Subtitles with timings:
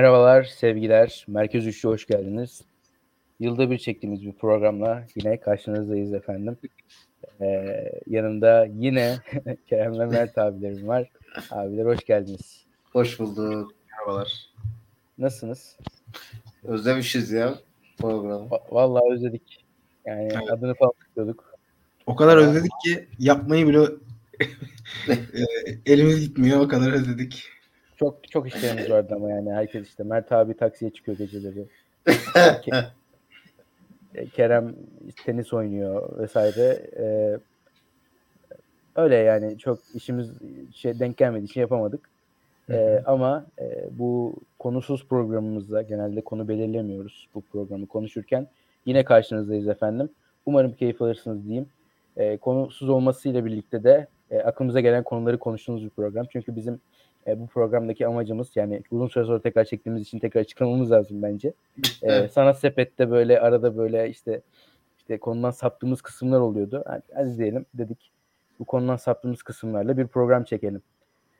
[0.00, 1.24] Merhabalar, sevgiler.
[1.28, 2.62] Merkez Üçlü hoş geldiniz.
[3.40, 6.56] Yılda bir çektiğimiz bir programla yine karşınızdayız efendim.
[7.40, 9.16] Ee, yanımda yine
[9.68, 11.10] Kerem ve Mert abilerim var.
[11.50, 12.64] Abiler hoş geldiniz.
[12.92, 13.72] Hoş bulduk.
[13.90, 14.50] Merhabalar.
[15.18, 15.76] Nasılsınız?
[16.64, 17.54] Özlemişiz ya
[17.98, 18.48] programı.
[18.48, 19.64] Va- Vallahi özledik.
[20.06, 20.50] Yani Evet.
[20.50, 21.54] adını falan tutluyorduk.
[22.06, 23.78] O kadar özledik ki yapmayı bile
[25.08, 25.14] e,
[25.92, 26.60] elimiz gitmiyor.
[26.60, 27.55] O kadar özledik.
[27.96, 31.66] Çok çok işlerimiz vardı ama yani herkes işte Mert abi taksiye çıkıyor geceleri.
[34.14, 34.74] E, Kerem
[35.24, 36.82] tenis oynuyor vesaire.
[36.98, 37.38] Ee,
[38.96, 40.30] öyle yani çok işimiz
[40.74, 42.08] şey denk gelmediği için yapamadık.
[42.70, 48.46] Ee, ama e, bu konusuz programımızda genelde konu belirlemiyoruz bu programı konuşurken.
[48.86, 50.08] Yine karşınızdayız efendim.
[50.46, 51.68] Umarım keyif alırsınız diyeyim.
[52.16, 56.26] Ee, konusuz olmasıyla birlikte de e, aklımıza gelen konuları konuştuğumuz bir program.
[56.32, 56.80] Çünkü bizim
[57.26, 61.52] e, bu programdaki amacımız yani uzun süre sonra tekrar çektiğimiz için tekrar çıkarmamız lazım bence.
[62.02, 64.40] Ee, sanat sepette böyle arada böyle işte
[64.98, 66.82] işte konudan saptığımız kısımlar oluyordu.
[66.86, 68.10] Hadi, hadi diyelim dedik
[68.58, 70.82] bu konudan saptığımız kısımlarla bir program çekelim.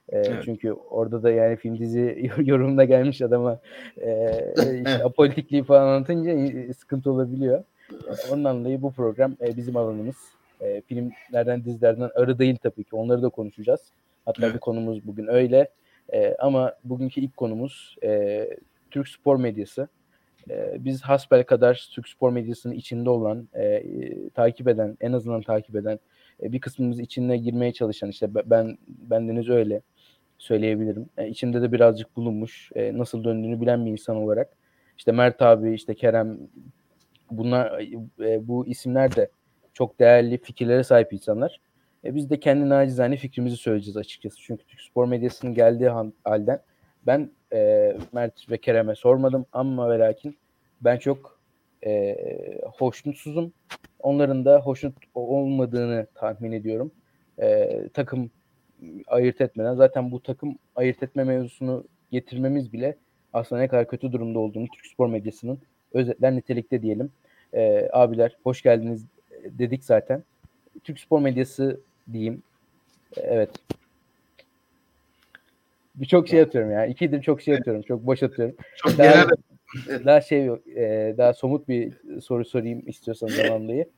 [0.09, 0.43] Ee, Evet.
[0.45, 3.59] Çünkü orada da yani film dizi yorumuna gelmiş adama
[4.01, 4.31] e,
[4.77, 7.65] işte apolitikliği falan anlatınca e, sıkıntı olabiliyor.
[7.93, 10.17] E, Ondan dolayı bu program e, bizim alanımız.
[10.61, 12.97] E, filmlerden, dizilerden arı değil tabii ki.
[12.97, 13.81] Onları da konuşacağız.
[14.27, 14.55] Hatta Evet.
[14.55, 15.69] bir konumuz bugün öyle.
[16.13, 18.49] E, ama bugünkü ilk konumuz e,
[18.91, 19.89] Türk spor medyası.
[20.51, 25.43] E, biz hasbel kadar Türk spor medyasının içinde olan, e, e, takip eden, en azından
[25.43, 25.99] takip eden,
[26.43, 29.81] e, bir kısmımız içine girmeye çalışan, işte be- ben bendeniz öyle
[30.39, 31.07] söyleyebilirim.
[31.19, 34.49] E, içinde de birazcık bulunmuş, e, nasıl döndüğünü bilen bir insan olarak.
[34.99, 36.39] İşte Mert abi, işte Kerem,
[37.31, 37.81] bunlar
[38.21, 39.29] e, bu isimler de
[39.75, 41.61] çok değerli fikirlere sahip insanlar.
[42.07, 44.37] E, biz de kendi nacizane fikrimizi söyleyeceğiz açıkçası.
[44.41, 45.89] Çünkü Türk spor medyasının geldiği
[46.25, 46.61] halden
[47.07, 50.37] ben e, Mert ve Kerem'e sormadım ama ve lakin
[50.81, 51.41] ben çok
[51.87, 52.17] e,
[52.79, 53.53] hoşnutsuzum.
[54.01, 56.93] Onların da hoşnut olmadığını tahmin ediyorum.
[57.41, 58.31] E, takım
[59.07, 62.97] ayırt etmeden zaten bu takım ayırt etme mevzusunu getirmemiz bile
[63.33, 65.59] aslında ne kadar kötü durumda olduğunu Türk spor medyasının
[65.93, 67.11] özetler nitelikte diyelim.
[67.55, 69.07] E, abiler hoş geldiniz
[69.45, 70.25] dedik zaten.
[70.85, 71.81] Türk spor medyası
[72.13, 72.43] diyeyim.
[73.17, 73.51] Evet.
[75.95, 76.87] Birçok şey atıyorum ya.
[76.87, 77.83] İkidir çok şey atıyorum.
[77.83, 78.57] Çok boş atıyorum.
[78.77, 79.29] Çok Daha, genel
[80.05, 83.89] daha şey yok, e, daha somut bir soru sorayım istiyorsanız zaman dolayı.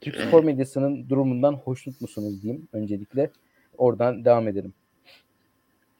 [0.00, 3.30] Türk spor medyasının durumundan hoşnut musunuz diyeyim öncelikle.
[3.78, 4.74] Oradan devam edelim.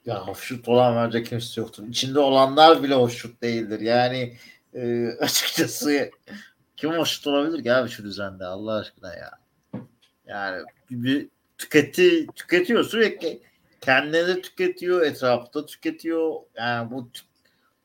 [0.05, 1.87] Ya hoşnut olan bence kimse yoktur.
[1.87, 3.79] İçinde olanlar bile hoşnut değildir.
[3.79, 4.33] Yani
[4.73, 6.11] e, açıkçası
[6.77, 9.31] kim hoşnut olabilir ki abi şu düzende Allah aşkına ya.
[10.27, 11.27] Yani bir
[11.59, 13.41] tüketi, tüketiyor sürekli.
[13.81, 16.35] Kendini de tüketiyor, etrafta tüketiyor.
[16.57, 17.23] Yani bu tü-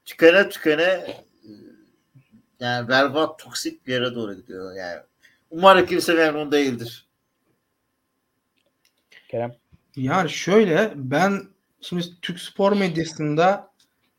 [0.05, 1.17] tükene tükene
[2.61, 4.77] yani berbat, toksik bir yere doğru gidiyor.
[4.77, 5.01] Yani
[5.51, 7.07] umarım kimse memnun değildir.
[9.29, 9.55] Kerem.
[9.97, 11.43] Yani şöyle ben
[11.81, 13.71] şimdi Türk spor medyasında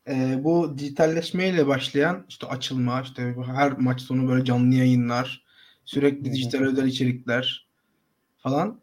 [0.08, 5.44] e, bu dijitalleşmeyle başlayan işte açılma işte her maç sonu böyle canlı yayınlar
[5.84, 7.66] sürekli dijital özel içerikler
[8.38, 8.80] falan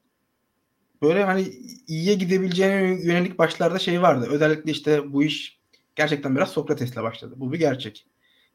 [1.04, 1.42] böyle hani
[1.88, 4.28] iyiye gidebileceğine yönelik başlarda şey vardı.
[4.32, 5.60] Özellikle işte bu iş
[5.96, 7.34] gerçekten biraz Sokrates'le başladı.
[7.38, 8.06] Bu bir gerçek.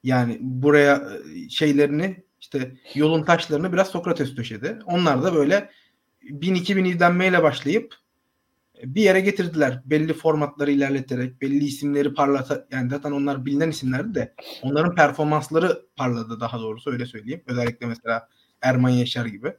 [0.02, 4.78] Yani buraya e, şeylerini işte yolun taşlarını biraz Sokrates döşedi.
[4.86, 5.70] Onlar da böyle
[6.22, 7.94] 1000-2000 izlenmeyle başlayıp
[8.84, 9.82] bir yere getirdiler.
[9.84, 16.40] Belli formatları ilerleterek, belli isimleri parlata yani zaten onlar bilinen isimlerdi de onların performansları parladı
[16.40, 17.42] daha doğrusu öyle söyleyeyim.
[17.46, 18.28] Özellikle mesela
[18.62, 19.54] Erman Yaşar gibi.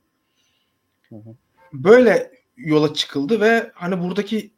[1.73, 4.53] Böyle yola çıkıldı ve hani buradaki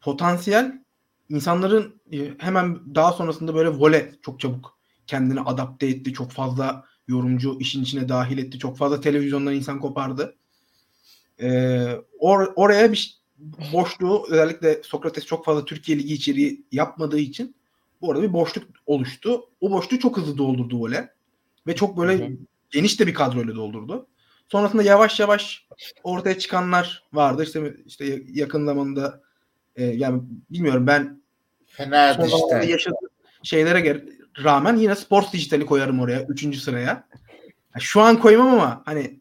[0.00, 0.82] potansiyel
[1.28, 6.12] insanların e, hemen daha sonrasında böyle vole çok çabuk kendini adapte etti.
[6.12, 8.58] Çok fazla yorumcu işin içine dahil etti.
[8.58, 10.36] Çok fazla televizyondan insan kopardı.
[11.40, 11.46] Ee,
[12.20, 13.20] or- oraya bir
[13.72, 17.56] boşluğu özellikle Sokrates çok fazla Türkiye Ligi içeriği yapmadığı için
[18.00, 19.40] bu arada bir boşluk oluştu.
[19.60, 21.10] O boşluğu çok hızlı doldurdu Vole.
[21.66, 22.36] Ve çok böyle Hı hı.
[22.70, 24.06] geniş de bir kadroyla doldurdu.
[24.48, 25.66] Sonrasında yavaş yavaş
[26.02, 27.42] ortaya çıkanlar vardı.
[27.42, 29.22] İşte işte yakın zamanda
[29.76, 31.20] e, yani bilmiyorum ben
[32.30, 32.68] zamanlarda dijital.
[32.68, 33.08] yaşadığım
[33.42, 34.08] şeylere gel-
[34.44, 36.22] rağmen yine Sports Dijital'i koyarım oraya.
[36.22, 37.08] Üçüncü sıraya.
[37.72, 39.20] Ha, Şu an koymam ama hani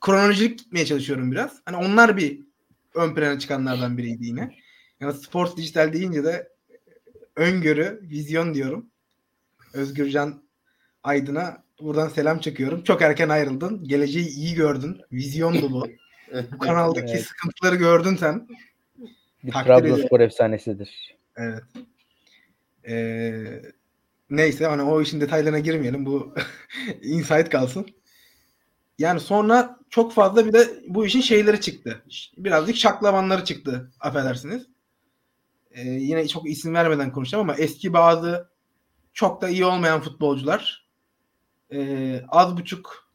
[0.00, 1.62] kronolojik gitmeye çalışıyorum biraz.
[1.64, 2.40] Hani onlar bir
[2.94, 4.54] ön plana çıkanlardan biriydi yine.
[5.00, 6.48] Yani Sports Dijital deyince de
[7.36, 8.86] öngörü, vizyon diyorum.
[9.72, 10.42] Özgürcan
[11.02, 12.82] Aydın'a buradan selam çakıyorum.
[12.84, 13.84] Çok erken ayrıldın.
[13.84, 15.00] Geleceği iyi gördün.
[15.12, 15.88] Vizyon dolu.
[16.52, 17.26] Bu kanaldaki Evet.
[17.26, 18.48] sıkıntıları gördün sen.
[19.44, 19.66] Bir Takdir.
[19.66, 21.16] Trabzonspor efsanesidir.
[21.36, 21.62] Evet.
[22.88, 23.62] Ee,
[24.30, 26.06] neyse hani o işin detaylarına girmeyelim.
[26.06, 26.34] Bu
[27.02, 27.86] insight kalsın.
[28.98, 32.02] Yani sonra çok fazla bir de bu işin şeyleri çıktı.
[32.36, 34.66] Birazcık şaklavanları çıktı affedersiniz.
[35.70, 38.50] Ee, yine çok isim vermeden konuşacağım ama eski bazı
[39.12, 40.89] çok da iyi olmayan futbolcular
[41.72, 43.10] e, az buçuk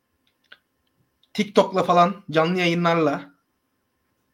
[1.33, 3.31] TikTok'la falan canlı yayınlarla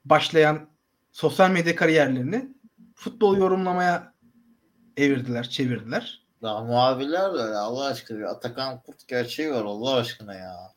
[0.06, 0.70] başlayan
[1.12, 2.50] sosyal medya kariyerlerini
[2.96, 4.14] futbol yorumlamaya
[4.98, 6.22] evirdiler, çevirdiler.
[6.42, 8.18] Ya muhabirler de öyle Allah aşkına.
[8.18, 10.74] Bir Atakan Kurt gerçeği var Allah aşkına ya.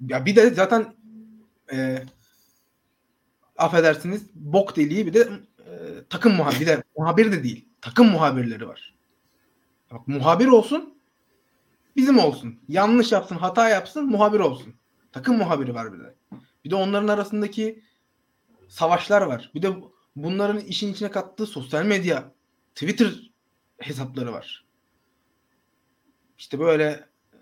[0.00, 0.94] Ya bir de zaten
[1.72, 2.02] e,
[3.56, 5.20] affedersiniz bok deliği bir de
[5.58, 5.72] e,
[6.10, 7.68] takım muhabiri de muhabir de değil.
[7.80, 8.94] Takım muhabirleri var.
[9.90, 10.97] Bak, muhabir olsun
[11.96, 12.60] bizim olsun.
[12.68, 14.74] Yanlış yapsın, hata yapsın muhabir olsun.
[15.12, 16.14] Takım muhabiri var bir de.
[16.64, 17.82] Bir de onların arasındaki
[18.68, 19.50] savaşlar var.
[19.54, 19.68] Bir de
[20.16, 22.32] bunların işin içine kattığı sosyal medya,
[22.74, 23.30] Twitter
[23.78, 24.64] hesapları var.
[26.38, 26.84] İşte böyle
[27.32, 27.38] e,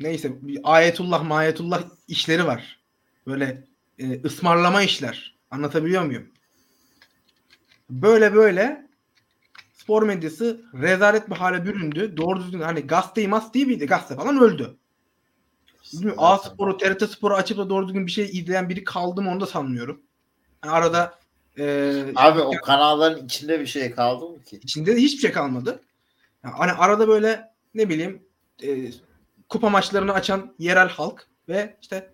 [0.00, 2.80] neyse bir ayetullah mayetullah işleri var.
[3.26, 3.64] Böyle
[3.98, 5.36] e, ısmarlama işler.
[5.50, 6.32] Anlatabiliyor muyum?
[7.90, 8.85] Böyle böyle
[9.86, 12.16] spor medyası rezalet bir hale büründü.
[12.16, 13.86] Doğru düzgün hani gazete masteyi miydi?
[13.86, 14.76] Gazete falan öldü.
[15.92, 19.30] Bilmiyorum, A Spor'u, TRT Spor'u açıp da doğru düzgün bir şey izleyen biri kaldı mı
[19.30, 20.02] onu da sanmıyorum.
[20.64, 21.18] Yani arada
[21.58, 24.56] e, Abi o kanalların içinde bir şey kaldı mı ki?
[24.62, 25.80] içinde de hiçbir şey kalmadı.
[26.44, 28.22] Yani hani arada böyle ne bileyim
[28.62, 28.90] e,
[29.48, 32.10] kupa maçlarını açan yerel halk ve işte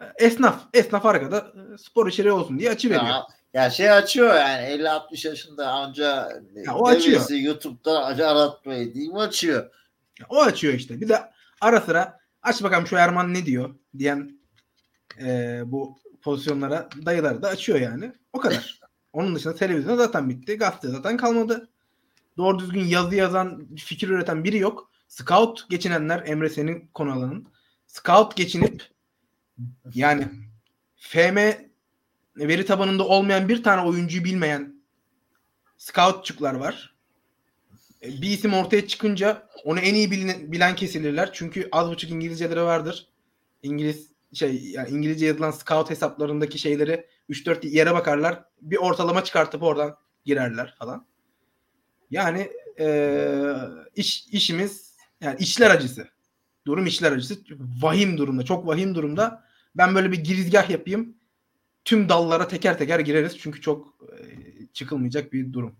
[0.00, 3.06] e, esnaf, esnaf arkada e, spor içeriği olsun diye açı veriyor.
[3.06, 3.26] Ya,
[3.56, 6.28] ya şey açıyor yani 50-60 yaşında anca
[6.66, 7.30] Ya o açıyor.
[7.30, 9.70] YouTube'da aratmayı diyeyim açıyor.
[10.28, 11.00] O açıyor işte.
[11.00, 11.30] Bir de
[11.60, 14.40] ara sıra aç bakalım şu Erman ne diyor diyen
[15.20, 18.12] e, bu pozisyonlara dayıları da açıyor yani.
[18.32, 18.80] O kadar.
[19.12, 20.58] Onun dışında televizyon zaten bitti.
[20.58, 21.68] Gazete zaten kalmadı.
[22.36, 24.90] Doğru düzgün yazı yazan, fikir üreten biri yok.
[25.08, 27.46] Scout geçinenler Emre senin konu alanın.
[27.86, 28.82] Scout geçinip
[29.94, 30.28] yani
[30.96, 31.38] FM
[32.36, 34.82] veri tabanında olmayan bir tane oyuncuyu bilmeyen
[35.76, 36.94] scoutçuklar var.
[38.02, 41.30] E, Bir isim ortaya çıkınca onu en iyi bilen, bilen kesilirler.
[41.32, 43.08] Çünkü az buçuk İngilizceleri vardır.
[43.62, 48.44] İngiliz şey yani İngilizce yazılan scout hesaplarındaki şeyleri 3-4 yere bakarlar.
[48.62, 51.06] Bir ortalama çıkartıp oradan girerler falan.
[52.10, 53.56] Yani eee,
[53.96, 56.08] iş işimiz yani işler acısı.
[56.66, 57.38] Durum işler acısı.
[57.82, 58.44] Vahim durumda.
[58.44, 59.44] Çok vahim durumda.
[59.74, 61.15] Ben böyle bir girizgah yapayım.
[61.86, 63.38] Tüm dallara teker teker gireriz.
[63.38, 64.16] Çünkü çok e,
[64.72, 65.74] çıkılmayacak bir durum.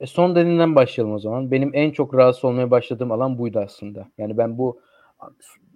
[0.00, 1.50] E son dediğinden başlayalım o zaman.
[1.50, 4.08] Benim en çok rahatsız olmaya başladığım alan buydu aslında.
[4.18, 4.80] Yani ben bu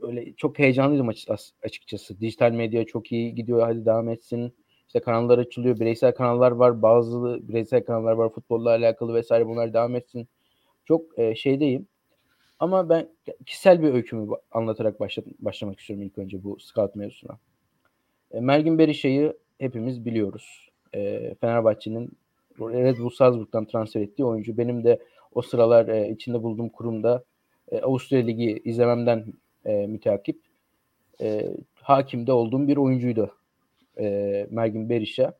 [0.02, 2.20] öyle çok heyecanlıydım açı- as- açıkçası.
[2.20, 3.60] Dijital medya çok iyi gidiyor.
[3.60, 4.54] Hadi devam etsin.
[4.86, 5.80] İşte kanallar açılıyor.
[5.80, 6.82] Bireysel kanallar var.
[6.82, 9.46] Bazı bireysel kanallar var futbolla alakalı vesaire.
[9.46, 10.28] Bunlar devam etsin.
[10.84, 11.88] Çok e, şeydeyim.
[12.58, 13.08] Ama ben
[13.46, 17.38] kişisel bir öykümü anlatarak başla- başlamak istiyorum ilk önce bu scout mevzusuna.
[18.36, 20.70] E, Mergin Berisha'yı hepimiz biliyoruz.
[20.94, 22.10] E, Fenerbahçe'nin
[22.60, 24.58] Red Bull Salzburg'dan transfer ettiği oyuncu.
[24.58, 24.98] Benim de
[25.34, 27.24] o sıralar e, içinde bulunduğum kurumda
[27.72, 29.24] e, Avusturya Ligi izlememden
[29.64, 30.40] e, müteakip
[31.20, 33.30] e, hakimde olduğum bir oyuncuydu
[33.98, 35.38] e, Mergin Berisha.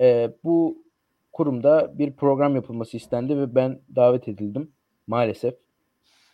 [0.00, 0.84] E, bu
[1.32, 4.70] kurumda bir program yapılması istendi ve ben davet edildim
[5.06, 5.54] maalesef.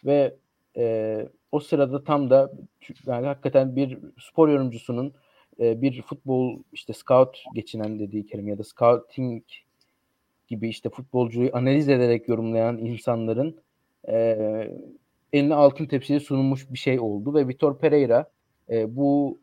[0.04, 0.36] Ve
[0.76, 2.52] e, o sırada tam da
[3.06, 5.12] yani hakikaten bir spor yorumcusunun
[5.60, 9.42] e, bir futbol işte scout geçinen dediği kelime ya da scouting
[10.48, 13.56] gibi işte futbolcuyu analiz ederek yorumlayan insanların
[14.08, 14.36] e,
[15.32, 18.30] eline altın tepsiye sunulmuş bir şey oldu ve Vitor Pereira
[18.70, 19.38] e, bu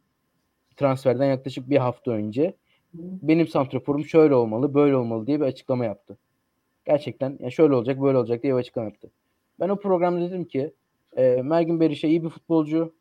[0.77, 2.53] transferden yaklaşık bir hafta önce
[2.93, 6.17] benim santraforum şöyle olmalı, böyle olmalı diye bir açıklama yaptı.
[6.85, 9.11] Gerçekten ya şöyle olacak, böyle olacak diye bir açıklama yaptı.
[9.59, 10.73] Ben o programda dedim ki
[11.17, 12.93] e, Mergin Berisha iyi bir futbolcu.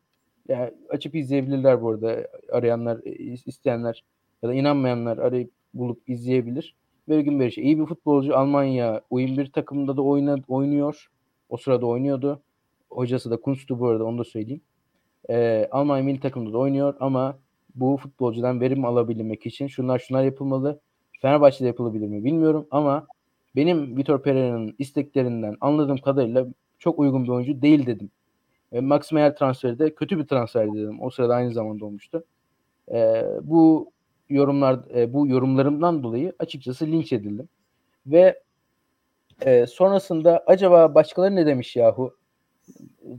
[0.47, 3.11] Yani açıp izleyebilirler bu arada arayanlar, e,
[3.45, 4.03] isteyenler
[4.43, 6.75] ya da inanmayanlar arayıp bulup izleyebilir.
[7.07, 8.37] Mergin Berisha iyi bir futbolcu.
[8.37, 11.07] Almanya U21 takımında da oynadı, oynuyor.
[11.49, 12.41] O sırada oynuyordu.
[12.89, 14.61] Hocası da Kunst'tu bu arada onu da söyleyeyim.
[15.29, 17.39] Ee, Almanya milli takımında da oynuyor ama
[17.75, 20.79] bu futbolcudan verim alabilmek için şunlar şunlar yapılmalı.
[21.21, 23.07] Fenerbahçe'de yapılabilir mi bilmiyorum ama
[23.55, 26.47] benim Vitor Pereira'nın isteklerinden anladığım kadarıyla
[26.79, 28.11] çok uygun bir oyuncu değil dedim.
[28.71, 31.01] E, Max Meyer transferi de kötü bir transfer dedim.
[31.01, 32.23] O sırada aynı zamanda olmuştu.
[32.91, 33.91] E, bu
[34.29, 37.49] yorumlar e, bu yorumlarımdan dolayı açıkçası linç edildim.
[38.07, 38.41] Ve
[39.41, 42.17] e, sonrasında acaba başkaları ne demiş yahu?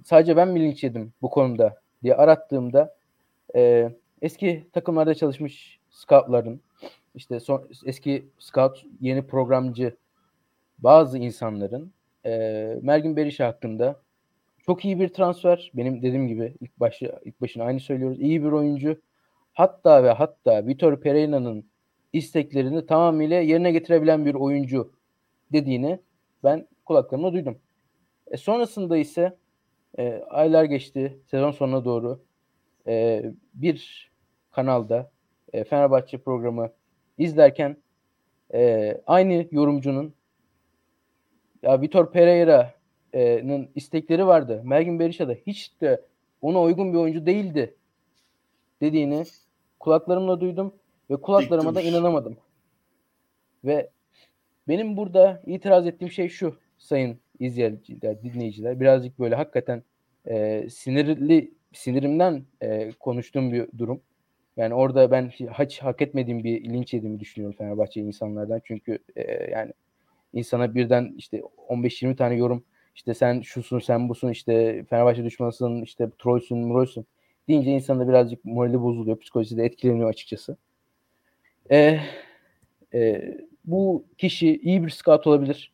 [0.04, 2.96] Sadece ben mi linç yedim bu konuda diye arattığımda
[3.56, 6.60] e, eski takımlarda çalışmış scoutların
[7.14, 9.96] işte son, eski scout yeni programcı
[10.78, 11.92] bazı insanların
[12.26, 12.30] e,
[12.82, 14.00] Mergin Berisha hakkında
[14.68, 15.70] Çok iyi bir transfer.
[15.74, 18.20] Benim dediğim gibi ilk başı ilk başına aynı söylüyoruz.
[18.20, 19.00] İyi bir oyuncu.
[19.54, 21.70] Hatta ve hatta Vitor Pereira'nın
[22.12, 24.92] isteklerini tamamıyla yerine getirebilen bir oyuncu
[25.52, 26.00] dediğini
[26.44, 27.58] ben kulaklarımla duydum.
[28.26, 29.36] E sonrasında ise
[29.98, 31.18] e, aylar geçti.
[31.26, 32.20] Sezon sonuna doğru
[32.86, 34.10] e, bir
[34.52, 35.10] kanalda
[35.52, 36.70] e, Fenerbahçe programı
[37.18, 37.76] izlerken
[38.54, 40.14] e, aynı yorumcunun
[41.62, 42.12] ya Vitor
[43.12, 44.62] Pereira'nın istekleri vardı.
[44.64, 46.02] Mergin Berisha da hiç de
[46.42, 47.74] ona uygun bir oyuncu değildi
[48.80, 49.24] dediğini
[49.80, 50.74] kulaklarımla duydum
[51.10, 52.36] ve kulaklarıma da inanamadım.
[53.64, 53.90] Ve
[54.68, 58.80] benim burada itiraz ettiğim şey şu sayın izleyiciler, dinleyiciler.
[58.80, 59.82] Birazcık böyle hakikaten
[60.26, 64.00] e, sinirli sinirimden e, konuştuğum bir durum.
[64.56, 68.60] Yani orada ben hiç hak etmediğim bir linç yediğimi düşünüyorum Fenerbahçe insanlardan.
[68.64, 69.72] Çünkü e, yani
[70.32, 72.64] insana birden işte 15-20 tane yorum
[72.98, 77.06] işte sen şusun sen busun işte Fenerbahçe düşmanısın işte trollsün murolsün
[77.48, 79.18] deyince insanda birazcık morali bozuluyor.
[79.18, 80.56] Psikolojisi de etkileniyor açıkçası.
[81.70, 82.00] E,
[82.94, 85.72] e, bu kişi iyi bir scout olabilir.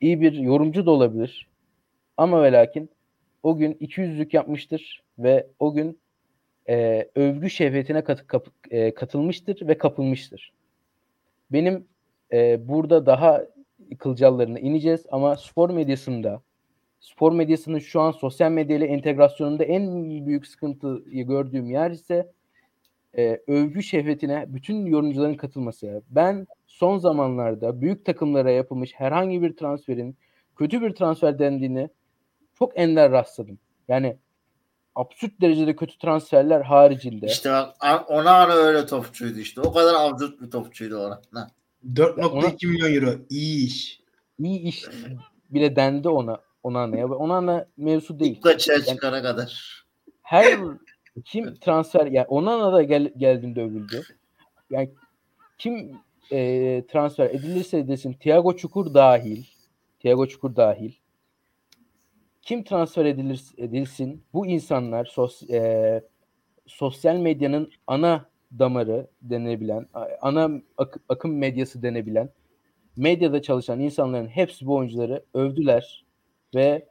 [0.00, 1.48] iyi bir yorumcu da olabilir.
[2.16, 2.90] Ama ve lakin
[3.42, 5.98] o gün 200'lük yapmıştır ve o gün
[6.68, 10.52] e, övgü şehvetine kat, kap, e, katılmıştır ve kapılmıştır.
[11.52, 11.86] Benim
[12.32, 13.44] e, burada daha
[13.98, 16.42] kılcallarına ineceğiz ama spor medyasında
[17.00, 22.32] spor medyasının şu an sosyal medyayla entegrasyonunda en büyük sıkıntıyı gördüğüm yer ise
[23.18, 26.02] e, övgü şehvetine bütün yorumcuların katılması.
[26.10, 30.16] Ben son zamanlarda büyük takımlara yapılmış herhangi bir transferin
[30.56, 31.88] kötü bir transfer dendiğini
[32.58, 33.58] çok ender rastladım.
[33.88, 34.16] Yani
[34.94, 37.26] absürt derecede kötü transferler haricinde.
[37.26, 37.50] İşte
[37.82, 39.60] bak ona ara öyle topçuydu işte.
[39.60, 41.20] O kadar absürt bir topçuydu ona.
[41.94, 43.20] 4.2 milyon euro.
[43.30, 44.00] İyi iş.
[44.38, 44.84] İyi iş
[45.50, 46.40] bile dendi ona.
[46.62, 47.04] Ona ne?
[47.04, 48.40] Ona ne mevzu değil.
[48.40, 49.82] Kaçığa yani, çıkana kadar.
[50.22, 50.58] Her
[51.24, 54.02] kim transfer yani ona da gel, geldiğinde övüldü.
[54.70, 54.90] Yani
[55.58, 55.98] kim
[56.32, 59.44] e, transfer edilirse desin Thiago Çukur dahil
[60.00, 60.92] Thiago Çukur dahil
[62.48, 66.02] kim transfer edilir, edilsin bu insanlar sos, e,
[66.66, 69.86] sosyal medyanın ana damarı denebilen,
[70.20, 72.30] ana ak, akım medyası denebilen
[72.96, 76.04] medyada çalışan insanların hepsi bu oyuncuları övdüler
[76.54, 76.88] ve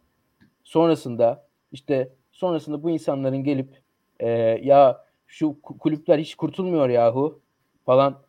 [0.64, 3.82] sonrasında işte sonrasında bu insanların gelip
[4.20, 4.30] e,
[4.64, 7.42] ya şu kulüpler hiç kurtulmuyor yahu
[7.86, 8.22] falan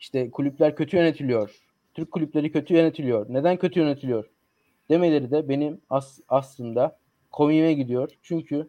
[0.00, 1.58] işte kulüpler kötü yönetiliyor.
[1.94, 3.26] Türk kulüpleri kötü yönetiliyor.
[3.28, 4.32] Neden kötü yönetiliyor?
[4.92, 6.98] demeleri de benim as aslında
[7.30, 8.10] komiğime gidiyor.
[8.22, 8.68] Çünkü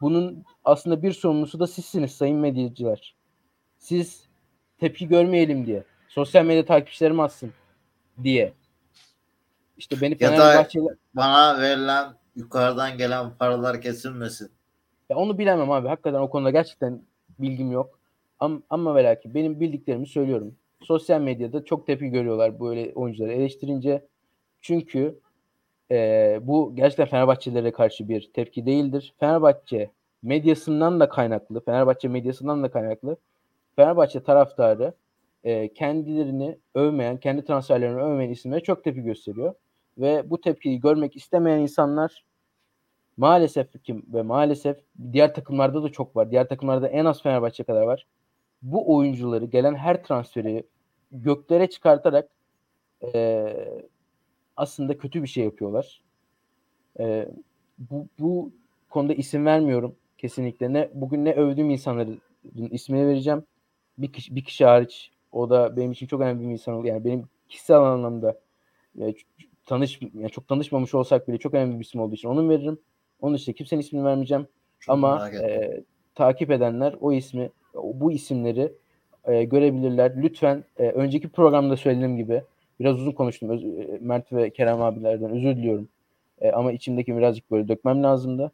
[0.00, 3.14] bunun aslında bir sorumlusu da sizsiniz sayın medyacılar.
[3.78, 4.28] Siz
[4.78, 5.84] tepki görmeyelim diye.
[6.08, 7.52] Sosyal medya takipçilerim atsın
[8.22, 8.52] diye.
[9.76, 10.88] İşte beni Fenerbahçe'yle...
[11.14, 12.06] bana verilen
[12.36, 14.50] yukarıdan gelen paralar kesilmesin.
[15.10, 15.88] Ya onu bilemem abi.
[15.88, 17.02] Hakikaten o konuda gerçekten
[17.38, 17.98] bilgim yok.
[18.38, 20.54] Ama, ama ve lakin benim bildiklerimi söylüyorum.
[20.82, 24.06] Sosyal medyada çok tepki görüyorlar böyle oyuncuları eleştirince
[24.60, 25.18] çünkü
[25.90, 29.14] e, bu gerçekten Fenerbahçelilere karşı bir tepki değildir.
[29.20, 29.90] Fenerbahçe
[30.22, 33.16] medyasından da kaynaklı, Fenerbahçe medyasından da kaynaklı.
[33.76, 34.94] Fenerbahçe taraftarı
[35.44, 39.54] e, kendilerini övmeyen, kendi transferlerini övmeyen isimlere çok tepki gösteriyor.
[39.98, 42.24] Ve bu tepkiyi görmek istemeyen insanlar
[43.16, 44.76] maalesef kim ve maalesef
[45.12, 46.30] diğer takımlarda da çok var.
[46.30, 48.06] Diğer takımlarda en az Fenerbahçe kadar var.
[48.62, 50.64] Bu oyuncuları gelen her transferi
[51.12, 52.28] göklere çıkartarak
[53.14, 53.46] e,
[54.56, 56.02] aslında kötü bir şey yapıyorlar.
[56.98, 57.28] E,
[57.78, 58.52] bu, bu
[58.90, 60.72] konuda isim vermiyorum kesinlikle.
[60.72, 62.20] Ne bugün ne övdüğüm insanların
[62.70, 63.44] ismini vereceğim.
[63.98, 66.86] Bir kişi, bir kişi hariç o da benim için çok önemli bir insan oldu.
[66.86, 68.40] Yani benim kişisel anlamda
[68.94, 69.14] yani
[69.66, 72.78] tanış yani çok tanışmamış olsak bile çok önemli bir isim olduğu için onun veririm.
[73.20, 74.46] Onun dışında kimsenin ismini vermeyeceğim.
[74.80, 75.80] Çok Ama e,
[76.14, 78.72] takip edenler o ismi bu isimleri
[79.24, 80.22] e, görebilirler.
[80.22, 82.42] Lütfen e, önceki programda söylediğim gibi
[82.80, 83.50] Biraz uzun konuştum.
[83.50, 85.88] Öz, e, Mert ve Kerem abilerden özür diliyorum.
[86.40, 88.52] E, ama içimdeki birazcık böyle dökmem lazımdı.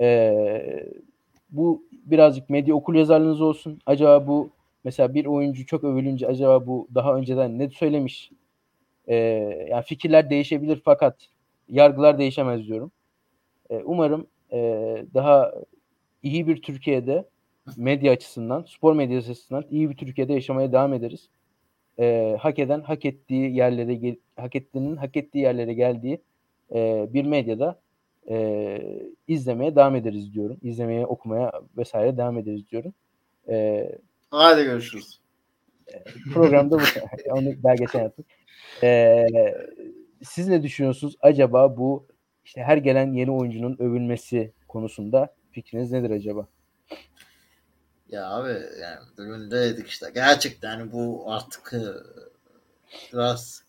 [0.00, 0.86] E,
[1.50, 3.78] bu birazcık medya okul yazarlığınız olsun.
[3.86, 4.50] Acaba bu
[4.84, 8.30] mesela bir oyuncu çok övülünce acaba bu daha önceden ne söylemiş?
[9.08, 9.16] E,
[9.70, 11.16] yani fikirler değişebilir fakat
[11.68, 12.92] yargılar değişemez diyorum.
[13.70, 14.58] E, umarım e,
[15.14, 15.52] daha
[16.22, 17.28] iyi bir Türkiye'de
[17.76, 21.28] medya açısından, spor medyası açısından iyi bir Türkiye'de yaşamaya devam ederiz
[21.98, 26.22] e, hak eden hak ettiği yerlere hak ettiğinin hak ettiği yerlere geldiği
[26.74, 27.80] e, bir medyada
[28.28, 30.56] e, izlemeye devam ederiz diyorum.
[30.62, 32.94] İzlemeye, okumaya vesaire devam ederiz diyorum.
[33.48, 33.88] E,
[34.30, 35.20] Hadi görüşürüz.
[36.32, 36.82] Programda bu.
[37.30, 38.26] Onu geçen yaptık.
[38.82, 39.26] E,
[40.22, 41.16] siz ne düşünüyorsunuz?
[41.20, 42.06] Acaba bu
[42.44, 46.46] işte her gelen yeni oyuncunun övülmesi konusunda fikriniz nedir acaba?
[48.08, 48.48] Ya abi
[48.80, 51.82] yani bugün de dedik işte gerçekten bu artık e,
[53.12, 53.64] biraz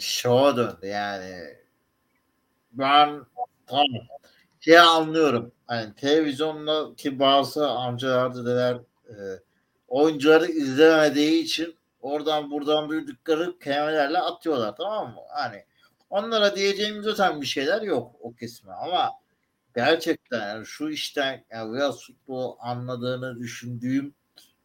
[0.00, 1.56] şova döndü yani
[2.72, 3.20] ben
[3.66, 3.86] tamam
[4.60, 8.74] şey anlıyorum hani televizyondaki bazı amcalar dedeler
[9.08, 9.14] e,
[9.88, 15.20] oyuncuları izlemediği için oradan buradan duydukları kelimelerle atıyorlar tamam mı?
[15.28, 15.64] Hani
[16.10, 19.10] onlara diyeceğimiz zaten bir şeyler yok o kesme ama
[19.76, 24.14] gerçekten yani şu işten yani biraz futbol anladığını düşündüğüm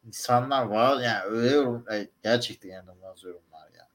[0.08, 3.88] insanlar var yani öyle yorum yani gerçekten inanılmaz yorumlar ya.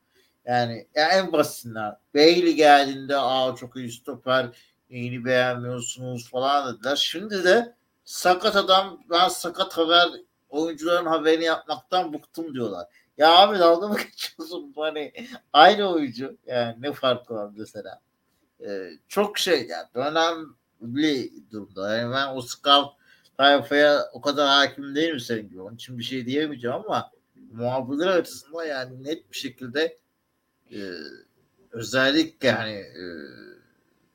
[0.44, 4.46] Yani, yani en basitinden Bailey geldiğinde aa çok iyi stoper
[4.90, 6.96] yeni beğenmiyorsunuz falan dediler.
[6.96, 10.08] Şimdi de sakat adam ben sakat haber
[10.48, 12.86] oyuncuların haberini yapmaktan bıktım diyorlar.
[13.18, 14.72] Ya abi dalga mı geçiyorsun?
[14.76, 15.12] Hani
[15.52, 16.38] aynı oyuncu.
[16.46, 18.00] Yani ne farkı var mesela?
[18.66, 21.96] Ee, çok şey yani önemli durumda.
[21.96, 22.94] Yani ben o scout
[23.38, 25.62] tayfaya o kadar hakim değilim senin gibi.
[25.62, 27.10] Onun için bir şey diyemeyeceğim ama
[27.52, 29.98] muhabirler açısından yani net bir şekilde
[30.72, 30.80] e,
[31.72, 33.04] özellikle hani e,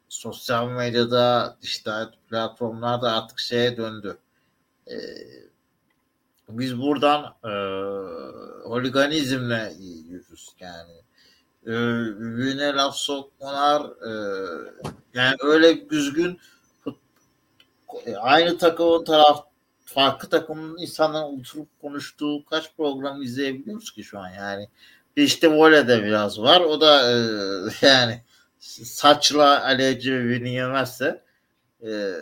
[0.10, 1.92] sosyal medyada işte
[2.30, 4.18] platformlarda artık şeye döndü.
[4.88, 4.96] E,
[6.50, 7.52] biz buradan e,
[8.68, 10.94] holiganizmle yürürüz yani.
[11.66, 14.12] E, laf sokmalar e,
[15.14, 16.40] yani öyle düzgün
[18.20, 19.46] aynı takımın taraf
[19.86, 24.70] farklı takımın insanların oturup konuştuğu kaç program izleyebiliyoruz ki şu an yani.
[25.16, 26.62] İşte voleyde biraz var.
[26.62, 27.16] O da e,
[27.82, 28.24] yani
[28.84, 31.24] saçla aleci birbirini yemezse
[31.84, 32.14] e,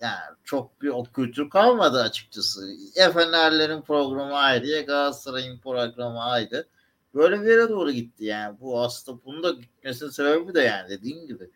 [0.00, 2.76] yani çok bir o kültür kalmadı açıkçası.
[2.96, 6.66] Efenerlerin programı ayrı, Galatasaray'ın programı ayrı.
[7.14, 8.60] Böyle bir yere doğru gitti yani.
[8.60, 11.50] Bu aslında bunun da gitmesinin sebebi de yani dediğim gibi.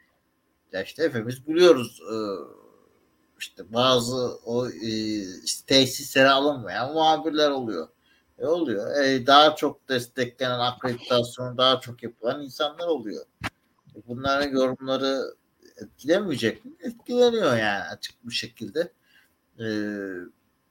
[0.72, 2.16] Ya işte hepimiz biliyoruz e,
[3.40, 4.88] işte bazı o e,
[5.44, 7.88] işte tesislere alınmayan muhabirler oluyor.
[8.38, 9.04] E oluyor.
[9.04, 13.26] E, daha çok desteklenen akreditasyon daha çok yapılan insanlar oluyor.
[13.96, 15.35] E, bunların yorumları
[15.76, 16.72] etkilemeyecek mi?
[16.80, 18.92] Etkileniyor yani açık bir şekilde.
[19.60, 19.64] Ee,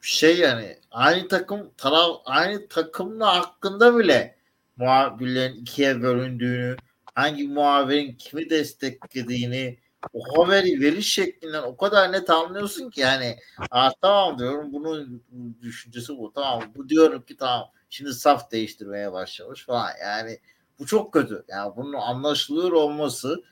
[0.02, 4.36] şey yani aynı takım taraf aynı takımla hakkında bile
[4.78, 6.78] muhabirlerin ikiye bölündüğünü
[7.16, 9.80] hangi muhabirin kimi desteklediğini
[10.14, 13.38] o haberi veriş şeklinden o kadar net anlıyorsun ki yani
[13.72, 15.24] Aa, tamam diyorum bunun
[15.62, 20.40] düşüncesi bu tamam bu diyorum ki tamam şimdi saf değiştirmeye başlamış falan yani
[20.80, 23.44] bu çok kötü yani bunun anlaşılıyor olması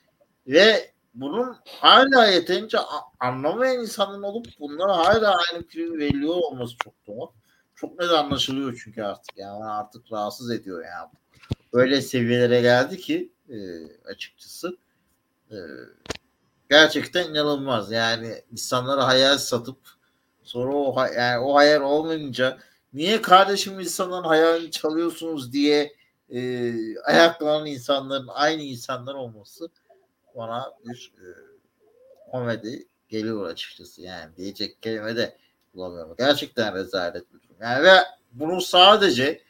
[0.47, 2.77] ve bunun hala yeterince
[3.19, 7.29] anlamayan insanın olup bunlara hala aynı fikri veriliyor olması çok tuhaf.
[7.75, 11.09] Çok net anlaşılıyor çünkü artık yani artık rahatsız ediyor yani.
[11.73, 13.57] Böyle seviyelere geldi ki e,
[14.05, 14.77] açıkçası
[15.51, 15.57] e,
[16.69, 17.91] gerçekten inanılmaz.
[17.91, 19.77] Yani insanlara hayal satıp
[20.43, 22.57] sonra o yani o hayal olmayınca
[22.93, 25.95] niye kardeşim insanların hayalini çalıyorsunuz diye
[26.29, 29.69] e, ayaklanan insanların aynı insanlar olması
[30.35, 31.27] bana bir e,
[32.31, 34.01] komedi geliyor açıkçası.
[34.01, 35.37] Yani diyecek kelime de
[35.75, 36.15] bulamıyorum.
[36.17, 37.55] Gerçekten rezalet bir durum.
[37.61, 37.95] Yani ve
[38.31, 39.41] bunu sadece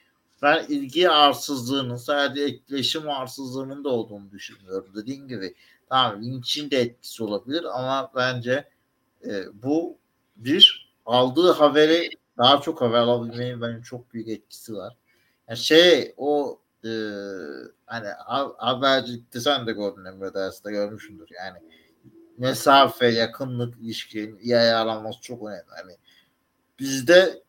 [0.41, 4.91] ben ilgi arsızlığının sadece etkileşim arsızlığının da olduğunu düşünüyorum.
[4.95, 5.55] Dediğim gibi
[5.89, 8.69] tamam linçin de etkisi olabilir ama bence
[9.25, 9.97] e, bu
[10.35, 14.97] bir aldığı haberi daha çok haber alabilmenin benim çok büyük etkisi var.
[15.47, 16.91] Yani şey o e,
[17.85, 18.07] hani
[18.57, 21.57] habercilikte sen de gördün Emre derste görmüşsündür yani
[22.37, 25.65] mesafe, yakınlık ilişkinin iyi ayarlanması çok önemli.
[25.69, 25.97] Hani
[26.79, 27.43] bizde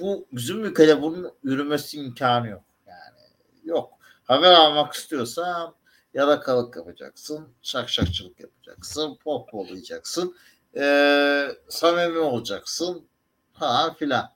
[0.00, 2.64] bu bizim ülkede bunun yürümesi imkanı yok.
[2.86, 3.20] Yani
[3.64, 3.92] yok.
[4.24, 5.74] Haber almak istiyorsan
[6.14, 10.36] yalakalık yapacaksın, şakşakçılık yapacaksın, pop olacaksın,
[10.76, 13.06] ee, samimi olacaksın
[13.52, 14.30] falan filan.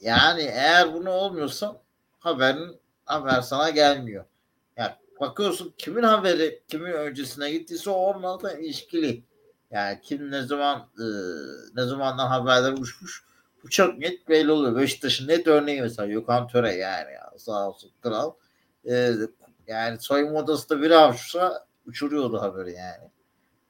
[0.00, 1.82] Yani eğer bunu olmuyorsa
[2.18, 4.24] haberin haber sana gelmiyor.
[4.76, 9.24] Yani bakıyorsun kimin haberi kimin öncesine gittiyse o onunla ilişkili.
[9.70, 11.06] Yani kim ne zaman e,
[11.74, 13.24] ne zamandan haberler uçmuş
[13.62, 14.76] bu çok net belli oluyor.
[14.76, 18.32] Beşiktaş'ın net örneği mesela Gökhan Töre yani ya, sağ olsun kral.
[18.90, 19.12] E,
[19.66, 23.10] yani soyunma odasında bir avşursa uçuruyordu haberi yani.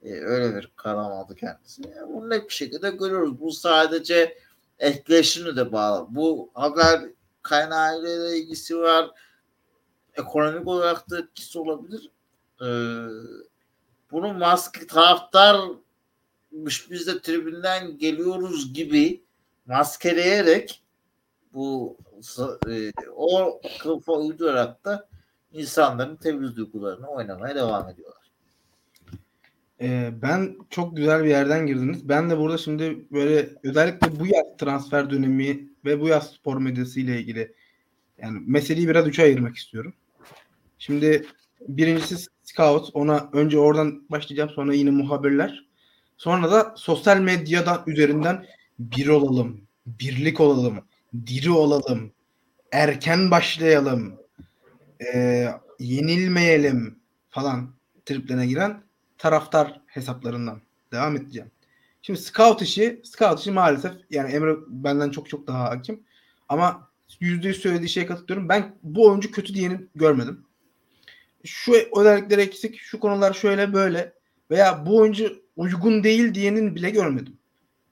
[0.03, 1.81] E, öyle bir karam aldı kendisi.
[1.95, 3.39] Yani bunu net bir şekilde görüyoruz.
[3.39, 4.37] Bu sadece
[4.79, 6.07] etkileşimle de bağlı.
[6.09, 7.01] Bu haber
[7.41, 9.11] kaynağıyla ilgisi var
[10.19, 12.09] ekonomik olarak da etkisi olabilir.
[12.61, 12.65] Ee,
[14.11, 19.23] bunu maske taraftarmış biz de tribünden geliyoruz gibi
[19.65, 20.83] maskeleyerek
[21.53, 21.97] bu
[22.69, 25.07] e, o kılıfa uydurarak da
[25.51, 28.19] insanların temiz duygularını oynamaya devam ediyorlar.
[29.81, 32.09] Ee, ben çok güzel bir yerden girdiniz.
[32.09, 36.99] Ben de burada şimdi böyle özellikle bu yaz transfer dönemi ve bu yaz spor medyası
[36.99, 37.53] ile ilgili
[38.17, 39.93] yani meseleyi biraz üçe ayırmak istiyorum.
[40.79, 41.25] Şimdi
[41.67, 42.89] birincisi scout.
[42.93, 44.49] Ona önce oradan başlayacağım.
[44.49, 45.65] Sonra yine muhabirler.
[46.17, 48.45] Sonra da sosyal medyadan üzerinden
[48.79, 50.85] bir olalım, birlik olalım,
[51.27, 52.11] diri olalım,
[52.71, 54.19] erken başlayalım,
[55.13, 55.47] e,
[55.79, 57.73] yenilmeyelim falan
[58.05, 58.83] triplerine giren
[59.17, 60.61] taraftar hesaplarından
[60.91, 61.51] devam edeceğim.
[62.01, 66.03] Şimdi scout işi, scout işi maalesef yani Emre benden çok çok daha hakim.
[66.49, 66.89] Ama
[67.21, 68.49] %100 söylediği şeye katılıyorum.
[68.49, 70.45] Ben bu oyuncu kötü diyeni görmedim.
[71.45, 74.13] Şu özellikleri eksik, şu konular şöyle böyle
[74.51, 77.37] veya bu oyuncu uygun değil diyenin bile görmedim.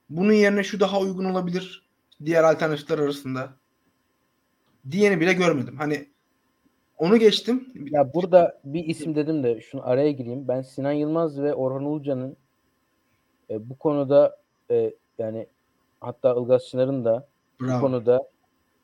[0.10, 1.88] Bunun yerine şu daha uygun olabilir
[2.26, 3.50] diğer alternatifler arasında
[4.92, 5.78] diyeni bile görmedim.
[5.78, 6.08] Hani
[6.98, 7.74] onu geçtim.
[7.92, 10.48] Ya burada bir isim dedim de şunu araya gireyim.
[10.48, 12.38] Ben Sinan Yılmaz ve Orhan Ulucan'ın
[13.50, 14.38] e, bu konuda
[14.72, 15.48] e, yani
[16.02, 17.28] hatta Ilgaz Çınar'ın da
[17.62, 17.78] Bravo.
[17.78, 18.30] bu konuda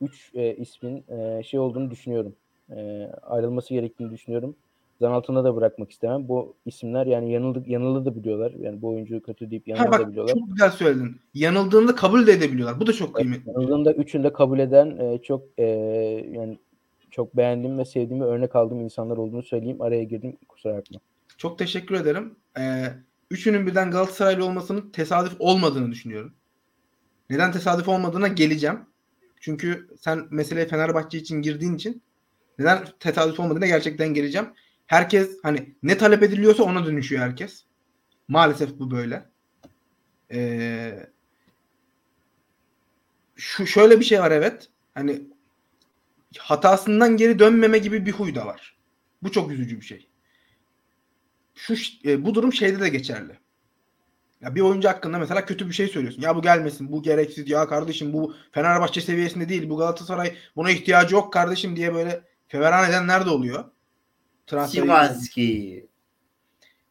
[0.02, 2.36] 3 e, ismin e, şey olduğunu düşünüyorum.
[2.70, 4.56] E, ayrılması gerektiğini düşünüyorum.
[5.02, 6.28] Zan altına da bırakmak istemem.
[6.28, 8.52] Bu isimler yani yanıldı, yanıldı da biliyorlar.
[8.52, 10.34] Yani bu oyuncu kötü deyip Ha yanıldı da biliyorlar.
[10.34, 11.16] çok güzel söyledin.
[11.34, 12.80] Yanıldığında kabul de edebiliyorlar.
[12.80, 13.50] Bu da çok kıymetli.
[13.50, 15.64] Yanıldığında üçünü de kabul eden e, çok e,
[16.32, 16.60] yani
[17.12, 19.82] çok beğendiğim ve sevdiğim ve örnek aldığım insanlar olduğunu söyleyeyim.
[19.82, 21.00] Araya girdim kusura bakma.
[21.38, 22.36] Çok teşekkür ederim.
[22.60, 22.86] Ee,
[23.32, 26.34] üçünün birden Galatasaraylı olmasının tesadüf olmadığını düşünüyorum.
[27.30, 28.80] Neden tesadüf olmadığına geleceğim.
[29.40, 32.02] Çünkü sen meseleye Fenerbahçe için girdiğin için
[32.60, 34.48] neden tesadüf olmadığına gerçekten geleceğim.
[34.88, 37.64] Herkes hani ne talep ediliyorsa ona dönüşüyor herkes.
[38.28, 39.26] Maalesef bu böyle.
[40.32, 41.10] Ee,
[43.36, 44.70] şu şöyle bir şey var evet.
[44.94, 45.22] Hani
[46.38, 48.78] hatasından geri dönmeme gibi bir huy da var.
[49.24, 50.10] Bu çok üzücü bir şey.
[51.56, 53.40] Şu e, bu durum şeyde de geçerli.
[54.42, 56.22] Ya bir oyuncu hakkında mesela kötü bir şey söylüyorsun.
[56.22, 57.50] Ya bu gelmesin, bu gereksiz.
[57.50, 59.70] Ya kardeşim bu Fenerbahçe seviyesinde değil.
[59.70, 63.66] Bu Galatasaray buna ihtiyacı yok kardeşim diye böyle feveran edenler de oluyor.
[64.48, 65.88] Transferi- Simanski.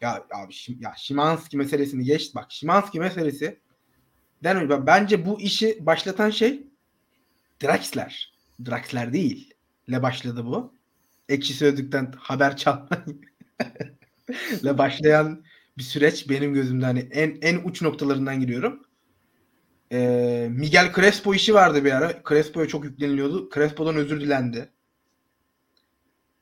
[0.00, 2.46] ya abi ya Şimanski meselesini geç bak.
[2.52, 3.60] Şimanski meselesi
[4.44, 6.66] den önce bence bu işi başlatan şey
[7.62, 8.34] Draxler.
[8.66, 9.54] Draxler değil.
[9.90, 10.74] Le başladı bu.
[11.28, 13.20] Ekşi Sözlük'ten haber çalmayı
[14.62, 15.44] ile başlayan
[15.78, 18.82] bir süreç benim gözümde hani en en uç noktalarından giriyorum.
[19.92, 22.22] Ee, Miguel Crespo işi vardı bir ara.
[22.28, 23.50] Crespo'ya çok yükleniliyordu.
[23.54, 24.70] Crespo'dan özür dilendi.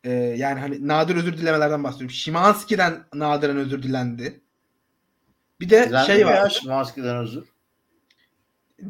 [0.04, 2.14] Ee, yani hani nadir özür dilemelerden bahsediyorum.
[2.14, 4.40] Şimanski'den nadiren özür dilendi.
[5.60, 6.50] Bir de Dilendi şey var.
[6.50, 7.44] Şimanski'den özür?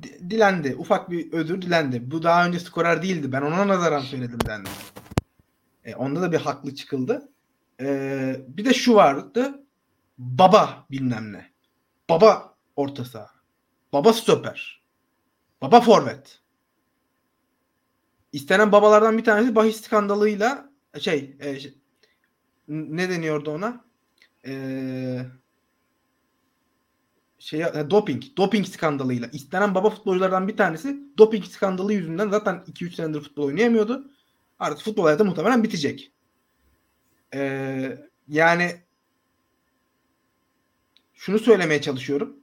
[0.02, 0.76] Di- dilendi.
[0.76, 2.10] Ufak bir özür dilendi.
[2.10, 3.32] Bu daha önce skorer değildi.
[3.32, 4.68] Ben ona nazaran söyledim dendi.
[5.84, 7.28] E, onda da bir haklı çıkıldı.
[7.80, 9.64] E, bir de şu vardı.
[10.18, 11.50] Baba bilmem ne.
[12.10, 13.30] Baba orta saha.
[13.92, 14.82] Baba stoper.
[15.62, 16.40] Baba forvet.
[18.32, 21.74] İstenen babalardan bir tanesi bahis skandalıyla şey, e, şey,
[22.68, 23.84] ne deniyordu ona?
[24.44, 25.26] Eee
[27.40, 32.94] şey e, doping, doping skandalıyla istenen baba futbolculardan bir tanesi doping skandalı yüzünden zaten 2-3
[32.94, 34.10] senedir futbol oynayamıyordu.
[34.58, 36.12] Artık futbol hayatı muhtemelen bitecek.
[37.34, 37.98] Ee,
[38.28, 38.80] yani
[41.14, 42.36] şunu söylemeye çalışıyorum.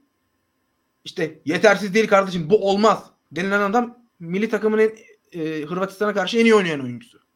[1.04, 4.90] İşte yetersiz değil kardeşim bu olmaz denilen adam milli takımın en,
[5.32, 7.27] e, Hırvatistan'a karşı en iyi oynayan oyuncusu.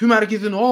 [0.00, 0.64] Tüm herkesin o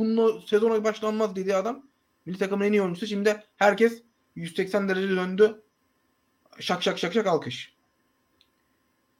[0.00, 1.82] bununla sezona başlanmaz dediği adam
[2.26, 3.06] milli takımın en iyi oyuncusu.
[3.06, 4.02] Şimdi herkes
[4.34, 5.62] 180 derece döndü.
[6.60, 7.74] Şak şak şak şak alkış.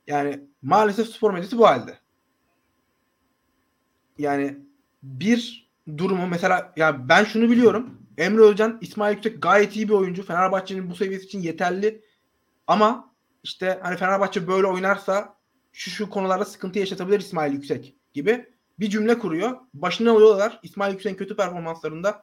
[0.07, 1.99] Yani maalesef spor medyası bu halde.
[4.19, 4.59] Yani
[5.03, 8.03] bir durumu mesela ya ben şunu biliyorum.
[8.19, 10.23] Emre Özcan, İsmail Yüksek gayet iyi bir oyuncu.
[10.23, 12.03] Fenerbahçe'nin bu seviyesi için yeterli.
[12.67, 15.37] Ama işte hani Fenerbahçe böyle oynarsa
[15.73, 19.59] şu şu konularda sıkıntı yaşatabilir İsmail Yüksek gibi bir cümle kuruyor.
[19.75, 20.61] Başına alıyorlar.
[20.63, 22.23] İsmail Yüksek'in kötü performanslarında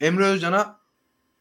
[0.00, 0.78] Emre Özcan'a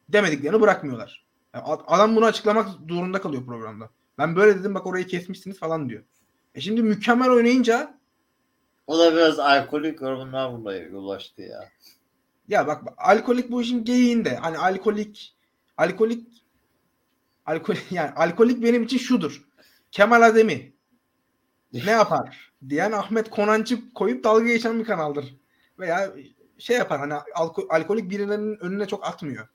[0.10, 1.26] demediklerini bırakmıyorlar.
[1.54, 3.90] Yani adam bunu açıklamak zorunda kalıyor programda.
[4.18, 6.04] Ben böyle dedim bak orayı kesmişsiniz falan diyor.
[6.56, 7.98] E şimdi mükemmel oynayınca
[8.88, 11.70] O da biraz alkolik yorumlar buna ulaştı ya.
[12.48, 14.36] ya bak alkolik bu işin geyiğinde.
[14.36, 15.36] Hani alkolik
[15.78, 16.44] alkolik
[17.46, 19.48] alkolik yani alkolik benim için şudur.
[19.92, 20.74] Kemal Azemi
[21.74, 25.36] ne yapar diyen Ahmet Konancı koyup dalga geçen bir kanaldır.
[25.80, 26.12] Veya
[26.58, 29.48] şey yapar hani alko- alkolik birilerinin önüne çok atmıyor.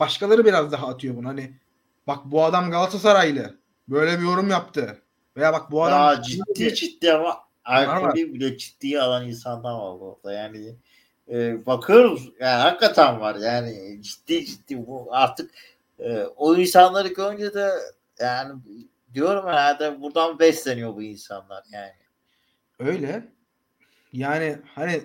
[0.00, 1.28] Başkaları biraz daha atıyor bunu.
[1.28, 1.52] Hani
[2.06, 3.56] bak bu adam Galatasaraylı.
[3.88, 5.02] Böyle bir yorum yaptı.
[5.36, 10.32] Veya bak bu adam Daha ciddi ciddi ama alkolü bile ciddiye alan insanlar var burada.
[10.32, 10.74] Yani
[11.28, 15.50] e, bakıyoruz yani hakikaten var yani ciddi ciddi bu artık
[15.98, 17.70] e, o insanları görünce de
[18.20, 18.52] yani
[19.16, 21.92] diyorum herhalde buradan besleniyor bu insanlar yani.
[22.78, 23.28] Öyle.
[24.12, 25.02] Yani hani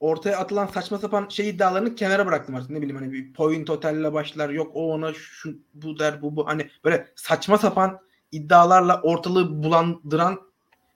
[0.00, 2.70] ortaya atılan saçma sapan şey iddialarını kenara bıraktım artık.
[2.70, 4.50] Ne bileyim hani bir point totelle başlar.
[4.50, 6.46] Yok o ona şu bu der bu bu.
[6.46, 8.00] Hani böyle saçma sapan
[8.32, 10.40] iddialarla ortalığı bulandıran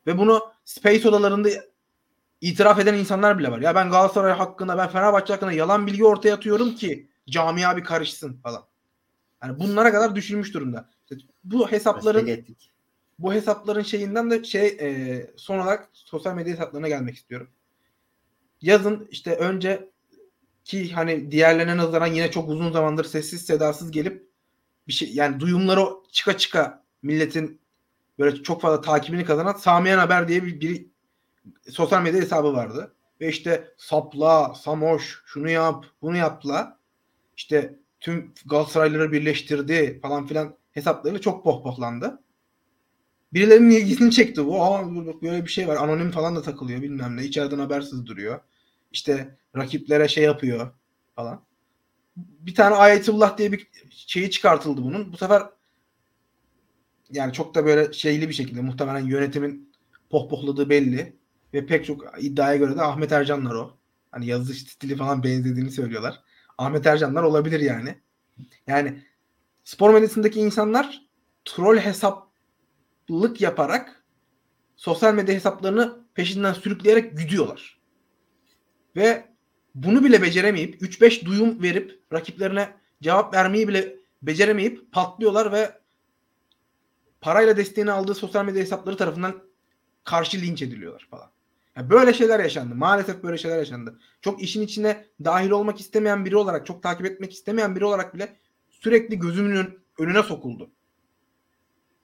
[0.07, 1.49] ve bunu space odalarında
[2.41, 3.61] itiraf eden insanlar bile var.
[3.61, 8.41] Ya ben Galatasaray hakkında, ben Fenerbahçe hakkında yalan bilgi ortaya atıyorum ki camia bir karışsın
[8.43, 8.63] falan.
[9.43, 10.89] Yani bunlara kadar düşünmüş durumda.
[11.45, 12.47] Bu hesapların
[13.19, 17.49] bu hesapların şeyinden de şey e, son olarak sosyal medya hesaplarına gelmek istiyorum.
[18.63, 19.91] Yazın işte önce
[20.65, 24.31] ki hani diğerlerine nazaran yine çok uzun zamandır sessiz sedasız gelip
[24.89, 27.61] bir şey yani duyumları çıka çıka milletin
[28.19, 30.87] böyle çok fazla takibini kazanan Samiyen Haber diye bir, bir
[31.71, 32.95] sosyal medya hesabı vardı.
[33.21, 36.79] Ve işte sapla, samoş, şunu yap, bunu yapla.
[37.37, 42.23] İşte tüm Galatasaraylıları birleştirdi falan filan hesaplarıyla çok pohpohlandı.
[43.33, 44.53] Birilerinin ilgisini çekti bu.
[45.23, 45.77] Böyle bir şey var.
[45.77, 47.25] Anonim falan da takılıyor bilmem ne.
[47.25, 48.41] İçeriden habersiz duruyor.
[48.93, 50.71] İşte rakiplere şey yapıyor
[51.17, 51.45] falan.
[52.17, 55.13] Bir tane Ayetullah diye bir şeyi çıkartıldı bunun.
[55.13, 55.43] Bu sefer
[57.11, 59.73] yani çok da böyle şeyli bir şekilde muhtemelen yönetimin
[60.11, 61.21] pohpohladığı belli.
[61.55, 63.77] Ve pek çok iddiaya göre de Ahmet Ercanlar o.
[64.11, 66.21] Hani yazı stili falan benzediğini söylüyorlar.
[66.59, 67.99] Ahmet Ercanlar olabilir yani.
[68.67, 69.03] Yani
[69.65, 71.03] spor medyasındaki insanlar
[71.45, 74.05] troll hesaplık yaparak
[74.77, 77.81] sosyal medya hesaplarını peşinden sürükleyerek güdüyorlar.
[78.97, 79.25] Ve
[79.75, 82.69] bunu bile beceremeyip 3-5 duyum verip rakiplerine
[83.03, 85.81] cevap vermeyi bile beceremeyip patlıyorlar ve
[87.21, 89.43] parayla desteğini aldığı sosyal medya hesapları tarafından
[90.05, 91.31] karşı linç ediliyorlar falan.
[91.77, 92.75] Yani böyle şeyler yaşandı.
[92.75, 93.99] Maalesef böyle şeyler yaşandı.
[94.21, 98.40] Çok işin içine dahil olmak istemeyen biri olarak, çok takip etmek istemeyen biri olarak bile
[98.81, 100.71] sürekli gözümün önüne sokuldu.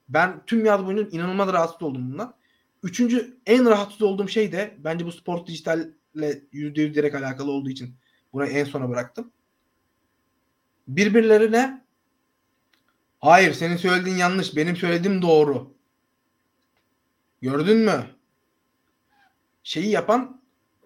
[0.08, 2.34] Ben tüm yaz boyunca inanılmaz rahatsız oldum bundan.
[2.82, 7.70] Üçüncü en rahatsız olduğum şey de bence bu sport dijitalle yüzde yüz direkt alakalı olduğu
[7.70, 7.94] için
[8.32, 9.32] bunu en sona bıraktım.
[10.88, 11.84] Birbirlerine
[13.20, 15.74] hayır senin söylediğin yanlış benim söylediğim doğru.
[17.40, 18.06] Gördün mü?
[19.62, 20.42] Şeyi yapan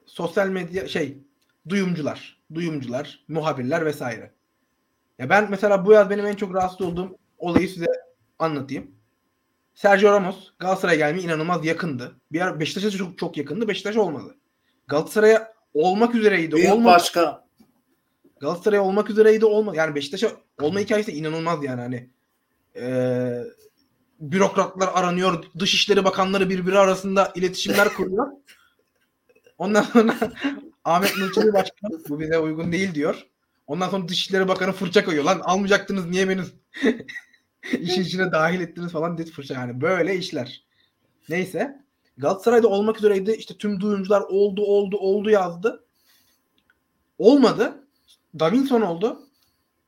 [0.07, 1.18] sosyal medya şey
[1.68, 4.33] duyumcular, duyumcular, muhabirler vesaire.
[5.20, 7.87] Ya ben mesela bu yaz benim en çok rahatsız olduğum olayı size
[8.38, 8.90] anlatayım.
[9.74, 12.16] Sergio Ramos Galatasaray'a gelmeye inanılmaz yakındı.
[12.33, 13.68] Bir ara Beşiktaş'a çok çok yakındı.
[13.68, 14.35] Beşiktaş olmadı.
[14.88, 16.56] Galatasaray'a olmak üzereydi.
[16.56, 16.94] Büyük olmadı.
[16.94, 17.44] başka
[18.40, 19.76] Galatasaray'a olmak üzereydi olmadı.
[19.76, 20.30] Yani Beşiktaş'a
[20.61, 22.09] olma hikayesi inanılmaz yani hani
[22.74, 23.44] eee
[24.20, 25.44] bürokratlar aranıyor.
[25.59, 28.26] Dışişleri Bakanları birbiri arasında iletişimler kuruyor.
[29.59, 30.14] Ondan sonra
[30.85, 33.29] Ahmet Nurçevi Başkan bu bize uygun değil diyor.
[33.70, 35.24] Ondan sonra Dışişleri Bakanı fırça koyuyor.
[35.24, 36.40] Lan almayacaktınız niye beni
[37.80, 39.54] işin içine dahil ettiniz falan dedi fırça.
[39.54, 40.64] Yani böyle işler.
[41.28, 41.85] Neyse.
[42.16, 43.33] Galatasaray'da olmak üzereydi.
[43.33, 45.85] İşte tüm duyumcular oldu oldu oldu yazdı.
[47.18, 47.85] Olmadı.
[48.38, 49.28] Davinson oldu.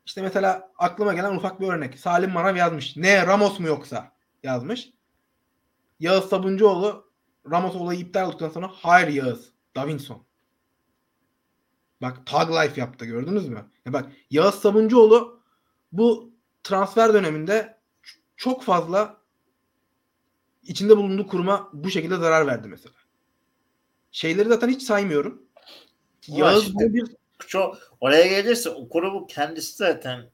[0.06, 1.98] İşte mesela aklıma gelen ufak bir örnek.
[1.98, 2.96] Salim Marav yazmış.
[2.96, 4.90] Ne Ramos mu yoksa yazmış.
[6.00, 7.10] Yağız Sabuncuoğlu
[7.50, 9.52] Ramos olayı iptal olduktan sonra hayır Yağız.
[9.76, 10.31] Davinson.
[12.02, 13.64] Bak tag life yaptı gördünüz mü?
[13.86, 15.42] Ya bak Yağız Sabuncuoğlu
[15.92, 16.32] bu
[16.64, 17.78] transfer döneminde
[18.36, 19.16] çok fazla
[20.62, 22.94] içinde bulunduğu kuruma bu şekilde zarar verdi mesela.
[24.10, 25.42] Şeyleri zaten hiç saymıyorum.
[26.28, 27.04] Ulan Yağız işte- bir
[27.46, 30.30] çok oraya gelirse o kurumu kendisi zaten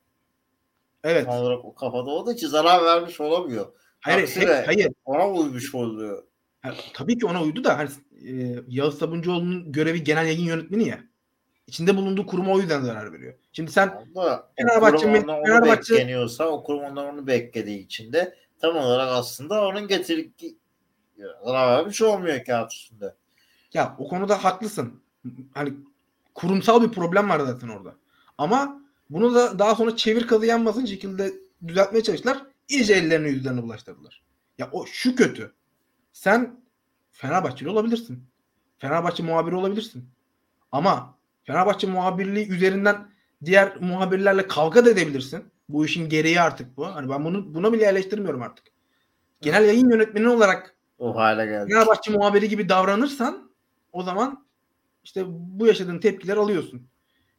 [1.05, 1.27] evet.
[1.27, 3.73] tam olarak o kafada olduğu için zarar vermiş olamıyor.
[4.01, 4.93] Hayır, Aksine he- hayır.
[5.05, 6.25] ona uymuş oluyor.
[6.63, 7.91] Ha, tabii ki ona uydu da hani
[8.29, 11.01] e, Yağız Sabuncuoğlu'nun görevi genel yayın yönetmeni ya.
[11.69, 13.35] İçinde bulunduğu kuruma o yüzden zarar veriyor.
[13.53, 14.05] Şimdi sen
[14.57, 20.33] Fenerbahçe Fenerbahçe- bekleniyorsa o kurum ondan onu beklediği için de tam olarak aslında onun getirip
[21.45, 23.15] zarar vermiş olmuyor kağıt üstünde.
[23.75, 25.03] ya o konuda haklısın.
[25.55, 25.73] Hani
[26.35, 27.95] kurumsal bir problem var zaten orada.
[28.39, 31.33] Ama bunu da daha sonra çevir kazı yanmasın şekilde
[31.67, 32.43] düzeltmeye çalıştılar.
[32.69, 34.23] İyice ellerini yüzlerini bulaştırdılar.
[34.59, 35.53] Ya o şu kötü.
[36.13, 36.61] Sen
[37.13, 38.25] Fenerbahçeli olabilirsin.
[38.79, 40.09] Fenerbahçe muhabiri olabilirsin.
[40.73, 41.18] Ama
[41.49, 43.11] Fenerbahçe muhabirliği üzerinden
[43.45, 45.45] diğer muhabirlerle kavga da edebilirsin.
[45.69, 46.87] Bu işin gereği artık bu.
[46.87, 48.65] Hani ben bunu buna bile eleştirmiyorum artık.
[49.41, 51.73] Genel yayın yönetmeni olarak O hale geldi.
[51.73, 53.51] Fenerbahçe muhabiri gibi davranırsan
[53.93, 54.47] o zaman
[55.05, 56.89] işte bu yaşadığın tepkileri alıyorsun.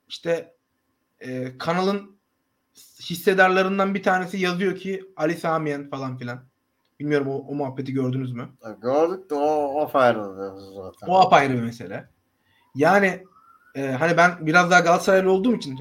[0.08, 0.56] İşte
[1.20, 2.18] e, kanalın
[3.02, 6.40] hissedarlarından bir tanesi yazıyor ki Ali Samiyen falan filan.
[7.00, 8.50] Bilmiyorum o, o muhabbeti gördünüz mü?
[8.82, 11.08] Gördük de o, o faydalı zaten.
[11.08, 12.10] O apayrı bir mesele.
[12.76, 13.24] Yani
[13.80, 15.80] e, hani ben biraz daha Galatasaraylı olduğum için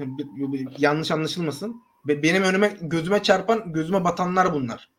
[0.77, 1.81] yanlış anlaşılmasın.
[2.07, 4.89] Be- Benim önüme gözüme çarpan, gözüme batanlar bunlar.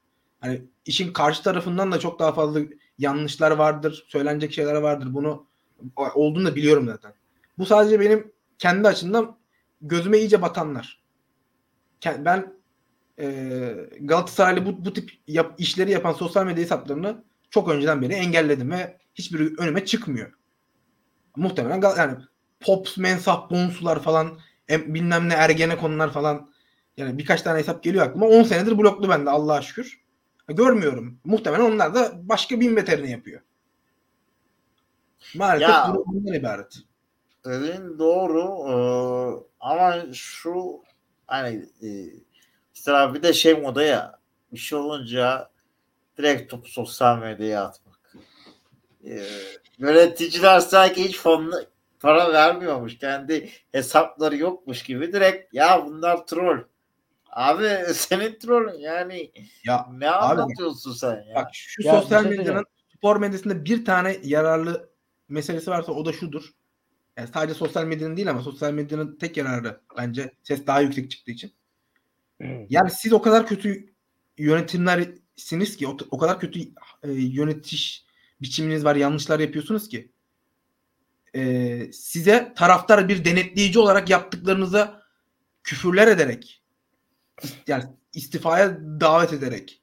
[0.40, 2.60] Hani işin karşı tarafından da çok daha fazla
[2.98, 5.14] yanlışlar vardır, söylenecek şeyler vardır.
[5.14, 5.46] Bunu
[6.14, 7.14] olduğunu da biliyorum zaten.
[7.58, 9.36] Bu sadece benim kendi açımdan
[9.80, 11.02] gözüme iyice batanlar.
[12.06, 12.54] Ben
[13.18, 18.70] e, Galatasaraylı bu, bu tip yap, işleri yapan sosyal medya hesaplarını çok önceden beri engelledim
[18.70, 20.32] ve hiçbiri önüme çıkmıyor.
[21.36, 22.16] Muhtemelen yani
[22.60, 26.50] Pops, Mensah, Bonsular falan em, bilmem ne Ergenekonlar falan
[26.96, 28.26] yani birkaç tane hesap geliyor aklıma.
[28.26, 30.00] 10 senedir bloklu bende Allah'a şükür.
[30.48, 31.20] Görmüyorum.
[31.24, 33.40] Muhtemelen onlar da başka bin beterini yapıyor.
[35.34, 36.78] Maalesef Ya- durum bundan ibaret.
[37.44, 40.82] Dediğin doğru ee, ama şu
[41.26, 41.88] hani e,
[42.74, 44.18] mesela bir de şey moda ya
[44.52, 45.50] bir şey olunca
[46.18, 48.14] direkt topu sosyal medyaya atmak.
[49.04, 49.26] Ee,
[49.78, 51.64] yöneticiler sanki hiç fonla,
[52.00, 52.98] para vermiyormuş.
[52.98, 56.58] Kendi hesapları yokmuş gibi direkt ya bunlar troll.
[57.30, 59.32] Abi senin trollün yani
[59.64, 61.34] Ya ne anlatıyorsun sen ya?
[61.34, 62.64] Bak şu Ya, sosyal şey medyanın
[62.96, 64.90] spor medyasında bir tane yararlı
[65.28, 66.50] meselesi varsa o da şudur.
[67.16, 71.30] Yani sadece sosyal medyanın değil ama sosyal medyanın tek yararı bence ses daha yüksek çıktığı
[71.30, 71.52] için.
[72.68, 73.94] Yani siz o kadar kötü
[74.38, 76.60] yönetimlersiniz ki o, o kadar kötü
[77.02, 78.04] e, yönetiş
[78.42, 80.09] biçiminiz var, yanlışlar yapıyorsunuz ki
[81.34, 85.02] e, size taraftar bir denetleyici olarak yaptıklarınıza
[85.64, 86.62] küfürler ederek
[87.66, 89.80] yani istifaya davet ederek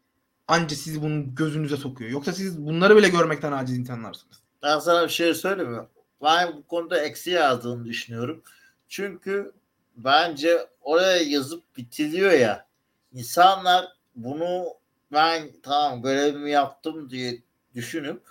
[0.48, 2.12] anca sizi bunun gözünüze sokuyor.
[2.12, 4.42] Yoksa siz bunları bile görmekten aciz insanlarsınız.
[4.64, 5.88] Ben sana bir şey söyleyeyim mi?
[6.24, 8.44] Ben bu konuda eksi yazdığını düşünüyorum.
[8.88, 9.52] Çünkü
[9.96, 12.68] bence oraya yazıp bitiriyor ya.
[13.14, 14.66] İnsanlar bunu
[15.12, 17.42] ben tamam görevimi yaptım diye
[17.76, 18.22] düşünüp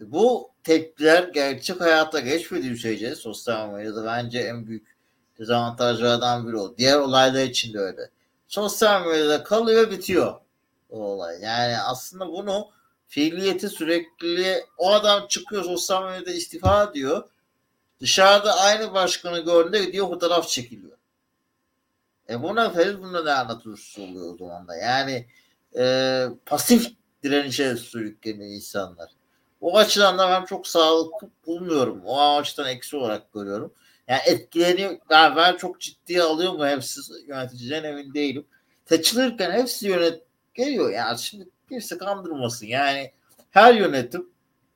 [0.00, 4.96] bu tepkiler gerçek hayata geçmediği sürece sosyal medyada bence en büyük
[5.38, 6.76] dezavantajlardan biri o.
[6.78, 8.10] Diğer olaylar için de öyle.
[8.48, 10.40] Sosyal medyada kalıyor bitiyor
[10.90, 11.40] o olay.
[11.42, 12.68] Yani aslında bunu
[13.06, 17.30] fiiliyeti sürekli o adam çıkıyor sosyal medyada istifa diyor.
[18.00, 20.96] Dışarıda aynı başkanı gördüğünde gidiyor fotoğraf çekiliyor.
[22.28, 24.76] E buna bunda ne anlatıyorsun oluyor o zaman da.
[24.76, 25.26] Yani
[25.78, 29.10] e, pasif direnişe sürükleniyor insanlar.
[29.66, 32.02] O açıdan da ben çok sağlıklı bulmuyorum.
[32.04, 33.74] O açıdan eksi olarak görüyorum.
[34.08, 34.96] Yani etkileniyor.
[35.10, 38.46] Ben çok ciddiye alıyor mu hepsi yöneticilerin emin değilim.
[38.84, 40.22] Seçilirken hepsi yönet
[40.54, 40.90] geliyor.
[40.90, 42.66] Yani şimdi kimse kandırmasın.
[42.66, 43.12] Yani
[43.50, 44.28] her yönetim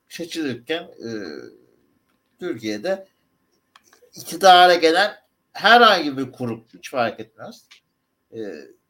[0.09, 1.09] seçilirken e,
[2.39, 3.07] Türkiye'de
[4.15, 5.15] iktidara gelen
[5.53, 7.67] herhangi bir kurum hiç fark etmez.
[8.33, 8.39] E,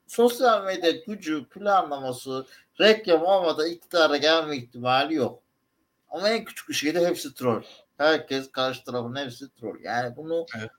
[0.08, 2.46] sosyal medya gücü, planlaması,
[2.80, 5.44] reklam olmadan iktidara gelme ihtimali yok.
[6.12, 7.64] Ama en küçük bir şeyde hepsi troll.
[7.98, 9.76] Herkes karşı tarafın hepsi troll.
[9.84, 10.70] Yani bunu Evet.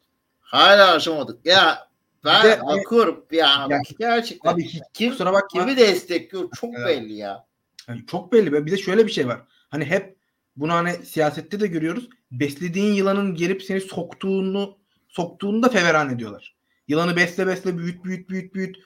[0.40, 1.46] hala aşamadık.
[1.46, 1.88] Ya
[2.24, 5.60] ben Bir de- bakıyorum ya, Ya, gerçekten Abi hiç kim kusura bakma.
[5.60, 6.86] kimi destekliyor çok Evet.
[6.88, 7.46] belli ya.
[7.88, 8.52] Yani çok belli.
[8.52, 8.66] be.
[8.66, 9.40] Bir de şöyle bir şey var.
[9.70, 10.16] Hani hep
[10.56, 12.08] bunu hani siyasette de görüyoruz.
[12.32, 16.56] Beslediğin yılanın gelip seni soktuğunu soktuğunu da feveran ediyorlar.
[16.88, 18.76] Yılanı besle besle büyüt büyüt büyüt büyüt.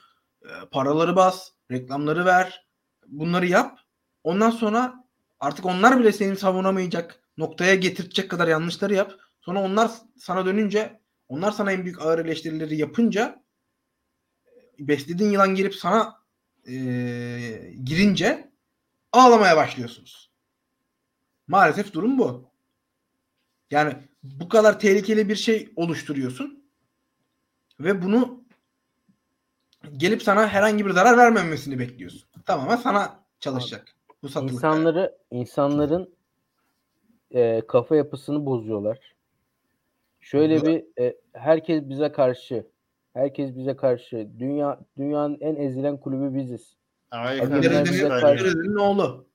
[0.44, 2.66] Ee, paraları bas, reklamları ver.
[3.06, 3.78] Bunları yap.
[4.24, 4.94] Ondan sonra
[5.40, 9.12] artık onlar bile seni savunamayacak noktaya getirtecek kadar yanlışları yap.
[9.40, 13.42] Sonra onlar sana dönünce onlar sana en büyük ağır eleştirileri yapınca
[14.78, 16.16] beslediğin yılan gelip sana
[16.66, 18.50] eee, girince
[19.12, 20.30] ağlamaya başlıyorsunuz.
[21.46, 22.50] Maalesef durum bu.
[23.70, 26.70] Yani bu kadar tehlikeli bir şey oluşturuyorsun
[27.80, 28.44] ve bunu
[29.96, 32.28] gelip sana herhangi bir zarar vermemesini bekliyorsun.
[32.46, 33.95] Tamamen sana çalışacak.
[34.26, 34.52] Bu satılık.
[34.52, 36.14] İnsanları, insanların
[37.30, 38.98] e, kafa yapısını bozuyorlar.
[40.20, 42.66] Şöyle bir e, herkes bize karşı.
[43.14, 44.28] Herkes bize karşı.
[44.38, 46.76] Dünya dünyanın en ezilen kulübü biziz.
[47.10, 49.26] Hakemler bize karşı- oğlu.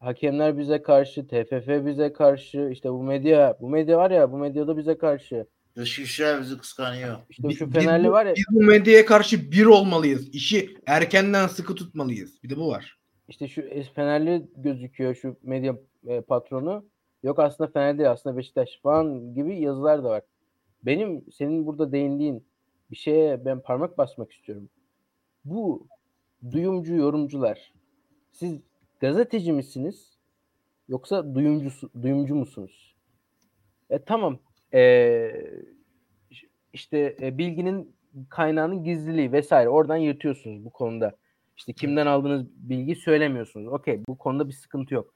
[0.00, 4.76] Hakemler bize karşı, TFF bize karşı, işte bu medya, bu medya var ya, bu medyada
[4.76, 5.46] bize karşı.
[5.76, 7.16] Dışişler bizi kıskanıyor.
[7.30, 10.28] İşte şu Fenerli var ya, Biz bu medyaya karşı bir olmalıyız.
[10.34, 12.42] İşi erkenden sıkı tutmalıyız.
[12.42, 12.98] Bir de bu var.
[13.28, 13.62] İşte şu
[13.94, 16.84] Fenerli gözüküyor şu medya e, patronu.
[17.22, 20.22] Yok aslında Fener değil, aslında Beşiktaş falan gibi yazılar da var.
[20.82, 22.46] Benim senin burada değindiğin
[22.90, 24.68] bir şeye ben parmak basmak istiyorum.
[25.44, 25.86] Bu
[26.50, 27.72] duyumcu yorumcular
[28.32, 28.60] siz
[29.00, 30.18] gazeteci misiniz
[30.88, 31.70] yoksa duyumcu
[32.02, 32.96] duyumcu musunuz?
[33.90, 34.38] E tamam.
[34.74, 35.30] E,
[36.72, 37.96] işte e, bilginin
[38.28, 41.16] kaynağının gizliliği vesaire oradan yırtıyorsunuz bu konuda.
[41.56, 43.72] İşte kimden aldığınız bilgi söylemiyorsunuz.
[43.72, 45.14] Okey bu konuda bir sıkıntı yok.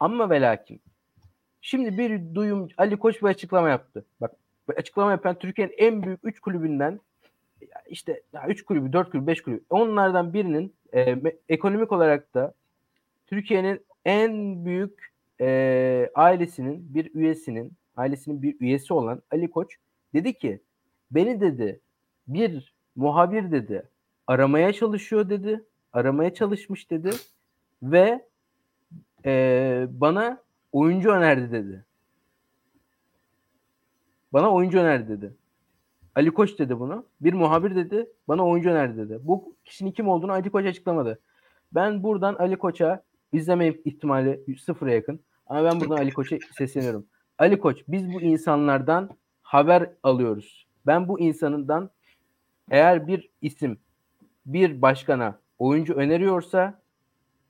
[0.00, 0.80] Ama ve lakin
[1.60, 4.04] şimdi bir duyum Ali Koç bir açıklama yaptı.
[4.20, 4.32] Bak
[4.76, 7.00] açıklama yapan Türkiye'nin en büyük 3 kulübünden
[7.88, 11.16] işte 3 kulübü, 4 kulübü, 5 kulübü onlardan birinin e,
[11.48, 12.54] ekonomik olarak da
[13.26, 19.76] Türkiye'nin en büyük e, ailesinin bir üyesinin ailesinin bir üyesi olan Ali Koç
[20.14, 20.60] dedi ki
[21.10, 21.80] beni dedi
[22.28, 23.88] bir muhabir dedi
[24.26, 25.64] aramaya çalışıyor dedi
[25.96, 27.10] aramaya çalışmış dedi
[27.82, 28.26] ve
[29.24, 30.42] e, bana
[30.72, 31.84] oyuncu önerdi dedi.
[34.32, 35.34] Bana oyuncu önerdi dedi.
[36.14, 37.06] Ali Koç dedi bunu.
[37.20, 38.10] Bir muhabir dedi.
[38.28, 39.18] Bana oyuncu önerdi dedi.
[39.22, 41.20] Bu kişinin kim olduğunu Ali Koç açıklamadı.
[41.72, 45.20] Ben buradan Ali Koç'a izleme ihtimali sıfıra yakın.
[45.46, 47.06] Ama ben buradan Ali Koç'a sesleniyorum.
[47.38, 49.10] Ali Koç biz bu insanlardan
[49.42, 50.66] haber alıyoruz.
[50.86, 51.90] Ben bu insanından
[52.70, 53.78] eğer bir isim
[54.46, 56.80] bir başkana oyuncu öneriyorsa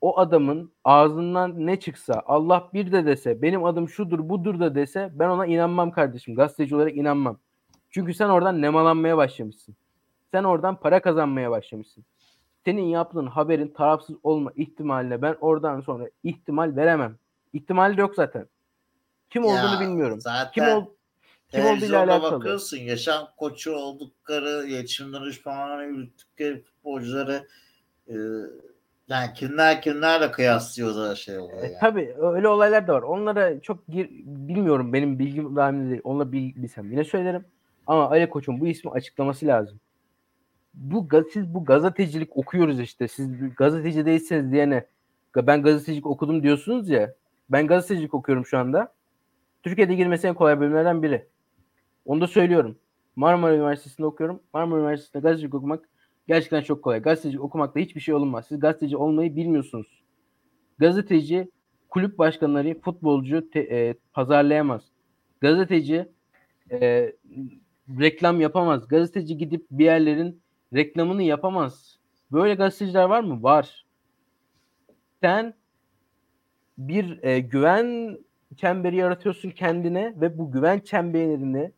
[0.01, 5.09] o adamın ağzından ne çıksa Allah bir de dese benim adım şudur budur da dese
[5.13, 6.35] ben ona inanmam kardeşim.
[6.35, 7.39] Gazeteci olarak inanmam.
[7.89, 9.75] Çünkü sen oradan nemalanmaya başlamışsın.
[10.31, 12.05] Sen oradan para kazanmaya başlamışsın.
[12.65, 17.17] Senin yaptığın haberin tarafsız olma ihtimaline ben oradan sonra ihtimal veremem.
[17.53, 18.47] İhtimal yok zaten.
[19.29, 20.21] Kim ya, olduğunu bilmiyorum.
[20.21, 20.85] Zaten kim ol
[21.49, 22.39] kim olduğuyla alakalı.
[22.39, 27.66] bakıyorsun yaşam koçu oldukları, iletişim danışmanı yürüttükleri futbolcuları e,
[29.07, 31.63] yani kimler kimlerle kıyaslıyorlar şey oluyor.
[31.63, 31.73] E, yani.
[31.75, 33.01] E, tabii öyle olaylar da var.
[33.01, 36.01] Onlara çok gir, bilmiyorum benim bilgim dahilinde değil.
[36.03, 37.45] Onunla bilsem yine söylerim.
[37.87, 39.79] Ama Ali Koç'un bu ismi açıklaması lazım.
[40.73, 43.07] Bu siz bu gazetecilik okuyoruz işte.
[43.07, 44.85] Siz gazeteci değilseniz diyene
[45.35, 47.13] ben gazetecilik okudum diyorsunuz ya.
[47.49, 48.93] Ben gazetecilik okuyorum şu anda.
[49.63, 51.27] Türkiye'de girmesi en kolay bölümlerden biri.
[52.05, 52.77] Onu da söylüyorum.
[53.15, 54.39] Marmara Üniversitesi'nde okuyorum.
[54.53, 55.89] Marmara Üniversitesi'nde gazetecilik okumak
[56.27, 57.01] gerçekten çok kolay.
[57.01, 58.45] Gazeteci okumakla hiçbir şey olmaz.
[58.47, 60.03] Siz gazeteci olmayı bilmiyorsunuz.
[60.77, 61.51] Gazeteci
[61.89, 64.83] kulüp başkanları futbolcu te, e, pazarlayamaz.
[65.41, 66.07] Gazeteci
[66.71, 67.11] e,
[67.99, 68.87] reklam yapamaz.
[68.87, 70.41] Gazeteci gidip bir yerlerin
[70.73, 71.99] reklamını yapamaz.
[72.31, 73.43] Böyle gazeteciler var mı?
[73.43, 73.85] Var.
[75.21, 75.53] Sen
[76.77, 78.17] bir e, güven
[78.57, 81.71] çemberi yaratıyorsun kendine ve bu güven çemberini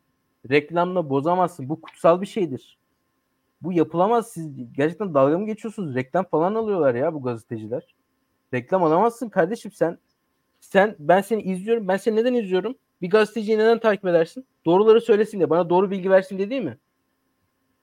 [0.50, 1.68] reklamla bozamazsın.
[1.68, 2.79] Bu kutsal bir şeydir.
[3.62, 4.32] Bu yapılamaz.
[4.32, 5.94] Siz gerçekten dalga mı geçiyorsunuz?
[5.94, 7.94] Reklam falan alıyorlar ya bu gazeteciler.
[8.54, 9.98] Reklam alamazsın kardeşim sen.
[10.60, 11.88] Sen ben seni izliyorum.
[11.88, 12.74] Ben seni neden izliyorum?
[13.02, 14.46] Bir gazeteciyi neden takip edersin?
[14.66, 15.50] Doğruları söylesin diye.
[15.50, 16.78] Bana doğru bilgi versin diye değil mi?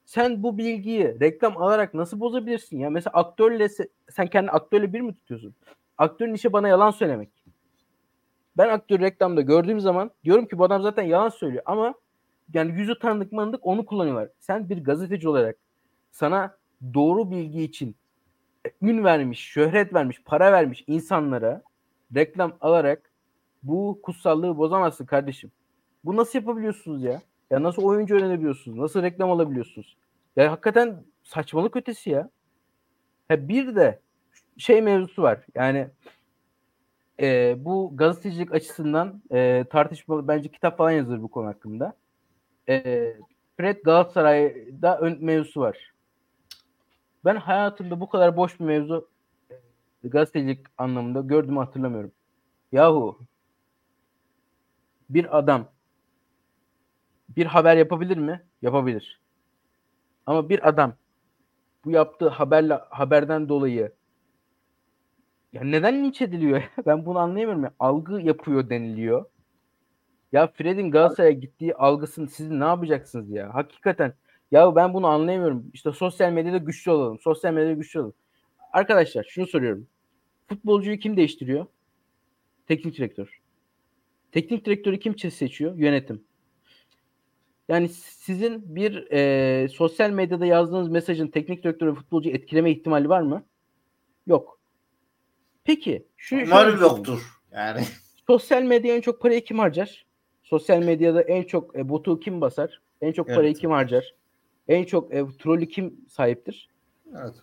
[0.04, 2.90] Sen bu bilgiyi reklam alarak nasıl bozabilirsin ya?
[2.90, 3.68] Mesela aktörle
[4.10, 5.54] sen kendi aktörle bir mi tutuyorsun?
[5.98, 7.28] Aktörün işi bana yalan söylemek.
[8.56, 11.94] Ben aktör reklamda gördüğüm zaman diyorum ki bu adam zaten yalan söylüyor ama
[12.54, 14.28] yani yüzü tanıdık mandık onu kullanıyorlar.
[14.38, 15.56] Sen bir gazeteci olarak
[16.10, 16.56] sana
[16.94, 17.96] doğru bilgi için
[18.82, 21.62] ün vermiş, şöhret vermiş, para vermiş insanlara
[22.14, 23.10] reklam alarak
[23.62, 25.52] bu kutsallığı bozamazsın kardeşim.
[26.04, 27.22] Bu nasıl yapabiliyorsunuz ya?
[27.50, 28.78] Ya nasıl oyuncu öğrenebiliyorsunuz?
[28.78, 29.96] Nasıl reklam alabiliyorsunuz?
[30.36, 32.30] Ya hakikaten saçmalık ötesi ya.
[33.28, 34.00] Ha bir de
[34.58, 35.46] şey mevzusu var.
[35.54, 35.88] Yani
[37.20, 41.92] e, bu gazetecilik açısından e, tartışma bence kitap falan yazılır bu konu hakkında.
[42.68, 42.82] E,
[43.56, 45.92] Fred Galatasaray'da ön mevzusu var.
[47.24, 49.08] Ben hayatımda bu kadar boş bir mevzu
[50.04, 52.12] e, gazetecilik anlamında gördüğümü hatırlamıyorum.
[52.72, 53.18] Yahu
[55.10, 55.68] bir adam
[57.36, 58.42] bir haber yapabilir mi?
[58.62, 59.20] Yapabilir.
[60.26, 60.94] Ama bir adam
[61.84, 63.92] bu yaptığı haberle haberden dolayı
[65.52, 66.62] ya neden linç ediliyor?
[66.86, 67.64] ben bunu anlayamıyorum.
[67.64, 67.72] Ya.
[67.78, 69.24] Algı yapıyor deniliyor.
[70.32, 73.54] Ya Fred'in Galatasaray'a gittiği algısını siz ne yapacaksınız ya?
[73.54, 74.12] Hakikaten
[74.50, 75.70] ya ben bunu anlayamıyorum.
[75.72, 77.18] İşte sosyal medyada güçlü olalım.
[77.18, 78.14] Sosyal medyada güçlü olalım.
[78.72, 79.86] Arkadaşlar şunu soruyorum.
[80.48, 81.66] Futbolcuyu kim değiştiriyor?
[82.66, 83.40] Teknik direktör.
[84.32, 85.76] Teknik direktörü kim seçiyor?
[85.76, 86.24] Yönetim.
[87.68, 93.44] Yani sizin bir e, sosyal medyada yazdığınız mesajın teknik direktörü futbolcu etkileme ihtimali var mı?
[94.26, 94.60] Yok.
[95.64, 96.06] Peki.
[96.16, 97.40] Şu, Umarım yoktur.
[97.52, 97.80] Yani.
[98.26, 100.06] Sosyal medyaya en çok parayı kim harcar?
[100.42, 102.80] Sosyal medyada en çok e, botu kim basar?
[103.00, 103.58] En çok parayı evet.
[103.58, 104.14] kim harcar?
[104.68, 106.68] En çok e, trolü kim sahiptir?
[107.10, 107.34] Evet.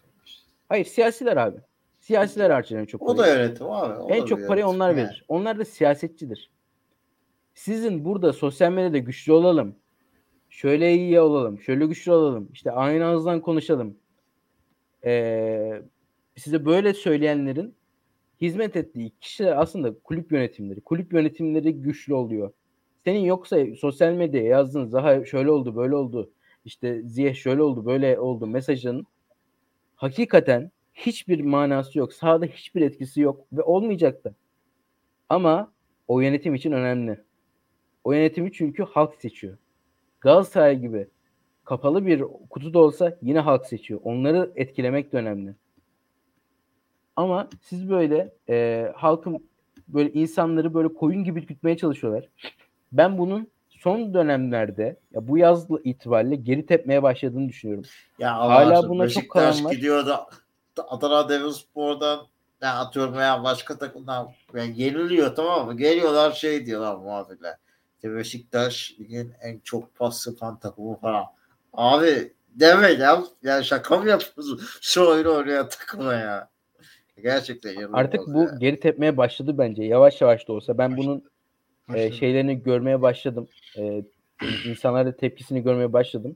[0.69, 1.57] Hayır siyasiler abi.
[1.99, 3.15] Siyasiler harcar en çok parayı.
[3.15, 3.99] O da yönetim abi.
[3.99, 4.97] O en çok parayı onlar yani.
[4.97, 5.25] verir.
[5.27, 6.51] Onlar da siyasetçidir.
[7.53, 9.75] Sizin burada sosyal medyada güçlü olalım.
[10.49, 11.61] Şöyle iyi olalım.
[11.61, 12.49] Şöyle güçlü olalım.
[12.53, 13.97] İşte aynı ağızdan konuşalım.
[15.05, 15.81] Ee,
[16.35, 17.75] size böyle söyleyenlerin
[18.41, 20.81] hizmet ettiği kişiler aslında kulüp yönetimleri.
[20.81, 22.51] Kulüp yönetimleri güçlü oluyor.
[23.05, 26.31] Senin yoksa sosyal medyaya yazdığın daha şöyle oldu böyle oldu
[26.65, 29.07] işte Ziyeh şöyle oldu böyle oldu mesajın
[29.95, 32.13] hakikaten hiçbir manası yok.
[32.13, 34.33] Sahada hiçbir etkisi yok ve olmayacak da.
[35.29, 35.71] Ama
[36.07, 37.23] o yönetim için önemli.
[38.03, 39.57] O yönetimi çünkü halk seçiyor.
[40.21, 41.07] Galatasaray gibi
[41.63, 43.99] kapalı bir kutu da olsa yine halk seçiyor.
[44.03, 45.55] Onları etkilemek de önemli.
[47.15, 49.49] Ama siz böyle e, halkın
[49.87, 52.29] böyle insanları böyle koyun gibi gütmeye çalışıyorlar.
[52.91, 53.47] Ben bunun
[53.85, 57.85] son dönemlerde ya bu yaz itibariyle geri tepmeye başladığını düşünüyorum.
[58.19, 59.71] Ya Hala Hala buna çok kalan var.
[59.71, 60.27] gidiyor da
[60.89, 62.19] Adana Demirspor'dan
[62.61, 65.77] ne atıyorum veya başka takımdan yani yeniliyor tamam mı?
[65.77, 67.55] Geliyorlar şey diyorlar muhabirler.
[67.95, 71.25] İşte Beşiktaş ligin en çok pas yapan takımı falan.
[71.73, 73.23] Abi deme ya.
[73.43, 74.61] Ya şaka mı yapıyorsun?
[74.81, 76.49] Şu oyunu oynayan takıma ya.
[77.23, 78.51] Gerçekten Artık bu ya.
[78.59, 79.83] geri tepmeye başladı bence.
[79.83, 81.23] Yavaş yavaş da olsa ben bunun
[81.93, 83.47] e, şeylerini görmeye başladım.
[83.77, 84.03] E,
[84.69, 86.35] insanların tepkisini görmeye başladım.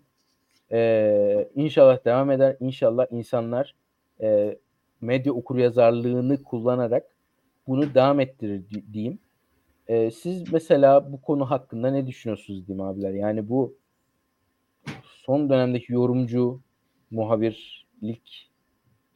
[0.72, 2.58] E, inşallah devam eder.
[2.60, 3.76] İnşallah insanlar
[4.22, 4.58] e,
[5.02, 7.06] medya okuryazarlığını kullanarak
[7.68, 9.20] bunu devam ettirir di- diyeyim.
[9.88, 13.12] E, siz mesela bu konu hakkında ne düşünüyorsunuz diyeyim abiler?
[13.14, 13.76] Yani bu
[15.04, 16.62] son dönemdeki yorumcu,
[17.12, 18.50] muhabirlik,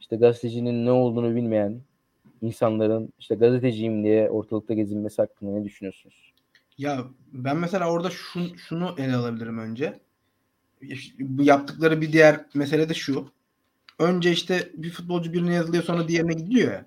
[0.00, 1.80] işte gazetecinin ne olduğunu bilmeyen
[2.42, 6.32] insanların işte gazeteciyim diye ortalıkta gezinmesi hakkında ne düşünüyorsunuz?
[6.78, 10.00] Ya ben mesela orada şun, şunu ele alabilirim önce.
[11.38, 13.28] Yaptıkları bir diğer mesele de şu.
[13.98, 16.86] Önce işte bir futbolcu birine yazılıyor sonra diğerine gidiyor ya.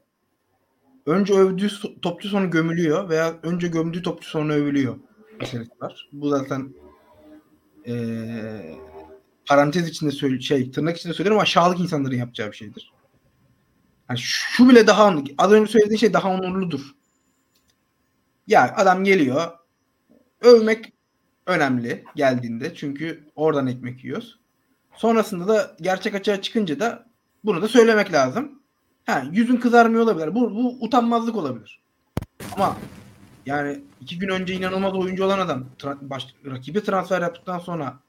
[1.06, 1.70] Önce övdüğü
[2.02, 4.96] topçu sonra gömülüyor veya önce gömdüğü topçu sonra övülüyor
[5.40, 6.10] meselesi var.
[6.12, 6.74] Bu zaten
[7.86, 8.76] eee,
[9.46, 12.92] parantez içinde söyle şey tırnak içinde söylüyorum aşağılık insanların yapacağı bir şeydir.
[14.10, 16.82] Yani şu bile daha az önce söylediğin şey daha onurludur.
[18.48, 19.52] Ya adam geliyor
[20.42, 20.94] övmek
[21.46, 24.40] önemli geldiğinde çünkü oradan ekmek yiyoruz.
[24.96, 27.06] Sonrasında da gerçek açığa çıkınca da
[27.44, 28.62] bunu da söylemek lazım.
[29.06, 30.36] Ha, yüzün kızarmıyor olabilir.
[30.36, 31.82] Bu, bu utanmazlık olabilir.
[32.56, 32.78] Ama
[33.46, 38.00] yani iki gün önce inanılmaz oyuncu olan adam tra- baş, rakibi transfer yaptıktan sonra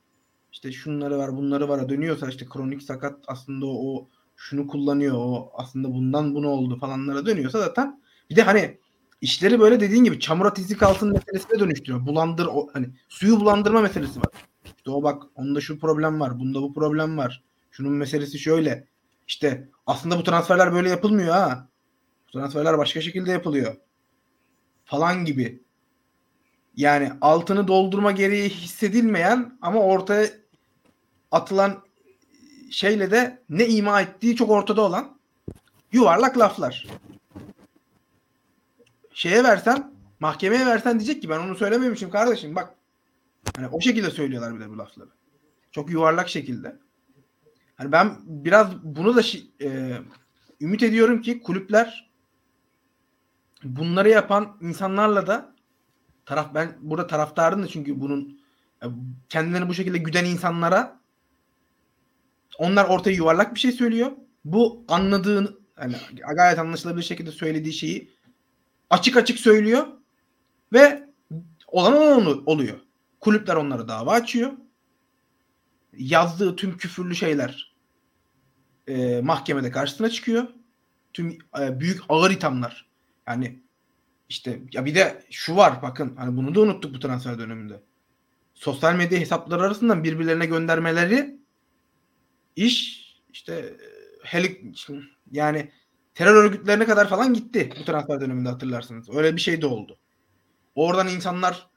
[0.52, 4.08] işte şunları var bunları var dönüyorsa işte kronik sakat aslında o, o
[4.38, 8.78] şunu kullanıyor o aslında bundan bunu oldu falanlara dönüyorsa zaten bir de hani
[9.20, 12.06] işleri böyle dediğin gibi çamura tizik altın meselesine dönüştürüyor.
[12.06, 14.28] Bulandır o hani suyu bulandırma meselesi var.
[14.64, 17.44] İşte o bak onda şu problem var, bunda bu problem var.
[17.70, 18.88] Şunun meselesi şöyle.
[19.26, 21.68] İşte aslında bu transferler böyle yapılmıyor ha.
[22.28, 23.76] Bu transferler başka şekilde yapılıyor.
[24.84, 25.62] Falan gibi.
[26.76, 30.28] Yani altını doldurma gereği hissedilmeyen ama ortaya
[31.30, 31.87] atılan
[32.70, 35.18] şeyle de ne ima ettiği çok ortada olan
[35.92, 36.86] yuvarlak laflar.
[39.14, 42.74] Şeye versen, mahkemeye versen diyecek ki ben onu söylememişim kardeşim bak.
[43.56, 45.08] Hani o şekilde söylüyorlar bir de bu lafları.
[45.72, 46.76] Çok yuvarlak şekilde.
[47.76, 49.22] Hani ben biraz bunu da
[49.62, 49.98] e,
[50.60, 52.10] ümit ediyorum ki kulüpler
[53.64, 55.54] bunları yapan insanlarla da
[56.26, 58.40] taraf ben burada taraftarım da çünkü bunun
[58.82, 58.86] e,
[59.28, 60.97] kendilerini bu şekilde güden insanlara
[62.58, 64.12] onlar ortaya yuvarlak bir şey söylüyor.
[64.44, 65.94] Bu anladığını hani
[66.36, 68.10] gayet anlaşılabilir şekilde söylediği şeyi
[68.90, 69.86] açık açık söylüyor
[70.72, 71.08] ve
[71.66, 72.78] olan onu oluyor.
[73.20, 74.52] Kulüpler onlara dava açıyor.
[75.98, 77.74] Yazdığı tüm küfürlü şeyler
[78.86, 80.46] e, mahkemede karşısına çıkıyor.
[81.12, 82.88] Tüm e, büyük ağır ithamlar.
[83.28, 83.62] Yani
[84.28, 87.82] işte ya bir de şu var bakın hani bunu da unuttuk bu transfer döneminde.
[88.54, 91.37] Sosyal medya hesapları arasından birbirlerine göndermeleri
[92.64, 93.76] iş işte
[94.22, 94.86] helik
[95.30, 95.72] yani
[96.14, 99.10] terör örgütlerine kadar falan gitti bu transfer döneminde hatırlarsınız.
[99.10, 99.98] Öyle bir şey de oldu.
[100.74, 101.70] Oradan insanlar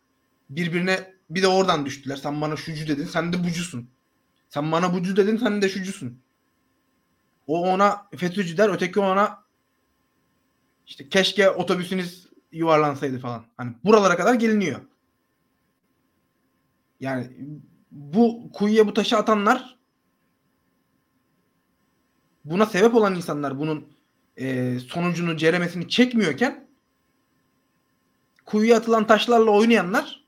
[0.50, 2.16] birbirine bir de oradan düştüler.
[2.16, 3.90] Sen bana şucu dedin, sen de bucusun.
[4.50, 6.22] Sen bana bucu dedin, sen de şucusun.
[7.48, 9.44] O ona FETÖ'cü der, öteki ona
[10.88, 13.46] işte keşke otobüsünüz yuvarlansaydı falan.
[13.58, 14.82] Hani buralara kadar geliniyor.
[17.00, 17.28] Yani
[17.92, 19.81] bu kuyuya bu taşı atanlar
[22.46, 23.88] buna sebep olan insanlar bunun
[24.38, 26.68] e, sonucunu, ceremesini çekmiyorken
[28.46, 30.22] kuyuya atılan taşlarla oynayanlar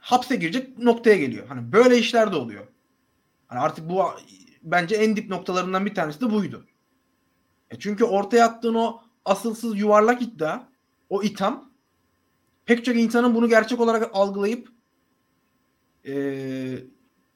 [0.00, 1.48] hapse girecek noktaya geliyor.
[1.48, 2.66] Hani böyle işler de oluyor.
[3.48, 4.04] Hani artık bu
[4.62, 6.66] bence en dip noktalarından bir tanesi de buydu.
[7.70, 10.68] E çünkü ortaya attığın o asılsız yuvarlak iddia,
[11.08, 11.72] o itham
[12.64, 14.68] pek çok insanın bunu gerçek olarak algılayıp
[16.06, 16.14] e,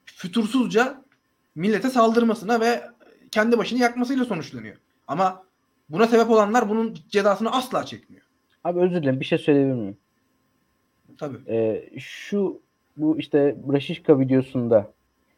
[0.04, 1.04] fütursuzca
[1.54, 2.82] millete saldırmasına ve
[3.30, 4.76] kendi başını yakmasıyla sonuçlanıyor.
[5.08, 5.42] Ama
[5.88, 8.22] buna sebep olanlar bunun cezasını asla çekmiyor.
[8.64, 9.96] Abi özür dilerim bir şey söyleyebilir miyim?
[11.18, 11.36] Tabii.
[11.48, 12.60] Ee, şu
[12.96, 14.92] bu işte Braşişka videosunda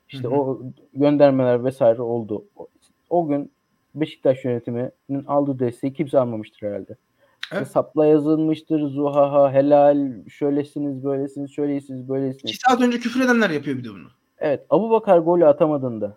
[0.09, 0.35] işte Hı hı.
[0.35, 0.63] o
[0.95, 2.45] göndermeler vesaire oldu.
[2.57, 2.69] O,
[3.11, 3.51] o gün
[3.95, 6.97] Beşiktaş yönetiminin aldığı desteği kimse almamıştır herhalde.
[7.43, 12.55] İşte sapla yazılmıştır, zuhaha, helal, şöylesiniz, böylesiniz, şöylesiniz, böylesiniz.
[12.55, 14.09] İki saat önce küfür edenler yapıyor bir de bunu.
[14.43, 16.17] Evet, Abu Bakar golü atamadığında,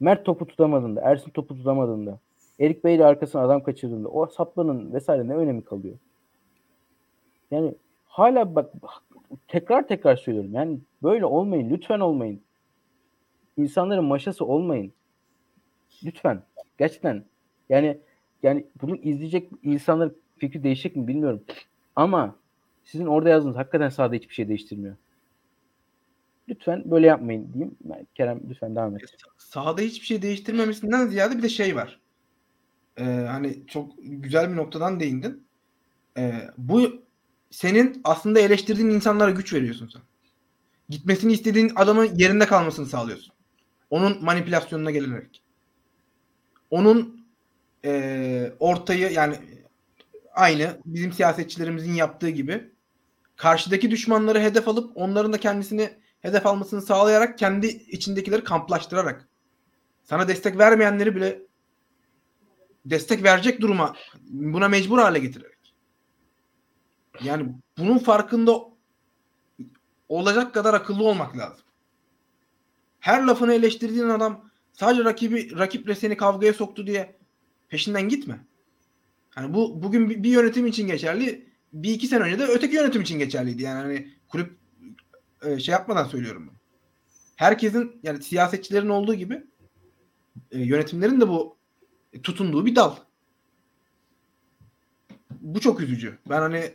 [0.00, 2.18] Mert topu tutamadığında, Ersin topu tutamadığında,
[2.60, 5.94] Erik Bey ile arkasına adam kaçırdığında o saplanın vesaire ne önemi kalıyor?
[7.50, 7.74] Yani
[8.04, 8.70] hala bak
[9.48, 10.54] tekrar tekrar söylüyorum.
[10.54, 11.70] Yani böyle olmayın.
[11.70, 12.40] Lütfen olmayın.
[13.56, 14.92] İnsanların maşası olmayın.
[16.04, 16.42] Lütfen.
[16.78, 17.24] Gerçekten.
[17.68, 17.98] Yani
[18.42, 21.42] yani bunu izleyecek insanların fikri değişecek mi bilmiyorum.
[21.96, 22.36] Ama
[22.84, 24.96] sizin orada yazdığınız hakikaten sahada hiçbir şey değiştirmiyor.
[26.52, 27.76] Lütfen böyle yapmayın diyeyim.
[28.14, 29.02] Kerem lütfen devam et.
[29.38, 32.00] Sahada hiçbir şey değiştirmemesinden ziyade bir de şey var.
[32.96, 35.46] Ee, hani çok güzel bir noktadan değindin.
[36.18, 37.02] Ee, bu
[37.50, 40.02] senin aslında eleştirdiğin insanlara güç veriyorsun sen.
[40.88, 43.34] Gitmesini istediğin adamın yerinde kalmasını sağlıyorsun.
[43.90, 45.42] Onun manipülasyonuna gelerek.
[46.70, 47.26] Onun
[47.84, 49.36] e, ortayı yani
[50.34, 52.70] aynı bizim siyasetçilerimizin yaptığı gibi
[53.36, 55.90] karşıdaki düşmanları hedef alıp onların da kendisini
[56.22, 59.28] hedef almasını sağlayarak kendi içindekileri kamplaştırarak
[60.04, 61.42] sana destek vermeyenleri bile
[62.86, 63.96] destek verecek duruma
[64.28, 65.74] buna mecbur hale getirerek.
[67.22, 68.52] Yani bunun farkında
[70.08, 71.64] olacak kadar akıllı olmak lazım.
[73.00, 77.16] Her lafını eleştirdiğin adam sadece rakibi rakiple seni kavgaya soktu diye
[77.68, 78.46] peşinden gitme.
[79.30, 81.52] Hani bu bugün bir yönetim için geçerli.
[81.72, 83.62] Bir iki sene önce de öteki yönetim için geçerliydi.
[83.62, 84.61] Yani hani kulüp
[85.44, 86.56] e, şey yapmadan söylüyorum bunu.
[87.36, 89.44] Herkesin yani siyasetçilerin olduğu gibi
[90.50, 91.56] e, yönetimlerin de bu
[92.22, 92.96] tutunduğu bir dal.
[95.40, 96.18] Bu çok üzücü.
[96.28, 96.74] Ben hani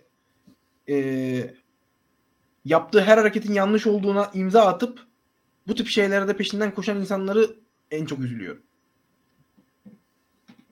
[0.89, 1.55] e,
[2.65, 4.99] yaptığı her hareketin yanlış olduğuna imza atıp
[5.67, 7.55] bu tip şeylere de peşinden koşan insanları
[7.91, 8.63] en çok üzülüyorum.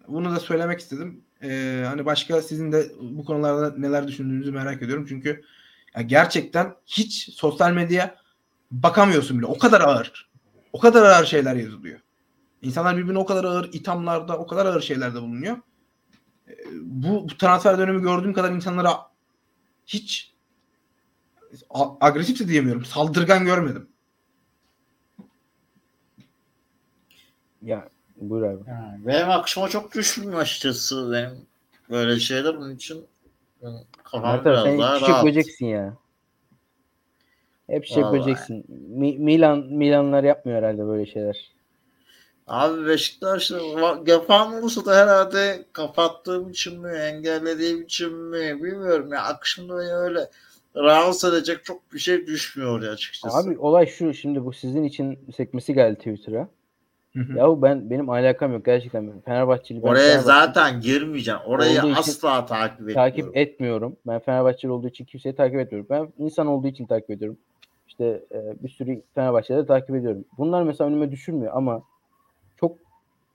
[0.08, 1.24] Bunu da söylemek istedim.
[1.44, 5.06] Ee, hani başka sizin de bu konularda neler düşündüğünüzü merak ediyorum.
[5.10, 5.42] Çünkü
[5.96, 8.16] ya gerçekten hiç sosyal medyaya
[8.72, 9.46] bakamıyorsun bile.
[9.46, 10.30] O kadar ağır.
[10.74, 12.00] O kadar ağır şeyler yazılıyor.
[12.62, 15.58] İnsanlar birbirine o kadar ağır ithamlarda, o kadar ağır şeylerde bulunuyor.
[16.48, 18.98] Ee, bu, bu transfer dönemi gördüğüm kadar insanlara
[19.86, 20.34] hiç
[22.02, 22.86] agresif de diyemiyorum.
[22.86, 23.90] Saldırgan görmedim.
[27.62, 28.70] Ya buyur abi.
[28.70, 31.46] Yani benim akşama çok düşmüyor açıkçası benim
[31.90, 33.06] böyle şeyler bunun için
[34.04, 35.26] kafam Mert biraz sen daha çiçek rahat.
[35.26, 35.98] böceksin ya.
[37.70, 38.20] Hep çiçek Vallahi.
[38.20, 38.66] böceksin.
[38.70, 41.52] Mi- Milan Milanlar yapmıyor herhalde böyle şeyler.
[42.48, 49.24] Abi Beşiktaş'ta va- yapan olursa da herhalde kapattığım için mi, engellediğim için mi bilmiyorum ya.
[49.24, 50.30] Akışımda beni öyle
[50.76, 53.38] rahatsız edecek çok bir şey düşmüyor ya açıkçası.
[53.38, 56.48] Abi olay şu şimdi bu sizin için sekmesi geldi Twitter'a.
[57.16, 57.38] Hı hı.
[57.38, 59.22] Yahu ben benim alakam yok gerçekten.
[59.22, 61.40] Fenerbahçeli ben Oraya Fenerbahçe zaten girmeyeceğim.
[61.46, 62.96] Orayı asla takip etmiyorum.
[62.96, 63.96] takip etmiyorum.
[64.08, 65.88] Ben Fenerbahçeli olduğu için kimseyi takip etmiyorum.
[65.90, 67.38] Ben insan olduğu için takip ediyorum.
[67.88, 70.26] İşte e, bir sürü Fenerbahçe'de takip ediyorum.
[70.38, 71.84] Bunlar mesela önüme düşürmüyor ama
[72.60, 72.78] çok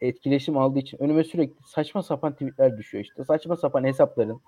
[0.00, 3.24] etkileşim aldığı için önüme sürekli saçma sapan tweetler düşüyor işte.
[3.24, 4.40] Saçma sapan hesapların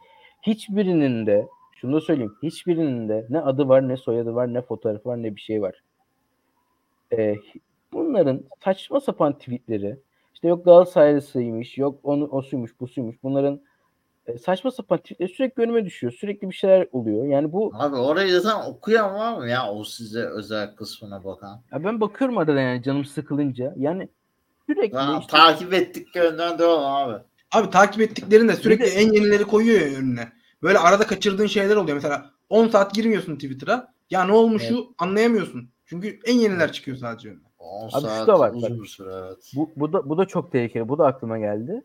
[0.42, 2.34] hiçbirinin de şunu da söyleyeyim.
[2.42, 5.82] Hiçbirinin de ne adı var ne soyadı var ne fotoğrafı var ne bir şey var.
[7.12, 7.36] Ee,
[7.92, 9.96] bunların saçma sapan tweetleri
[10.34, 13.60] işte yok Galatasaraylısıymış yok onu o suymuş bu suymuş bunların
[14.26, 16.12] e, saçma sapan tweetleri sürekli önüme düşüyor.
[16.12, 17.24] Sürekli bir şeyler oluyor.
[17.24, 21.62] Yani bu Abi orayı zaten okuyan var mı ya o size özel kısmına bakan?
[21.72, 23.74] ya ben bakıyorum arada yani canım sıkılınca.
[23.76, 24.08] Yani
[24.66, 27.22] sürekli Ben işte takip ettiklerinden devam abi.
[27.52, 30.32] Abi takip ettiklerinde sürekli Bir de- en yenileri koyuyor ya önüne.
[30.62, 31.94] Böyle arada kaçırdığın şeyler oluyor.
[31.94, 33.92] Mesela 10 saat girmiyorsun Twitter'a.
[34.10, 35.70] Ya ne olmuşu anlayamıyorsun.
[35.86, 37.40] Çünkü en yeniler çıkıyor sadece önüne.
[37.62, 39.52] 10 Abi şu saat da var, uzun bir süre evet.
[39.56, 40.88] Bu, bu da bu da çok tehlikeli.
[40.88, 41.82] Bu da aklıma geldi.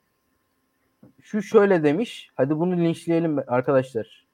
[1.21, 2.31] Şu şöyle demiş.
[2.35, 4.27] Hadi bunu linçleyelim arkadaşlar.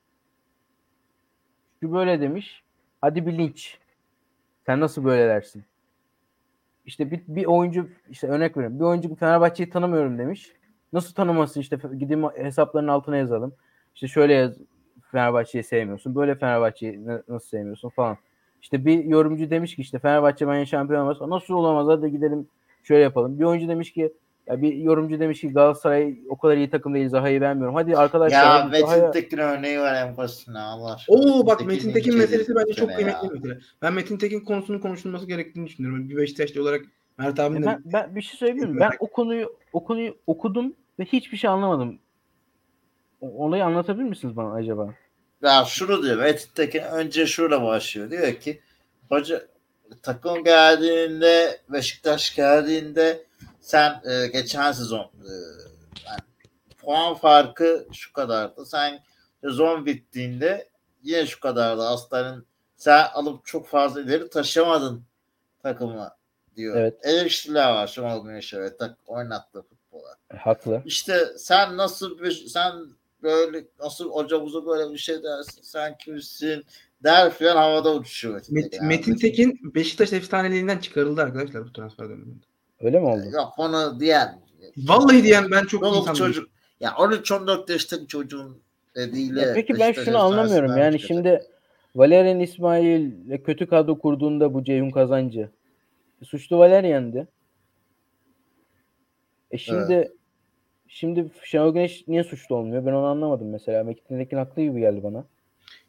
[1.80, 2.64] Şu böyle demiş.
[3.02, 3.78] Hadi bir linç.
[4.66, 5.64] Sen nasıl böyle dersin?
[6.86, 8.80] İşte bir, bir oyuncu işte örnek veriyorum.
[8.80, 10.54] Bir oyuncu Fenerbahçe'yi tanımıyorum demiş.
[10.94, 13.54] Nasıl tanımasın işte gideyim hesapların altına yazalım.
[13.96, 14.58] İşte şöyle yaz
[15.12, 16.16] Fenerbahçe'yi sevmiyorsun.
[16.16, 18.18] Böyle Fenerbahçe'yi na- nasıl sevmiyorsun falan.
[18.64, 21.30] İşte bir yorumcu demiş ki işte Fenerbahçe bence şampiyon olamaz.
[21.30, 22.48] Nasıl olamaz hadi gidelim
[22.84, 23.40] şöyle yapalım.
[23.40, 24.14] Bir oyuncu demiş ki
[24.48, 27.76] ya bir yorumcu demiş ki Galatasaray o kadar iyi takım değil Zaha'yı beğenmiyorum.
[27.76, 31.18] Hadi arkadaşlar Ya Metin Zaha'ya- Tekin örneği var en basitine Allah aşkına.
[31.18, 33.60] Oo bak Metin Tekin meselesi bence çok kıymetli bir mesele.
[33.82, 36.10] Ben Metin Tekin konusunun konuşulması gerektiğini düşünüyorum.
[36.10, 36.82] Bir Beşiktaşlı olarak
[37.18, 38.80] Mert abinin E de ben, ben bir şey söyleyeyim mi?
[38.80, 42.00] Ben o konuyu o konuyu okudum ve hiçbir şey anlamadım.
[43.22, 44.94] O- Olayı anlatabilir misiniz bana acaba?
[45.44, 48.12] Ya şunu diyor Metin Tekin önce şurada başlıyor.
[48.12, 48.62] Diyor ki
[49.10, 49.48] hoca
[50.02, 53.24] takım geldiğinde Beşiktaş geldiğinde
[53.62, 55.32] sen e, geçen sezon e,
[56.06, 56.20] yani
[56.78, 58.66] puan farkı şu kadardı.
[58.66, 59.04] Sen
[59.42, 60.70] sezon bittiğinde
[61.04, 61.88] yine şu kadardı.
[61.88, 65.04] Aslanın sen alıp çok fazla ileri taşıyamadın
[65.64, 66.10] takımı
[66.56, 66.76] diyor.
[66.76, 67.00] Evet.
[67.04, 70.16] Eleştiriler var Şenol Güneş'e ve tak oynattığı futbola.
[70.34, 70.82] E, Haklı.
[70.86, 72.74] İşte sen nasıl bir sen
[73.24, 76.64] böyle nasıl hocamıza böyle bir şey dersin sen kimsin
[77.04, 78.34] der filan havada uçuşuyor.
[78.34, 78.88] Metin Met- Tekin abi.
[78.88, 82.46] Metin Tekin Beşiktaş efsaneliğinden çıkarıldı arkadaşlar bu transfer döneminde.
[82.82, 83.26] Öyle mi oldu?
[83.34, 84.42] Yok onu diyen.
[84.78, 86.50] Vallahi diyen ben çok Çoluk insan çocuk.
[86.80, 88.62] Ya 13-14 yaşındaki çocuğun
[88.96, 89.42] dediğiyle.
[89.42, 90.78] Ya peki ben şunu anlamıyorum.
[90.78, 91.08] Yani çıkacak.
[91.08, 91.42] şimdi
[91.96, 95.50] Valerian İsmail'le kötü kadro kurduğunda bu Ceyhun Kazancı
[96.24, 97.28] suçlu Valerian'dı.
[99.52, 100.14] E şimdi
[100.94, 102.86] şimdi Şenol Güneş niye suçlu olmuyor?
[102.86, 103.84] Ben onu anlamadım mesela.
[103.84, 105.26] Metin Tekin haklı gibi geldi bana.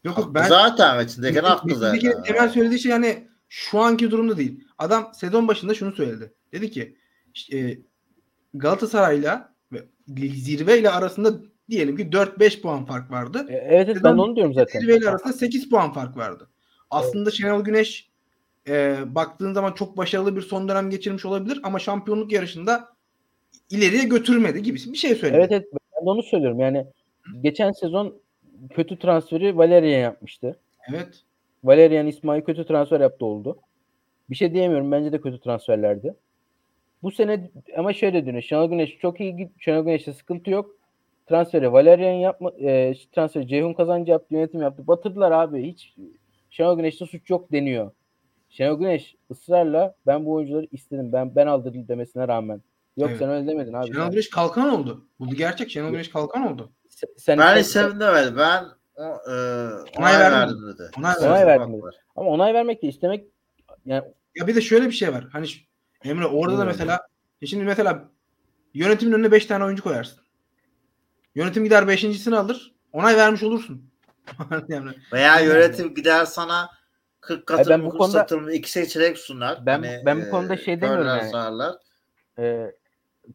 [0.05, 2.01] Yok yok ben Zaten Metin Tekin haklı Metin zaten.
[2.01, 4.65] Tekin'in temel söylediği şey yani şu anki durumda değil.
[4.79, 6.33] Adam sezon başında şunu söyledi.
[6.53, 6.97] Dedi ki
[7.35, 7.79] işte, e,
[8.55, 9.79] Galatasaray'la ve
[10.17, 11.33] zirveyle arasında
[11.71, 13.47] diyelim ki 4-5 puan fark vardı.
[13.49, 14.81] E, evet evet ben onu diyorum zaten.
[14.81, 16.51] Zirveyle arasında 8 puan fark vardı.
[16.91, 18.11] Aslında Şenol Güneş
[18.69, 22.94] e, baktığın zaman çok başarılı bir son dönem geçirmiş olabilir ama şampiyonluk yarışında
[23.71, 25.39] ileriye götürmedi gibisi bir şey söyledi.
[25.39, 26.61] Evet evet ben de onu söylüyorum.
[26.61, 26.87] Yani
[27.41, 28.15] geçen sezon
[28.71, 30.57] kötü transferi Valerian yapmıştı.
[30.93, 31.23] Evet.
[31.65, 33.59] Valerian İsmail kötü transfer yaptı oldu.
[34.31, 34.93] Bir şey diyemiyorum.
[34.93, 36.15] Bence de kötü transferlerdi.
[37.03, 38.43] Bu sene ama şöyle dönüyor.
[38.43, 39.51] Şenol Güneş çok iyi git.
[39.59, 40.71] Şenol Güneş'te sıkıntı yok.
[41.27, 44.87] Transferi Valerian yapma e, transferi Ceyhun Kazancı yaptı, yönetim yaptı.
[44.87, 45.67] Batırdılar abi.
[45.67, 45.95] Hiç
[46.51, 47.91] Şenol Güneş'te suç yok deniyor.
[48.51, 51.13] Şenol Güneş ısrarla ben bu oyuncuları istedim.
[51.13, 52.61] Ben ben aldırdım demesine rağmen.
[52.97, 53.19] Yok Evet.
[53.19, 53.87] sen öyle demedin abi.
[53.87, 55.07] Şenol Sen, Güneş kalkan oldu.
[55.21, 55.71] Bu gerçek.
[55.71, 56.73] Şenol Güneş kalkan oldu.
[56.89, 58.37] sen, Ben sen- hiç sevinmedim.
[58.39, 58.65] Ben
[58.97, 59.35] o, e,
[59.99, 60.39] onay verdim.
[60.39, 60.91] verdim dedi.
[60.99, 61.73] Onay Onay verdim.
[61.73, 61.97] dedi.
[62.17, 63.25] ama onay vermek de istemek
[63.87, 64.05] yani
[64.37, 65.29] Ya bir de şöyle bir şey var.
[65.33, 65.47] Hani
[66.05, 66.67] Emre orada da Bilmiyorum.
[66.67, 66.93] mesela
[67.41, 68.09] ya şimdi mesela
[68.75, 70.21] yönetimin önüne 5 tane oyuncu koyarsın.
[71.35, 72.75] Yönetim gider 5.sini alır.
[72.93, 73.91] Onay vermiş olursun.
[74.69, 76.71] yani, Veya yönetim gider sana
[77.21, 79.57] 40 katı ben bu konuda- satılımı iki seçenek sunar.
[79.57, 81.31] Hani, Ben- ben bu konuda şey demiyorum yani.
[81.31, 81.75] sağırlar.
[82.39, 82.71] e,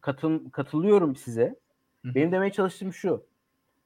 [0.00, 1.56] katıl, katılıyorum size.
[2.04, 2.14] Hı.
[2.14, 3.24] Benim demeye çalıştığım şu.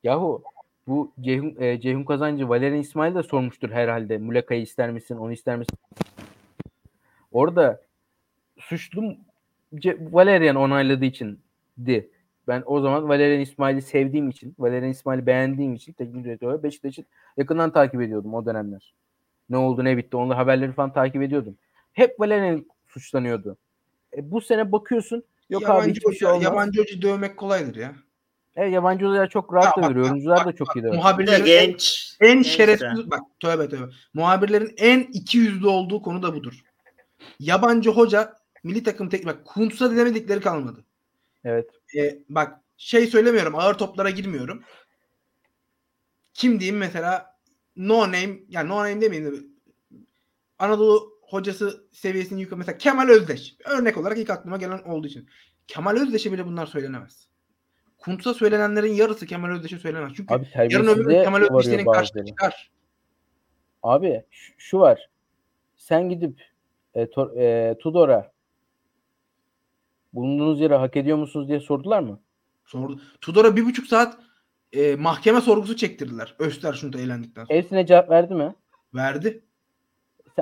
[0.03, 0.43] Yahu
[0.87, 4.19] bu Ceyhun, e, Ceyhun Kazancı Valerian İsmail de sormuştur herhalde.
[4.19, 5.17] Muleka'yı ister misin?
[5.17, 5.79] Onu ister misin?
[7.33, 7.83] Orada
[8.59, 9.17] suçlu
[9.75, 11.41] Ce- Valerian onayladığı için
[11.87, 12.11] di.
[12.49, 17.05] Ben o zaman Valerian İsmail'i sevdiğim için, Valerian İsmail'i beğendiğim için teknik direktör olarak Beşiktaş'ı
[17.37, 18.95] yakından takip ediyordum o dönemler.
[19.51, 21.57] Ne oldu ne bitti onunla haberleri falan takip ediyordum.
[21.93, 23.57] Hep Valerian suçlanıyordu.
[24.17, 26.43] E, bu sene bakıyorsun yok abi yabancı, şey hoca, olmaz.
[26.43, 27.95] yabancı hoca dövmek kolaydır ya.
[28.57, 30.05] Evet, yabancı hocalar çok rahat Ya dövüyor.
[30.05, 32.17] bak, Oyuncular bak, da çok bak, iyi de Muhabirlerin en, genç.
[32.21, 33.11] en genç şerefsiz de.
[33.11, 33.93] bak tövbe tövbe.
[34.15, 36.61] Muhabirlerin en iki yüzlü olduğu konu da budur.
[37.39, 38.35] Yabancı hoca
[38.65, 40.85] milli takım teknik bak Kuntz'a demedikleri kalmadı.
[41.45, 41.71] Evet.
[41.97, 44.63] E, bak şey söylemiyorum ağır toplara girmiyorum.
[46.35, 47.37] Kim diyeyim mesela
[47.77, 49.37] no name yani no name demeyeyim de
[50.59, 55.29] Anadolu hocası seviyesini yukarı mesela Kemal Özdeş örnek olarak ilk aklıma gelen olduğu için.
[55.67, 57.29] Kemal Özdeş'e bile bunlar söylenemez.
[57.99, 60.13] Kuntz'a söylenenlerin yarısı Kemal Özdeş'e söylenemez.
[60.17, 62.27] Çünkü Abi yarın öbür gün Kemal karşısına bazıları.
[62.27, 62.71] çıkar.
[63.83, 64.25] Abi
[64.59, 65.11] şu, var.
[65.77, 66.43] Sen gidip
[66.95, 68.33] e, Tor- e, Tudor'a
[70.13, 72.21] bulunduğunuz yere hak ediyor musunuz diye sordular mı?
[72.65, 73.01] Sordu.
[73.21, 74.19] Tudor'a bir buçuk saat
[74.73, 76.35] e, mahkeme sorgusu çektirdiler.
[76.39, 77.59] Östersun'da eğlendikten sonra.
[77.59, 78.55] Hepsine cevap verdi mi?
[78.95, 79.45] Verdi.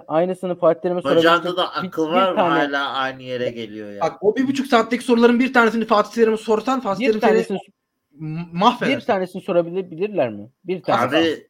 [0.01, 3.93] Aynısını Terim'e Hocamda sorabilecek da bir- akıl bir var mı tane- hala aynı yere geliyor
[3.93, 4.01] ya.
[4.01, 7.31] Bak o bir buçuk saatteki soruların bir tanesini Fatih Terim'e sorsan Fatih Bir Terim seni
[7.31, 7.59] tanesini,
[8.53, 8.97] mahveder.
[8.97, 10.51] bir tanesini sorabilirler mi?
[10.65, 11.19] Bir tane.
[11.19, 11.47] Abi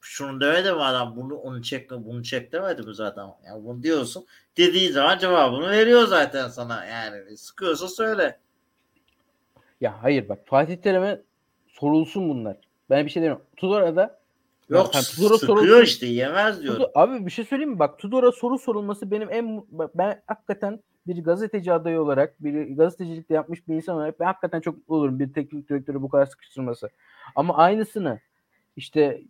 [0.00, 3.26] şunu demedi mi adam bunu onu çek bunu çek demedi mi zaten?
[3.46, 4.26] Yani bunu diyorsun.
[4.56, 7.36] Dediği zaman cevabını veriyor zaten sana yani.
[7.36, 8.38] Sıkıyorsa söyle.
[9.80, 11.20] Ya hayır bak Fatih Terim'e
[11.68, 12.56] sorulsun bunlar.
[12.90, 13.44] Ben bir şey demiyorum.
[13.56, 14.18] Tudor'a da
[14.68, 15.82] Yok sıkıyor sorulsun.
[15.82, 16.74] işte yemez diyor.
[16.74, 17.78] Tudor- abi bir şey söyleyeyim mi?
[17.78, 23.68] Bak Tudor'a soru sorulması benim en ben hakikaten bir gazeteci adayı olarak, bir gazetecilikte yapmış
[23.68, 26.90] bir insan olarak ben hakikaten çok mutlu olurum bir teknik direktörü bu kadar sıkıştırması.
[27.36, 28.20] Ama aynısını
[28.76, 29.22] işte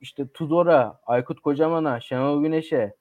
[0.00, 2.94] işte Tudor'a, Aykut Kocaman'a, Şenol Güneş'e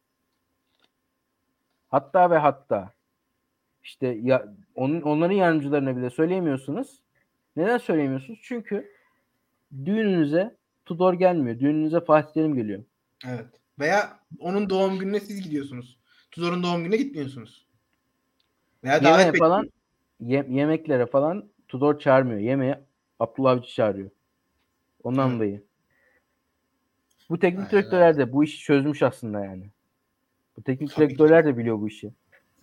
[1.90, 2.92] hatta ve hatta
[3.84, 7.02] işte ya onun onların yardımcılarına bile söyleyemiyorsunuz.
[7.56, 8.40] Neden söyleyemiyorsunuz?
[8.44, 8.92] Çünkü
[9.86, 11.60] düğününüze Tudor gelmiyor.
[11.60, 12.84] Düğününüze Fatih Terim geliyor.
[13.28, 13.46] Evet.
[13.80, 16.00] Veya onun doğum gününe siz gidiyorsunuz.
[16.32, 17.68] Tudor'un doğum gününe gitmiyorsunuz.
[18.84, 19.70] Veya davet Yemeğe falan
[20.20, 22.40] ye- yemeklere falan Tudor çağırmıyor.
[22.40, 22.80] Yemeğe
[23.20, 24.10] Abdullah Avcı çağırıyor.
[25.04, 25.64] Ondan dolayı.
[27.30, 29.70] Bu teknik Aynen direktörler de bu işi çözmüş aslında yani.
[30.58, 31.10] Bu teknik Tabii ki.
[31.10, 32.12] direktörler de biliyor bu işi.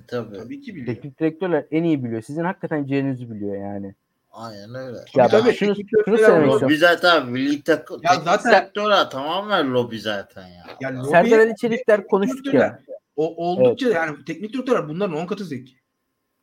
[0.06, 0.36] Tabii.
[0.36, 0.94] Tabii ki biliyor.
[0.94, 2.22] Teknik direktörler en iyi biliyor.
[2.22, 3.94] Sizin hakikaten ciğerinizi biliyor yani.
[4.30, 4.98] Aynen öyle.
[5.14, 5.54] Ya Tabii, ben tabii.
[5.54, 6.60] şunu, şunu söylemek istiyorum.
[6.62, 8.00] Lobi zaten milli takım.
[8.04, 10.64] Ya zaten- sektörler tamamen lobi zaten ya.
[10.80, 12.82] Yani lobi- Serdar Ali Çelikler konuştuk ya.
[13.16, 15.72] O oldukça yani teknik direktörler bunların 10 katı zeki.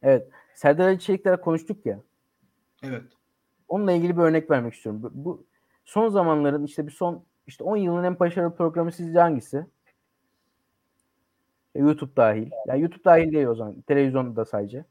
[0.02, 0.28] Evet.
[0.56, 2.00] Serdar Ali Çelikler konuştuk ya.
[2.84, 3.04] Evet.
[3.68, 5.04] Onunla ilgili bir örnek vermek istiyorum.
[5.04, 5.46] Bu, bu
[5.86, 9.66] son zamanların işte bir son işte 10 yılın en başarılı programı sizce hangisi?
[11.76, 12.52] E, YouTube dahil.
[12.68, 13.82] Ya YouTube dahil değil o zaman.
[13.82, 14.86] Televizyonda sadece.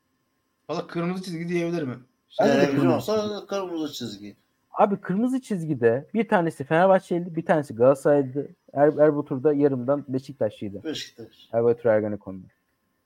[0.69, 1.89] Valla kırmızı çizgi diyebilirim.
[1.89, 2.01] Ben de
[2.39, 4.37] Televizyon olsa kırmızı çizgi.
[4.73, 8.49] Abi kırmızı çizgide bir tanesi Fenerbahçeliydi, bir tanesi Galatasaraylı.
[8.73, 10.85] Er, Erbatur'da yarımdan Beşiktaşlıydı.
[10.85, 11.49] Beşiktaş.
[11.53, 12.43] Erbatur Ergenekon.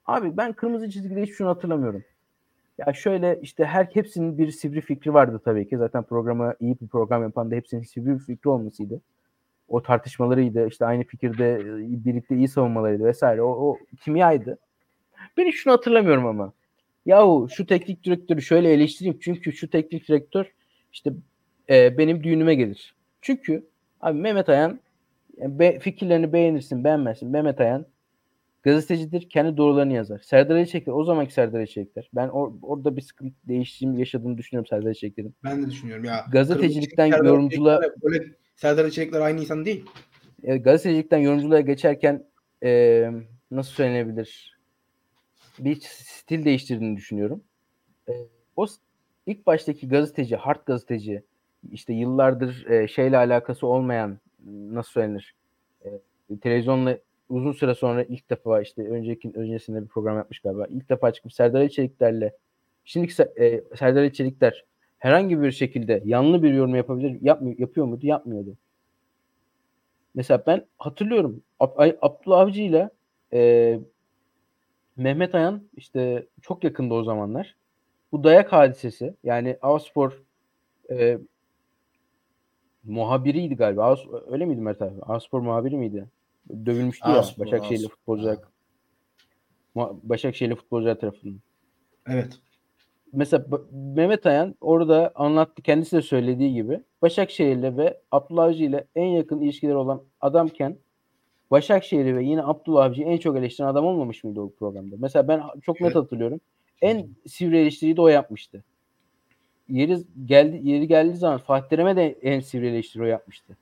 [0.07, 2.05] Abi ben kırmızı çizgide hiç şunu hatırlamıyorum.
[2.79, 5.79] Ya şöyle işte her hepsinin bir sivri fikri vardı tabii ki.
[5.79, 9.01] Zaten programı iyi bir program yapan da hepsinin sivri bir fikri olmasıydı.
[9.69, 10.67] O tartışmalarıydı.
[10.67, 13.43] işte aynı fikirde e, birlikte iyi savunmalarıydı vesaire.
[13.43, 14.59] O, o kimyaydı.
[15.37, 16.53] Ben hiç şunu hatırlamıyorum ama.
[17.09, 19.19] Yahu şu teknik direktörü şöyle eleştireyim.
[19.21, 20.53] Çünkü şu teknik direktör
[20.93, 21.13] işte
[21.71, 22.95] e, benim düğünüme gelir.
[23.21, 23.67] Çünkü
[24.01, 24.81] abi Mehmet Ayan
[25.37, 27.29] yani be- fikirlerini beğenirsin beğenmezsin.
[27.31, 27.87] Mehmet Ayan
[28.63, 29.29] gazetecidir.
[29.29, 30.19] Kendi doğrularını yazar.
[30.19, 32.11] Serdar Çelikler o zamanki Serdar Çelikler.
[32.15, 35.35] Ben or- orada bir sıkıntı değişim yaşadığını düşünüyorum Serdar Ali Çelikler'in.
[35.45, 36.27] Ben de düşünüyorum ya.
[36.33, 38.25] Gazetecilikten Kırmızı yorumculuğa- Böyle
[38.57, 39.85] Serdar İçerikler aynı insan değil.
[40.43, 42.25] E, gazetecilikten yorumculuğa geçerken
[42.65, 43.11] e,
[43.51, 44.58] nasıl söylenebilir?
[45.59, 47.43] Bir stil değiştirdiğini düşünüyorum.
[48.09, 48.13] E,
[48.57, 48.67] o
[49.27, 51.23] ilk baştaki gazeteci, hard gazeteci,
[51.73, 55.35] işte yıllardır e, şeyle alakası olmayan nasıl söylenir?
[55.85, 55.89] E,
[56.43, 56.99] televizyonla
[57.29, 60.67] uzun süre sonra ilk defa işte önceki öncesinde bir program yapmış galiba.
[60.67, 62.31] İlk defa çıkıp Serdar Ali Çelikler'le
[62.85, 64.53] şimdiki e, Serdar Ali
[64.99, 68.07] herhangi bir şekilde yanlı bir yorum yapabilir yapmıyor, yapıyor muydu?
[68.07, 68.57] Yapmıyordu.
[70.15, 72.91] Mesela ben hatırlıyorum Ab- Abdullah Avcı ile
[74.99, 77.57] Mehmet Ayan işte çok yakında o zamanlar.
[78.13, 80.23] Bu dayak hadisesi yani Avspor
[80.91, 81.19] e,
[82.85, 83.85] muhabiriydi galiba.
[83.85, 85.03] Avs, öyle miydi Mert abi?
[85.03, 86.07] Avspor muhabiri miydi?
[86.67, 87.97] Dövülmüştü ya Avspor, Başakşehirli Avspor.
[87.97, 88.39] futbolcular.
[90.03, 91.41] Başakşehirli futbolcular tarafından.
[92.09, 92.39] Evet.
[93.13, 99.07] Mesela Mehmet Ayan orada anlattı kendisi de söylediği gibi Başakşehir'le ve Abdullah Avcı ile en
[99.07, 100.77] yakın ilişkileri olan adamken
[101.51, 104.97] Başakşehir'i ve yine Abdullah Avcı'yı en çok eleştiren adam olmamış mıydı o programda?
[104.99, 106.41] Mesela ben çok net hatırlıyorum.
[106.83, 108.65] En sivri eleştiriyi de o yapmıştı.
[109.69, 113.57] Yeri geldi yeri geldiği zaman Fatih Terim'e de en sivri eleştiri o yapmıştı.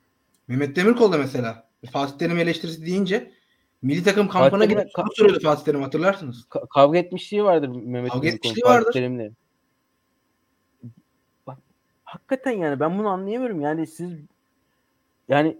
[0.47, 3.31] Mehmet Demirkol da mesela Fatih Terim eleştirisi deyince
[3.81, 6.47] milli takım kampına Fatih gidip soru soruyordu Fatih Terim hatırlarsınız.
[6.49, 8.91] Ka- kavga etmişliği vardır Mehmet Kavga Demirkol'un, etmişliği vardır.
[8.91, 9.31] Terim'le.
[11.47, 11.57] Bak,
[12.03, 13.61] hakikaten yani ben bunu anlayamıyorum.
[13.61, 14.11] Yani siz
[15.29, 15.57] yani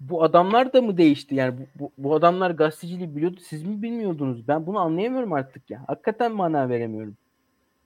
[0.00, 1.34] bu adamlar da mı değişti?
[1.34, 3.40] Yani bu, bu, bu adamlar gazeteciliği biliyordu.
[3.42, 4.48] Siz mi bilmiyordunuz?
[4.48, 5.84] Ben bunu anlayamıyorum artık ya.
[5.86, 7.16] Hakikaten mana veremiyorum.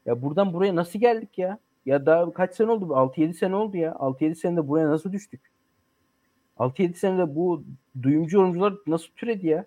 [0.07, 1.59] Ya buradan buraya nasıl geldik ya?
[1.87, 2.85] Ya daha kaç sene oldu?
[2.85, 3.93] 6-7 sene oldu ya.
[3.93, 5.41] 6-7 senede buraya nasıl düştük?
[6.59, 7.65] 6-7 senede bu
[8.03, 9.67] duyumcu yorumcular nasıl türedi ya?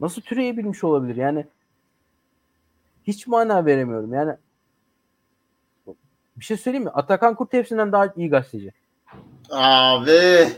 [0.00, 1.16] Nasıl türeyebilmiş olabilir?
[1.16, 1.46] Yani
[3.04, 4.14] hiç mana veremiyorum.
[4.14, 4.36] Yani
[6.36, 6.90] bir şey söyleyeyim mi?
[6.90, 8.72] Atakan Kurt hepsinden daha iyi gazeteci.
[9.50, 10.48] Abi.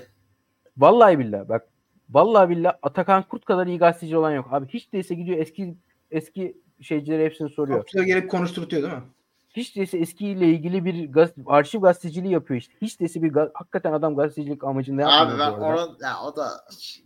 [0.76, 1.68] Vallahi billahi bak.
[2.11, 4.47] Vallahi billahi Atakan Kurt kadar iyi gazeteci olan yok.
[4.51, 5.76] Abi hiç değilse gidiyor eski
[6.11, 7.78] eski şeycileri hepsini soruyor.
[7.78, 9.03] Topçuları gelip konuşturtuyor değil mi?
[9.51, 12.74] Hiç değilse eskiyle ilgili bir gaz, arşiv gazeteciliği yapıyor işte.
[12.82, 15.49] Hiç değilse bir ga- hakikaten adam gazetecilik amacında yapmıyor.
[15.49, 16.51] Abi ben onun ya o da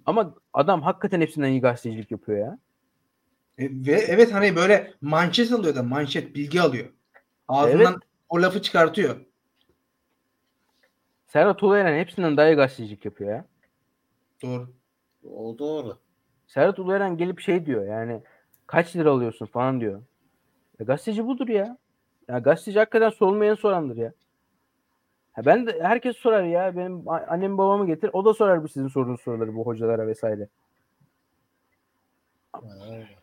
[0.07, 2.59] Ama adam hakikaten hepsinden iyi gazetecilik yapıyor ya.
[3.59, 6.87] E, ve evet hani böyle manşet alıyor da manşet bilgi alıyor.
[7.49, 8.03] Ağzından Evet.
[8.28, 9.16] o lafı çıkartıyor.
[11.33, 13.45] Serhat Ulueren hepsinden daha iyi gazetecilik yapıyor ya.
[14.43, 14.68] Doğru.
[15.24, 15.99] o doğru.
[16.47, 18.22] Serhat Ulueren gelip şey diyor yani
[18.66, 20.03] kaç lira alıyorsun falan diyor.
[20.78, 21.78] Ya gazeteci budur ya.
[22.28, 24.12] Ya gazeteci hakikaten sorulmayan sorandır ya.
[25.33, 26.76] Ha ben de herkes sorar ya.
[26.76, 28.11] Benim annem babamı getir.
[28.12, 30.49] O da sorar bu sizin sorduğunuz soruları bu hocalara vesaire.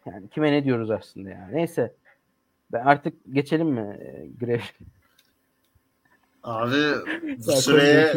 [0.05, 1.49] Yani kime ne diyoruz aslında ya.
[1.51, 1.95] Neyse.
[2.71, 4.59] Ben artık geçelim mi e, grev?
[6.47, 6.75] Abi
[7.47, 8.13] bu süreye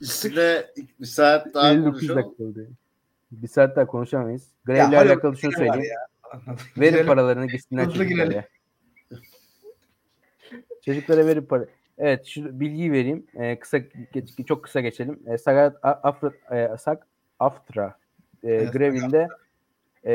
[0.00, 0.66] üstüne
[1.00, 2.24] bir saat daha 59 konuşalım.
[2.24, 2.66] dakika oldu.
[3.32, 4.48] Bir saat daha konuşamayız.
[4.66, 5.94] Hadi alakalı şunu var söyleyeyim.
[6.78, 8.44] Verin paralarını gitsinler çocuklara.
[10.84, 11.66] Çocuklara verin para.
[11.98, 13.26] Evet şu bilgiyi vereyim.
[13.34, 13.78] Ee, kısa
[14.12, 15.18] geç- çok kısa geçelim.
[15.26, 17.06] Ee, Sagat Afra, e, Sak
[17.38, 17.98] Aftra
[18.44, 19.28] e, Evet, grevinde
[20.04, 20.12] e,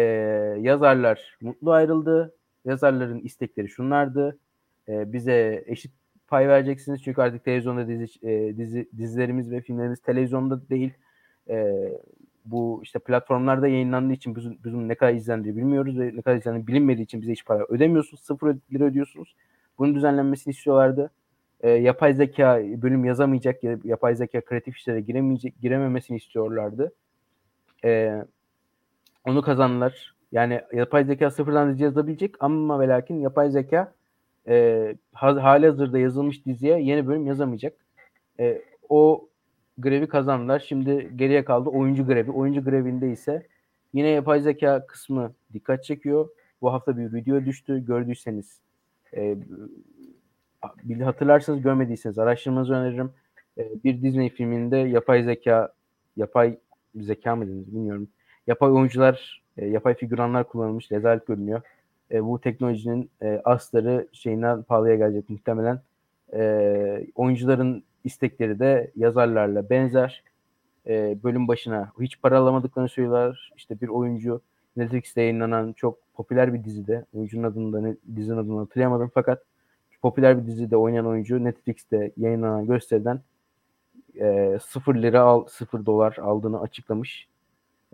[0.62, 2.36] yazarlar mutlu ayrıldı.
[2.66, 4.38] Yazarların istekleri şunlardı.
[4.90, 5.92] E, bize eşit
[6.28, 10.94] pay vereceksiniz çünkü artık televizyonda dizi, e, dizi dizilerimiz ve filmlerimiz televizyonda değil.
[11.50, 11.74] E,
[12.46, 16.68] bu işte platformlarda yayınlandığı için bizim, bizim ne kadar izlendiğini bilmiyoruz ve ne kadar izlendiğini
[16.68, 18.24] bilinmediği için bize hiç para ödemiyorsunuz.
[18.24, 19.36] Sıfır lira ödüyorsunuz.
[19.78, 21.12] Bunun düzenlenmesini istiyorlardı.
[21.62, 26.94] E, yapay zeka bölüm yazamayacak ya yapay zeka kreatif işlere giremeyecek girememesini istiyorlardı.
[27.86, 28.24] E,
[29.26, 30.16] onu kazandılar.
[30.32, 33.94] Yani yapay zeka sıfırdan yazabilecek ama ve lakin yapay zeka
[34.48, 37.74] e, hali hazırda yazılmış diziye yeni bölüm yazamayacak.
[38.40, 39.28] E, o
[39.78, 40.60] grevi kazandılar.
[40.60, 42.32] Şimdi geriye kaldı oyuncu grevi.
[42.32, 43.48] Oyuncu grevinde ise
[43.94, 46.30] yine yapay zeka kısmı dikkat çekiyor.
[46.62, 47.86] Bu hafta bir video düştü.
[47.86, 48.62] Gördüyseniz
[49.16, 49.38] e,
[51.04, 53.12] hatırlarsanız görmediyseniz araştırmanızı öneririm.
[53.58, 55.74] E, bir Disney filminde yapay zeka
[56.18, 56.58] yapay
[56.96, 58.08] zeka mı dediniz bilmiyorum.
[58.48, 60.92] Yapay oyuncular, e, yapay figüranlar kullanılmış.
[60.92, 61.62] Rezalet görünüyor.
[62.14, 65.82] E, bu teknolojinin e, asları şeyinden pahalıya gelecek muhtemelen.
[66.34, 70.24] E, oyuncuların istekleri de yazarlarla benzer.
[70.88, 73.52] E, bölüm başına hiç para alamadıklarını söylüyorlar.
[73.58, 74.42] İşte bir oyuncu
[74.78, 79.44] Netflix'te yayınlanan çok popüler bir dizide, oyuncunun adını dizinin adını hatırlayamadım fakat
[80.02, 83.22] popüler bir dizide oynayan oyuncu Netflix'te yayınlanan gösteriden
[84.20, 87.28] e, 0 lira al, 0 dolar aldığını açıklamış.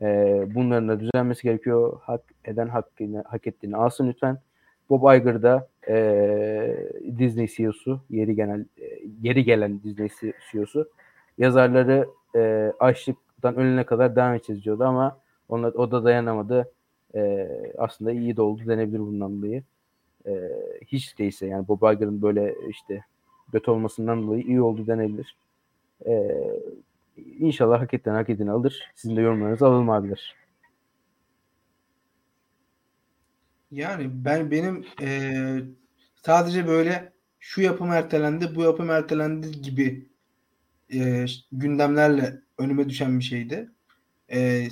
[0.02, 2.00] E, bunların da düzenmesi gerekiyor.
[2.04, 4.38] Hak eden hakkını, hak ettiğini alsın lütfen.
[4.90, 8.86] Bob Iger da e, Disney CEO'su, yeri gelen e,
[9.22, 10.10] yeri gelen Disney
[10.52, 10.90] CEO'su
[11.38, 15.18] yazarları e, açlıktan ölene kadar devam edeceğiz diyordu ama
[15.50, 16.72] onlar, o da dayanamadı.
[17.16, 19.64] E, aslında iyi de oldu denebilir bundan dolayı.
[20.28, 20.52] E,
[20.88, 23.04] hiç değilse yani Bob Iger'ın böyle işte
[23.52, 25.36] kötü olmasından dolayı iyi oldu denebilir.
[26.06, 26.42] E,
[27.40, 28.92] inşallah hak eden hak edeni alır.
[28.96, 30.36] Sizin de yorumlarınızı alalım abiler.
[33.72, 35.30] Yani ben benim e,
[36.26, 40.10] sadece böyle şu yapım ertelendi, bu yapım ertelendi gibi
[40.94, 43.72] e, gündemlerle önüme düşen bir şeydi.
[44.32, 44.68] E,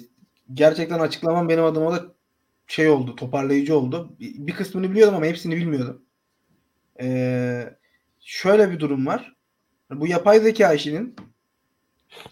[0.53, 2.15] gerçekten açıklamam benim adıma da
[2.67, 4.15] şey oldu, toparlayıcı oldu.
[4.19, 6.01] Bir, kısmını biliyordum ama hepsini bilmiyordum.
[7.01, 7.73] E,
[8.19, 9.35] şöyle bir durum var.
[9.91, 11.15] Bu yapay zeka işinin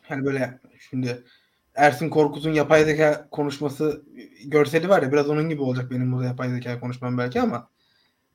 [0.01, 0.59] hani böyle
[0.89, 1.23] şimdi
[1.75, 4.05] Ersin Korkut'un yapay zeka konuşması
[4.45, 7.69] görseli var ya biraz onun gibi olacak benim burada yapay zeka konuşmam belki ama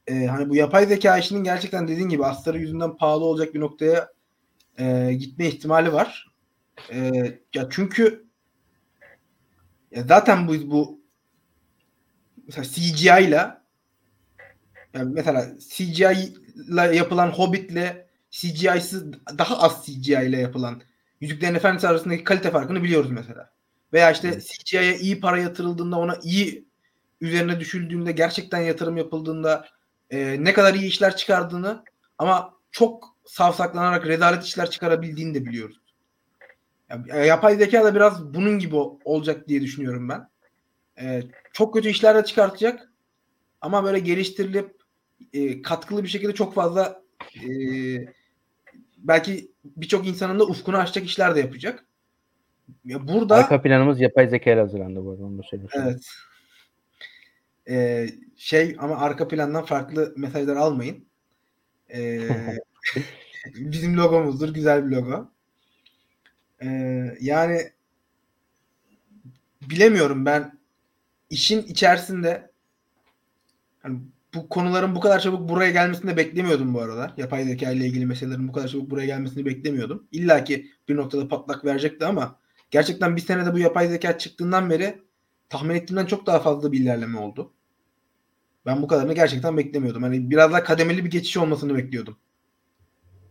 [0.07, 4.12] e, hani bu yapay zeka işinin gerçekten dediğin gibi astarı yüzünden pahalı olacak bir noktaya
[4.78, 6.32] e, gitme ihtimali var.
[6.93, 6.99] E,
[7.55, 8.26] ya çünkü
[9.91, 11.01] ya zaten bu bu
[12.47, 13.61] mesela CGI ile
[14.95, 16.34] yani mesela CGI
[16.68, 19.05] ile yapılan Hobbit'le CGI'siz
[19.38, 20.82] daha az CGI ile yapılan
[21.20, 23.50] Yüzüklerin Efendisi arasındaki kalite farkını biliyoruz mesela.
[23.92, 26.64] Veya işte CGI'ye iyi para yatırıldığında ona iyi
[27.20, 29.68] üzerine düşüldüğünde gerçekten yatırım yapıldığında
[30.10, 31.84] e, ne kadar iyi işler çıkardığını
[32.18, 35.80] ama çok savsaklanarak rezalet işler çıkarabildiğini de biliyoruz.
[36.90, 40.28] Yani, yapay zeka da biraz bunun gibi olacak diye düşünüyorum ben.
[41.00, 42.92] E, çok kötü işler de çıkartacak
[43.60, 44.76] ama böyle geliştirilip
[45.32, 47.02] e, katkılı bir şekilde çok fazla
[47.34, 47.48] e,
[49.01, 51.84] belki birçok insanın da ufkunu açacak işler de yapacak.
[52.84, 55.70] Ya burada arka planımız yapay zeka ile hazırlandı bu arada onu da söyleyeyim.
[55.74, 56.07] Evet.
[57.68, 61.07] Ee, şey ama arka plandan farklı mesajlar almayın.
[61.94, 62.28] Ee,
[63.55, 64.55] bizim logomuzdur.
[64.55, 65.30] Güzel bir logo.
[66.62, 67.70] Ee, yani
[69.62, 70.59] bilemiyorum ben
[71.30, 72.51] işin içerisinde
[73.82, 74.01] hani
[74.35, 77.14] bu konuların bu kadar çabuk buraya gelmesini de beklemiyordum bu arada.
[77.16, 80.07] Yapay zeka ile ilgili meselelerin bu kadar çabuk buraya gelmesini beklemiyordum.
[80.12, 82.39] İlla ki bir noktada patlak verecekti ama
[82.70, 85.03] gerçekten bir senede bu yapay zeka çıktığından beri
[85.49, 87.53] tahmin ettiğimden çok daha fazla bir ilerleme oldu.
[88.66, 90.03] Ben bu kadarını gerçekten beklemiyordum.
[90.03, 92.16] Hani biraz daha kademeli bir geçiş olmasını bekliyordum.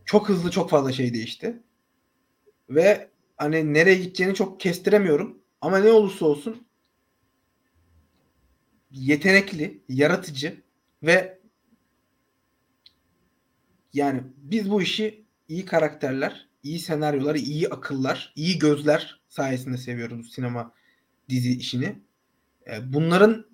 [0.06, 1.64] Çok hızlı çok fazla şey değişti.
[2.70, 5.38] Ve hani nereye gideceğini çok kestiremiyorum.
[5.62, 6.68] Ama ne olursa olsun
[8.92, 10.62] yetenekli, yaratıcı
[11.04, 11.40] ve
[13.94, 20.74] yani biz bu işi iyi karakterler, iyi senaryolar, iyi akıllar, iyi gözler sayesinde seviyoruz sinema
[21.30, 22.00] dizi işini.
[22.68, 23.46] E, bunların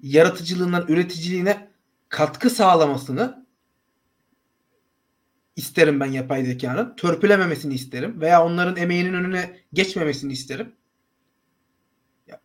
[0.00, 1.70] yaratıcılığından üreticiliğine
[2.08, 3.46] katkı sağlamasını
[5.56, 6.96] isterim ben yapay zekanın.
[6.96, 10.72] Törpülememesini isterim veya onların emeğinin önüne geçmemesini isterim.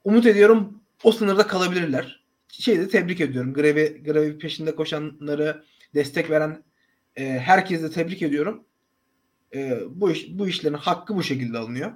[0.03, 2.16] Umut ediyorum o sınırda kalabilirler
[2.49, 3.53] şeyi de tebrik ediyorum.
[3.53, 5.63] Grevi, grevi peşinde koşanları
[5.95, 6.63] destek veren
[7.15, 8.63] e, herkese de tebrik ediyorum.
[9.55, 11.91] E, bu iş, bu işlerin hakkı bu şekilde alınıyor.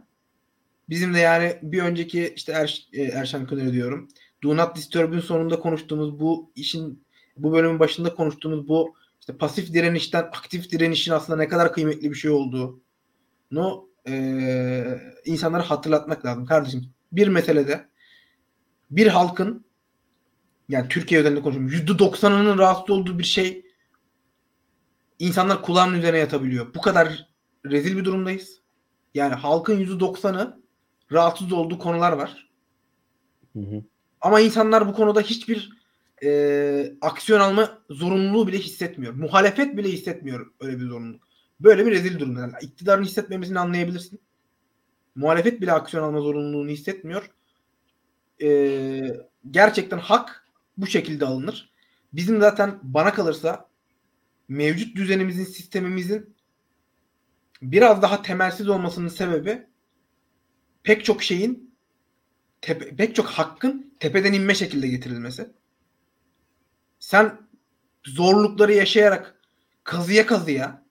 [0.90, 4.08] Bizim de yani bir önceki işte er, e, Erşen Köner'e diyorum.
[4.44, 7.04] Do Not Disturb'ün sonunda konuştuğumuz bu işin
[7.38, 12.16] bu bölümün başında konuştuğumuz bu işte pasif direnişten aktif direnişin aslında ne kadar kıymetli bir
[12.16, 12.82] şey olduğu
[13.52, 16.86] no e, insanlara hatırlatmak lazım kardeşim.
[17.12, 17.88] Bir meselede
[18.92, 19.66] bir halkın
[20.70, 21.70] yani Türkiye özelinde konuşuyorum.
[21.70, 23.66] %90'ının rahatsız olduğu bir şey
[25.20, 26.74] insanlar kulağının üzerine yatabiliyor.
[26.74, 27.28] Bu kadar
[27.66, 28.62] rezil bir durumdayız.
[29.14, 30.62] Yani halkın %90'ı
[31.12, 32.50] rahatsız olduğu konular var.
[33.54, 33.84] Hı hı.
[34.22, 35.82] Ama insanlar bu konuda hiçbir
[36.24, 39.14] e, aksiyon alma zorunluluğu bile hissetmiyor.
[39.14, 41.24] Muhalefet bile hissetmiyor öyle bir zorunluluk.
[41.60, 42.38] Böyle bir rezil durum.
[42.38, 44.22] Yani iktidarın hissetmemesini anlayabilirsin.
[45.16, 47.30] Muhalefet bile aksiyon alma zorunluluğunu hissetmiyor.
[48.42, 49.02] E,
[49.52, 50.41] gerçekten hak
[50.82, 51.72] bu şekilde alınır.
[52.14, 53.70] Bizim zaten bana kalırsa
[54.48, 56.36] mevcut düzenimizin, sistemimizin
[57.62, 59.68] biraz daha temelsiz olmasının sebebi
[60.84, 61.76] pek çok şeyin
[62.62, 65.52] tepe, pek çok hakkın tepeden inme şekilde getirilmesi.
[67.00, 67.38] Sen
[68.06, 69.42] zorlukları yaşayarak
[69.84, 70.84] kazıya kazıya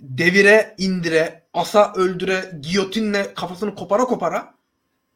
[0.00, 4.54] devire indire asa öldüre giyotinle kafasını kopara kopara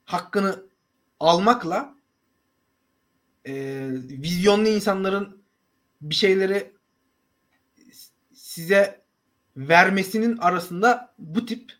[0.04, 0.66] hakkını
[1.20, 1.93] almakla
[3.46, 3.54] e,
[3.92, 5.44] vizyonlu insanların
[6.00, 6.72] bir şeyleri
[8.32, 9.04] size
[9.56, 11.72] vermesinin arasında bu tip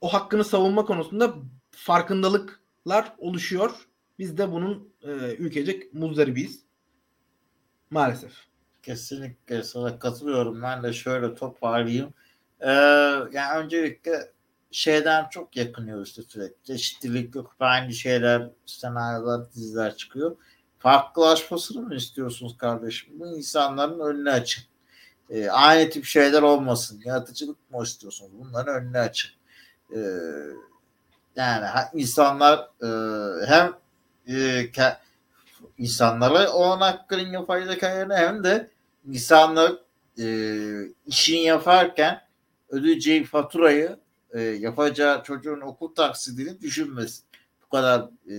[0.00, 1.34] o hakkını savunma konusunda
[1.70, 3.70] farkındalıklar oluşuyor.
[4.18, 6.64] Biz de bunun e, ülkecek muzdaribiyiz.
[7.90, 8.32] Maalesef.
[8.82, 10.62] Kesinlikle sana katılıyorum.
[10.62, 12.14] Ben de şöyle toparlayayım.
[12.60, 12.70] Ee,
[13.32, 14.32] yani öncelikle
[14.70, 16.64] şeyden çok yakınıyoruz işte sürekli.
[16.64, 17.56] Çeşitlilik yok.
[17.60, 20.36] Aynı şeyler, senaryolar, diziler çıkıyor.
[20.84, 23.20] Farklılaşmasını mı istiyorsunuz kardeşim?
[23.20, 24.64] Bu insanların önüne açın.
[25.30, 27.00] Ee, aynı tip şeyler olmasın.
[27.04, 28.30] Yaratıcılık mı istiyorsunuz?
[28.38, 29.30] Bunların önüne açın.
[29.94, 29.98] Ee,
[31.36, 32.88] yani insanlar e,
[33.46, 33.72] hem
[34.26, 34.96] e, ke,
[35.78, 38.70] insanlara olan hakkının yapay zekayını hem de
[39.08, 39.72] insanlar
[40.18, 40.26] e,
[41.06, 42.20] işini yaparken
[42.68, 43.98] ödeyeceği faturayı
[44.32, 47.24] e, yapacağı çocuğun okul taksidini düşünmesin.
[47.64, 48.34] Bu kadar e,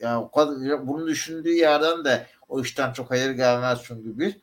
[0.00, 4.40] yani o kadar, bunu düşündüğü yerden de o işten çok hayır gelmez çünkü bir.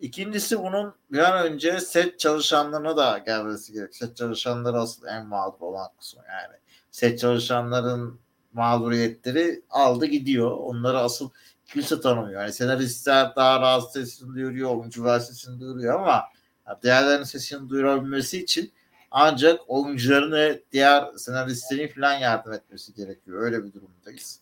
[0.00, 3.96] İkincisi bunun bir an önce set çalışanlarına da gelmesi gerek.
[3.96, 6.56] Set çalışanları asıl en mağdur olan kısmı yani.
[6.90, 8.20] Set çalışanların
[8.52, 10.50] mağduriyetleri aldı gidiyor.
[10.50, 11.30] Onları asıl
[11.66, 12.40] kimse tanımıyor.
[12.40, 16.24] Yani senaristler daha rahat sesini duyuruyor, oyuncular sesini duyuruyor ama
[16.82, 18.72] diğerlerinin sesini duyurabilmesi için
[19.10, 23.42] ancak oyuncuların ve diğer senaristlerin falan yardım etmesi gerekiyor.
[23.42, 24.40] Öyle bir durumdayız.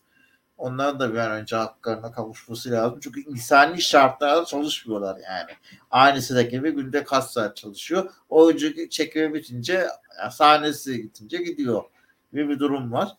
[0.57, 2.99] Onların da bir an önce haklarına kavuşması lazım.
[3.03, 5.51] Çünkü insani şartlarda çalışmıyorlar yani.
[5.91, 8.11] Aynısı da gibi günde kaç saat çalışıyor.
[8.29, 9.87] Oyuncu çekimi bitince
[10.31, 11.83] sahnesi gitince gidiyor
[12.31, 13.17] gibi bir durum var.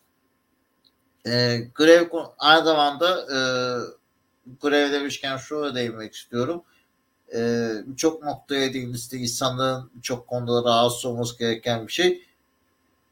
[1.27, 2.07] E, grev
[2.37, 3.37] aynı zamanda e,
[4.61, 6.63] grev demişken şuna değinmek istiyorum.
[7.35, 9.17] E, birçok noktaya değinmişti.
[9.17, 12.25] insanların birçok konuda rahatsız olması gereken bir şey.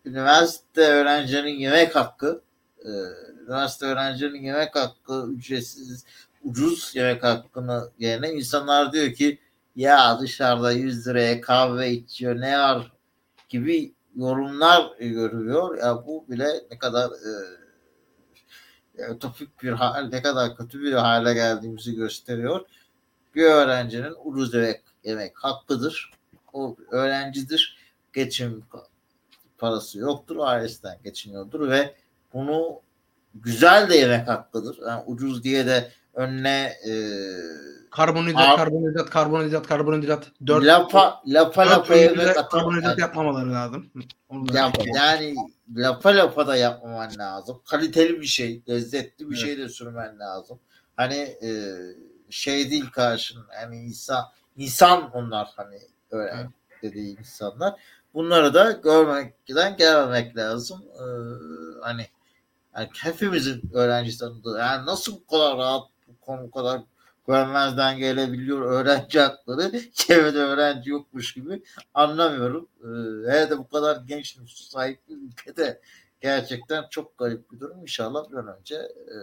[0.05, 2.41] Üniversite öğrencilerinin yemek hakkı
[2.80, 2.89] e,
[3.47, 6.05] üniversite öğrencilerinin yemek hakkı ücretsiz
[6.43, 9.39] ucuz yemek hakkını yerine insanlar diyor ki
[9.75, 12.91] ya dışarıda 100 liraya kahve içiyor ne var
[13.49, 15.77] gibi yorumlar görüyor.
[15.77, 17.09] Ya bu bile ne kadar
[18.97, 22.65] e, ütopik bir hal, ne kadar kötü bir hale geldiğimizi gösteriyor.
[23.35, 26.11] Bir öğrencinin ucuz yemek, yemek hakkıdır.
[26.53, 27.77] O öğrencidir.
[28.13, 28.63] Geçim
[29.57, 30.37] parası yoktur.
[30.39, 31.95] Ailesinden geçiniyordur ve
[32.33, 32.81] bunu
[33.34, 34.77] güzel de yemek hakkıdır.
[34.88, 36.93] Yani ucuz diye de önüne e,
[37.91, 40.31] karbonhidrat, ar- karbonhidrat, karbonhidrat, karbonhidrat.
[40.47, 43.91] Dört, lapa, lapa lapa yemek karbonhidrat yani, yapmamaları lazım.
[44.53, 45.35] Yap, yani
[45.76, 47.61] lapa lapa da yapmaman lazım.
[47.69, 49.45] Kaliteli bir şey, lezzetli bir evet.
[49.45, 50.60] şey de sürmen lazım.
[50.95, 51.49] Hani e,
[52.30, 54.23] şey değil karşın yani insan
[54.57, 55.80] insan onlar hani
[56.11, 56.47] öyle evet.
[56.81, 57.73] dediği insanlar.
[58.14, 60.85] Bunları da görmekten gelmemek lazım.
[60.95, 61.03] Ee,
[61.81, 62.07] hani
[62.77, 66.81] yani hepimizin öğrenci tanıdığı yani nasıl bu kadar rahat bu konu kadar
[67.27, 71.63] görmezden gelebiliyor öğrenci hakları çevrede öğrenci yokmuş gibi
[71.93, 72.69] anlamıyorum.
[72.81, 75.81] Ee, hele de bu kadar genç nüfusu sahip bir ülkede
[76.21, 77.81] gerçekten çok garip bir durum.
[77.81, 79.15] İnşallah bir an önce e,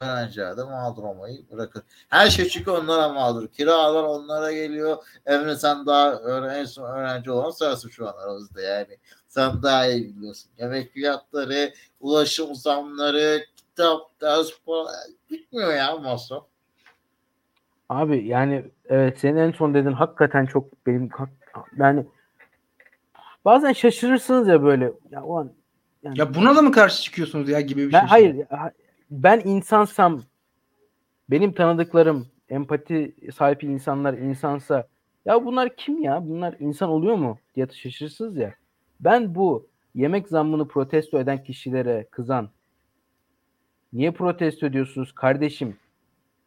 [0.00, 1.82] öğrenciler de mağdur olmayı bırakır.
[2.08, 3.48] Her şey çünkü onlara mağdur.
[3.48, 4.96] Kiralar onlara geliyor.
[5.26, 8.98] Emre sen daha öğrenci, öğrenci olan sensin şu an aramızda yani.
[9.30, 10.50] Sen daha iyi biliyorsun.
[10.58, 14.50] Yemek fiyatları, ulaşım zamları, kitap, ders,
[15.30, 16.44] bitmiyor ya masraf.
[17.88, 21.08] Abi yani evet senin en son dediğin hakikaten çok benim
[21.78, 22.06] yani
[23.44, 25.52] bazen şaşırırsınız ya böyle ya ulan
[26.02, 28.08] yani, ya buna da mı karşı çıkıyorsunuz ya gibi bir ben, şey?
[28.08, 28.46] Hayır
[29.10, 30.22] ben insansam
[31.30, 34.88] benim tanıdıklarım empati sahibi insanlar insansa
[35.24, 36.28] ya bunlar kim ya?
[36.28, 37.38] Bunlar insan oluyor mu?
[37.54, 38.54] diye şaşırırsınız ya.
[39.00, 42.50] Ben bu yemek zammını protesto eden kişilere kızan,
[43.92, 45.76] Niye protesto ediyorsunuz kardeşim?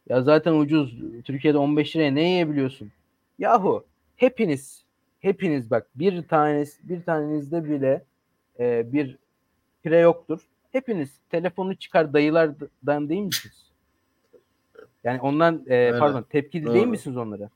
[0.08, 0.98] Ya zaten ucuz.
[1.24, 2.92] Türkiye'de 15 liraya ne yiyebiliyorsun?
[3.38, 3.84] Yahu
[4.16, 4.84] hepiniz
[5.20, 8.04] hepiniz bak bir tanesi bir tanenizde bile
[8.58, 9.18] e, bir
[9.82, 10.48] pire yoktur.
[10.72, 13.70] Hepiniz telefonu çıkar dayılardan değil misiniz?
[15.04, 15.98] Yani ondan e, Öyle.
[15.98, 16.74] pardon tepki Doğru.
[16.74, 17.50] değil misiniz onlara?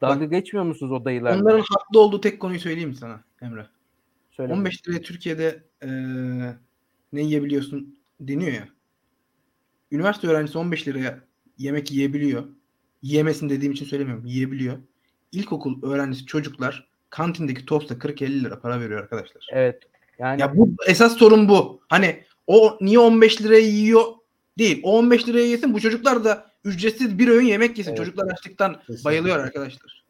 [0.00, 1.42] Dalga geçmiyor musunuz o dayılarla?
[1.42, 3.66] Onların haklı olduğu tek konuyu söyleyeyim sana Emre?
[4.36, 6.56] Söyle 15 liraya Türkiye'de eee,
[7.12, 8.68] ne yiyebiliyorsun deniyor ya.
[9.92, 11.20] Üniversite öğrencisi 15 liraya
[11.58, 12.44] yemek yiyebiliyor.
[13.02, 14.26] Yiyemesin dediğim için söylemiyorum.
[14.26, 14.78] Yiyebiliyor.
[15.32, 19.46] İlkokul öğrencisi çocuklar kantindeki tosta 40-50 lira para veriyor arkadaşlar.
[19.52, 19.82] Evet.
[20.18, 21.80] Yani Ya bu esas sorun bu.
[21.88, 24.02] Hani o niye 15 liraya yiyor
[24.58, 24.80] değil.
[24.84, 27.90] O 15 liraya yesin bu çocuklar da ücretsiz bir öğün yemek yesin.
[27.90, 27.98] Evet.
[27.98, 29.04] Çocuklar açlıktan Kesinlikle.
[29.04, 30.04] bayılıyor arkadaşlar.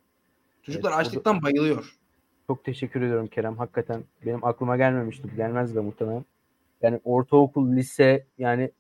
[0.63, 1.95] Çocuklar Evet, açlıktan bayılıyor.
[2.47, 3.57] Çok teşekkür ediyorum Kerem.
[3.57, 5.29] Hakikaten benim aklıma gelmemişti.
[5.37, 6.25] Gelmez de muhtemelen.
[6.83, 8.71] Yani ortaokul, lise yani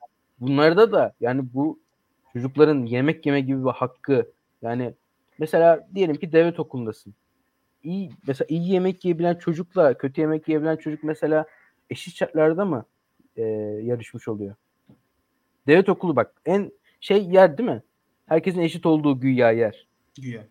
[0.41, 1.79] bunlarda da yani bu
[2.33, 4.31] çocukların yemek yeme gibi bir hakkı
[4.63, 4.95] yani
[5.39, 7.15] mesela diyelim ki devlet okulundasın.
[7.83, 11.47] İyi mesela iyi yemek yiyebilen çocukla kötü yemek yiyebilen çocuk mesela
[11.91, 12.85] eşit şartlarda mı
[13.37, 13.43] e,
[13.83, 14.55] yarışmış oluyor?
[15.67, 17.83] Devlet okulu bak en şey yer değil mi?
[18.27, 19.87] Herkesin eşit olduğu güya yer.
[20.21, 20.45] Güya.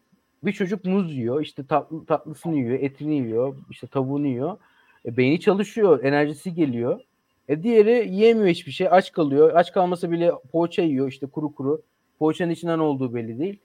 [0.43, 4.57] Bir çocuk muz yiyor, işte tatlı tatlısını yiyor, etini yiyor, işte tavuğunu yiyor.
[5.05, 6.99] E, beyni çalışıyor, enerjisi geliyor.
[7.47, 9.51] E diğeri yiyemiyor hiçbir şey, aç kalıyor.
[9.55, 11.81] Aç kalmasa bile poğaça yiyor, işte kuru kuru.
[12.19, 13.59] Poğaçanın içinden olduğu belli değil.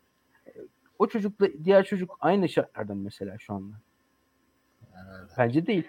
[0.47, 0.51] E,
[0.99, 3.75] O çocukla diğer çocuk aynı şartlarda mı mesela şu anda?
[4.95, 5.33] Öyle.
[5.39, 5.85] Bence değil.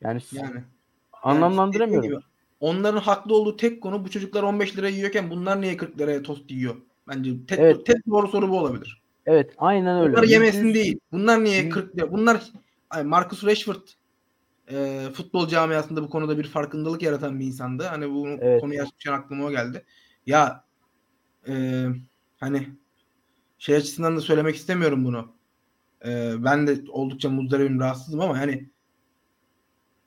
[0.00, 0.62] Yani, Yani.
[1.22, 2.10] anlamlandıramıyorum.
[2.12, 2.22] Yani
[2.60, 6.50] onların haklı olduğu tek konu bu çocuklar 15 liraya yiyorken bunlar niye 40 liraya tost
[6.50, 6.76] yiyor?
[7.10, 7.86] Bence tek, Evet.
[7.86, 9.02] tek doğru soru bu olabilir.
[9.26, 10.12] Evet, aynen öyle.
[10.12, 10.98] Bunlar yemesin değil.
[11.12, 12.12] Bunlar niye Yüz- 40 lira?
[12.12, 12.42] Bunlar
[12.90, 13.82] ay Marcus Rashford
[14.70, 17.84] e, futbol camiasında bu konuda bir farkındalık yaratan bir insandı.
[17.84, 18.60] Hani bu Evet.
[18.60, 19.84] konuyu açmışken aklıma o geldi.
[20.26, 20.64] Ya
[21.48, 21.84] e,
[22.40, 22.68] hani
[23.58, 25.32] şey açısından da söylemek istemiyorum bunu.
[26.04, 28.70] E, ben de oldukça muzdaribim, rahatsızım ama hani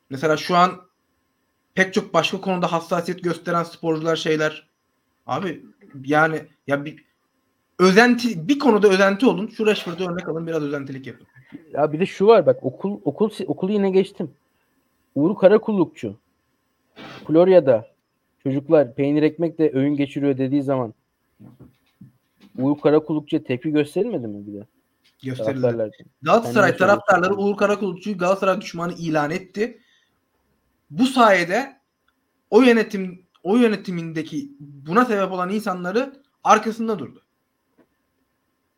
[0.09, 0.81] mesela şu an
[1.75, 4.69] pek çok başka konuda hassasiyet gösteren sporcular şeyler
[5.25, 5.65] abi
[6.05, 7.05] yani ya bir
[7.79, 9.47] özenti bir konuda özenti olun.
[9.47, 11.27] Şu Rashford'a örnek alın biraz özentilik yapın.
[11.73, 14.31] Ya bir de şu var bak okul okul okulu yine geçtim.
[15.15, 16.15] Uğur Karakullukçu.
[17.27, 17.87] Florya'da
[18.43, 20.93] çocuklar peynir ekmekle öğün geçiriyor dediği zaman
[22.57, 24.67] Uğur Karakullukçu'ya tepki gösterilmedi mi bir de?
[25.23, 25.91] Gösterildi.
[26.21, 27.35] Galatasaray taraftarları.
[27.35, 29.79] Uğur Karakulukçu'yu Galatasaray düşmanı ilan etti.
[30.89, 31.77] Bu sayede
[32.49, 36.13] o yönetim o yönetimindeki buna sebep olan insanları
[36.43, 37.21] arkasında durdu.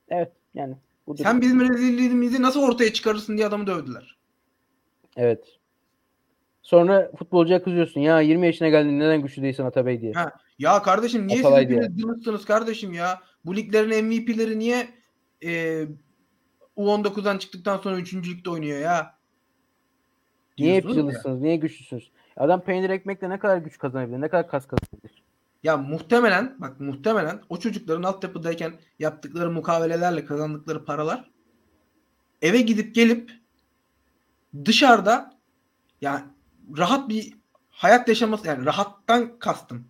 [0.09, 0.75] Evet yani.
[1.07, 4.17] Bu Sen bizim rezilliğimizi nasıl ortaya çıkarırsın diye adamı dövdüler.
[5.17, 5.59] Evet.
[6.61, 8.01] Sonra futbolcuya kızıyorsun.
[8.01, 10.13] Ya 20 yaşına geldin neden güçlü değilsin Atabey diye.
[10.13, 13.21] Ha, Ya kardeşim niye Atalay siz cılızsınız kardeşim ya?
[13.45, 14.87] Bu liglerin MVP'leri niye
[15.43, 15.83] e,
[16.77, 18.13] U19'dan çıktıktan sonra 3.
[18.13, 19.15] ligde oynuyor ya?
[20.59, 21.41] Niye hep cılızsınız?
[21.41, 22.11] Niye güçlüsünüz?
[22.37, 24.21] Adam peynir ekmekle ne kadar güç kazanabilir?
[24.21, 25.23] Ne kadar kas kazanabilir?
[25.63, 31.31] Ya muhtemelen bak muhtemelen o çocukların altyapıdayken yaptıkları mukavelelerle kazandıkları paralar
[32.41, 33.31] eve gidip gelip
[34.65, 35.33] dışarıda
[36.01, 36.21] yani
[36.77, 37.33] rahat bir
[37.69, 39.87] hayat yaşaması yani rahattan kastım.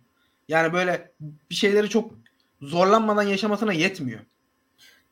[0.48, 1.12] Yani böyle
[1.50, 2.10] bir şeyleri çok
[2.62, 4.20] zorlanmadan yaşamasına yetmiyor.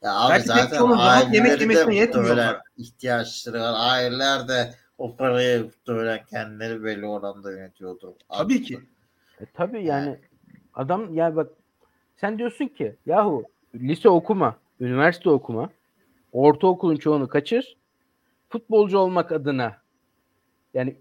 [0.02, 2.62] Ya abi Belki zaten rahat yemek yemesine yetmiyor onlara.
[2.76, 3.74] ihtiyaçları var.
[3.76, 8.08] Aileler de o parayı muhtemelen kendileri belli oranda yönetiyordur.
[8.28, 8.78] Tabii ki.
[9.40, 10.18] E, tabii yani
[10.74, 11.52] adam yani bak
[12.16, 13.44] sen diyorsun ki yahu
[13.74, 15.70] lise okuma, üniversite okuma,
[16.32, 17.76] ortaokulun çoğunu kaçır,
[18.48, 19.76] futbolcu olmak adına
[20.74, 20.96] yani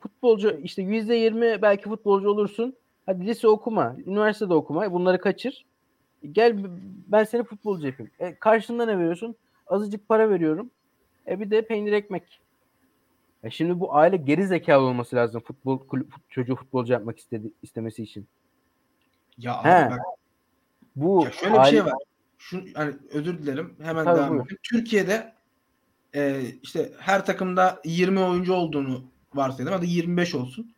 [0.00, 2.76] futbolcu işte yüzde yirmi belki futbolcu olursun.
[3.06, 5.64] Hadi lise okuma, üniversitede okuma, bunları kaçır.
[6.32, 6.56] Gel
[7.06, 8.12] ben seni futbolcu yapayım.
[8.18, 9.36] E, karşında ne veriyorsun?
[9.66, 10.70] Azıcık para veriyorum.
[11.26, 12.40] E bir de peynir ekmek.
[13.44, 18.02] E şimdi bu aile geri zekalı olması lazım futbol kulüp, çocuğu futbolcu yapmak istedi, istemesi
[18.02, 18.26] için.
[19.38, 20.00] Ya abi bak,
[20.96, 21.94] Bu ya şöyle bir aile- şey var.
[22.38, 23.76] Şu hani özür dilerim.
[23.82, 24.58] Hemen Tabii, devam edeyim.
[24.62, 25.32] Türkiye'de
[26.14, 29.04] e, işte her takımda 20 oyuncu olduğunu
[29.34, 29.74] varsayalım.
[29.74, 30.74] Hadi 25 olsun.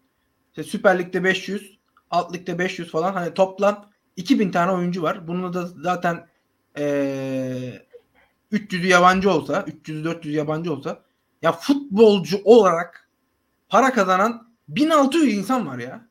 [0.51, 1.79] İşte Süper Lig'de 500,
[2.11, 3.13] Alt Lig'de 500 falan.
[3.13, 5.29] Hani toplam 2000 tane oyuncu var.
[5.29, 6.27] Bunu da zaten
[6.79, 6.85] e,
[8.53, 11.03] 300'ü yabancı olsa, 300-400 yabancı olsa
[11.43, 13.09] ya futbolcu olarak
[13.69, 16.09] para kazanan 1600 insan var ya.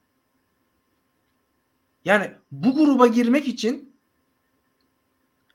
[2.05, 3.95] Yani bu gruba girmek için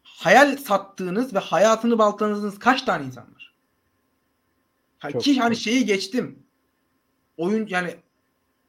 [0.03, 3.55] hayal sattığınız ve hayatını baltanızdığınız kaç tane insan var?
[4.99, 5.23] Ha, Çok.
[5.23, 6.47] ki hani şeyi geçtim.
[7.37, 7.97] Oyun yani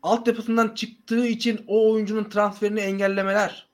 [0.04, 3.70] altyapısından çıktığı için o oyuncunun transferini engellemeler.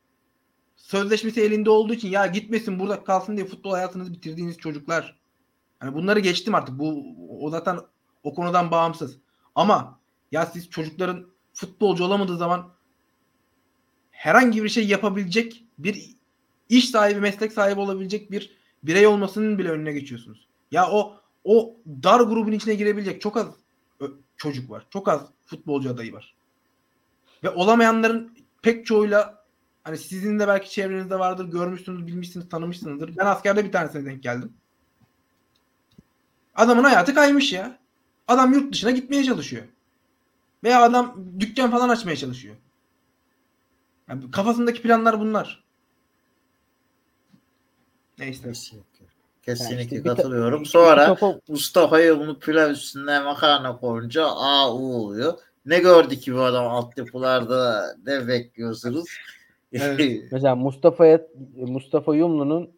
[0.75, 5.22] Sözleşmesi elinde olduğu için ya gitmesin burada kalsın diye futbol hayatınızı bitirdiğiniz çocuklar.
[5.83, 6.79] Hani bunları geçtim artık.
[6.79, 7.05] Bu
[7.39, 7.79] o zaten
[8.23, 9.17] o konudan bağımsız.
[9.55, 9.99] Ama
[10.31, 12.69] ya siz çocukların futbolcu olamadığı zaman
[14.11, 16.09] herhangi bir şey yapabilecek bir
[16.69, 20.47] iş sahibi, meslek sahibi olabilecek bir birey olmasının bile önüne geçiyorsunuz.
[20.71, 23.47] Ya o o dar grubun içine girebilecek çok az
[24.37, 24.85] çocuk var.
[24.89, 26.35] Çok az futbolcu adayı var.
[27.43, 29.45] Ve olamayanların pek çoğuyla
[29.83, 33.17] hani sizin de belki çevrenizde vardır, görmüşsünüz, bilmişsiniz, tanımışsınızdır.
[33.17, 34.53] Ben askerde bir tanesine denk geldim.
[36.55, 37.77] Adamın hayatı kaymış ya.
[38.27, 39.63] Adam yurt dışına gitmeye çalışıyor.
[40.63, 42.55] Veya adam dükkan falan açmaya çalışıyor.
[44.09, 45.63] Yani kafasındaki planlar bunlar.
[48.19, 48.43] Neyse.
[48.43, 49.05] Kesinlikle.
[49.41, 50.63] Kesinlikle Yani işte bir katılıyorum.
[50.63, 55.33] ta- Sonra Mustafa- Mustafa'yı bunu pilav üstüne makarna koyunca A U oluyor.
[55.65, 59.05] Ne gördü ki bu adam altyapılarda ne bekliyorsunuz?
[59.73, 60.23] Evet.
[60.31, 61.21] Mesela Mustafa'ya
[61.55, 62.71] Mustafa Yumlu'nun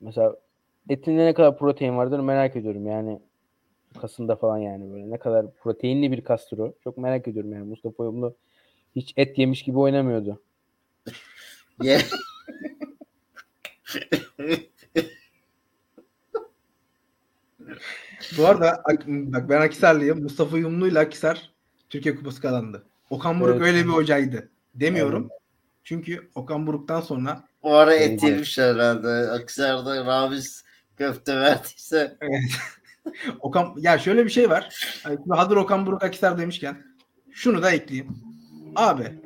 [0.00, 0.36] mesela
[0.88, 3.20] etinde ne kadar protein vardır merak ediyorum yani
[4.00, 6.74] kasında falan yani böyle ne kadar proteinli bir kastır o.
[6.84, 8.36] Çok merak ediyorum yani Mustafa Yumlu
[8.96, 10.42] hiç et yemiş gibi oynamıyordu.
[18.38, 20.22] Bu arada Ak- bak ben Akisarlıyım.
[20.22, 21.50] Mustafa Yumlu ile Akisar
[21.90, 22.86] Türkiye Kupası kazandı.
[23.10, 23.66] Okan Buruk Evet.
[23.66, 24.48] öyle bir hocaydı.
[24.74, 25.28] Demiyorum.
[25.84, 28.10] Çünkü Okan Buruk'tan sonra Bu ara Evet.
[28.10, 29.08] et yemiş herhalde.
[29.08, 30.64] Aksar'da Ramiz
[30.98, 32.18] köfte verdiyse
[33.40, 34.74] Okan ya şöyle bir şey var.
[35.02, 36.82] Şimdi hazır Okan Buruk Akisar demişken
[37.32, 38.16] şunu da ekleyeyim.
[38.76, 39.20] Abi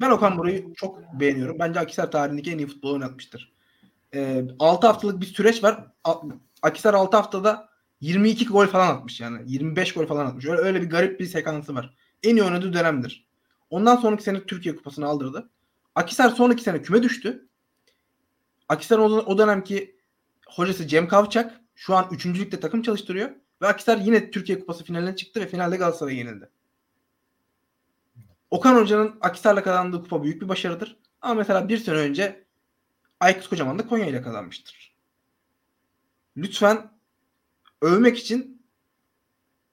[0.00, 1.58] ben Okan Buruk'u çok beğeniyorum.
[1.58, 3.52] Bence Akisar tarihindeki en iyi futbol oynatmıştır.
[4.14, 5.86] Ee, 6 haftalık bir süreç var.
[6.62, 7.68] Akisar 6 haftada
[8.00, 9.42] 22 gol falan atmış yani.
[9.46, 10.46] 25 gol falan atmış.
[10.46, 11.94] Öyle, öyle bir garip bir sekansı var.
[12.22, 13.26] En iyi oynadığı dönemdir.
[13.70, 15.50] Ondan sonraki sene Türkiye Kupası'nı aldırdı.
[15.94, 17.48] Akisar sonraki sene küme düştü.
[18.68, 19.99] Akisar'ın o, o dönemki
[20.54, 22.26] hocası Cem Kavçak şu an 3.
[22.26, 23.30] ligde takım çalıştırıyor.
[23.62, 26.50] Ve Akisar yine Türkiye Kupası finaline çıktı ve finalde Galatasaray'a yenildi.
[28.50, 30.96] Okan Hoca'nın Akisar'la kazandığı kupa büyük bir başarıdır.
[31.20, 32.44] Ama mesela bir sene önce
[33.20, 34.96] Aykut Kocaman da Konya ile kazanmıştır.
[36.36, 36.90] Lütfen
[37.82, 38.62] övmek için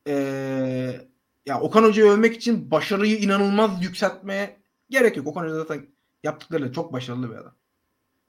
[0.05, 1.07] eee
[1.45, 4.57] ya Okan Hoca'yı övmek için başarıyı inanılmaz yükseltmeye
[4.89, 5.27] gerek yok.
[5.27, 5.87] Okan Hoca zaten
[6.23, 7.55] yaptıklarıyla çok başarılı bir adam.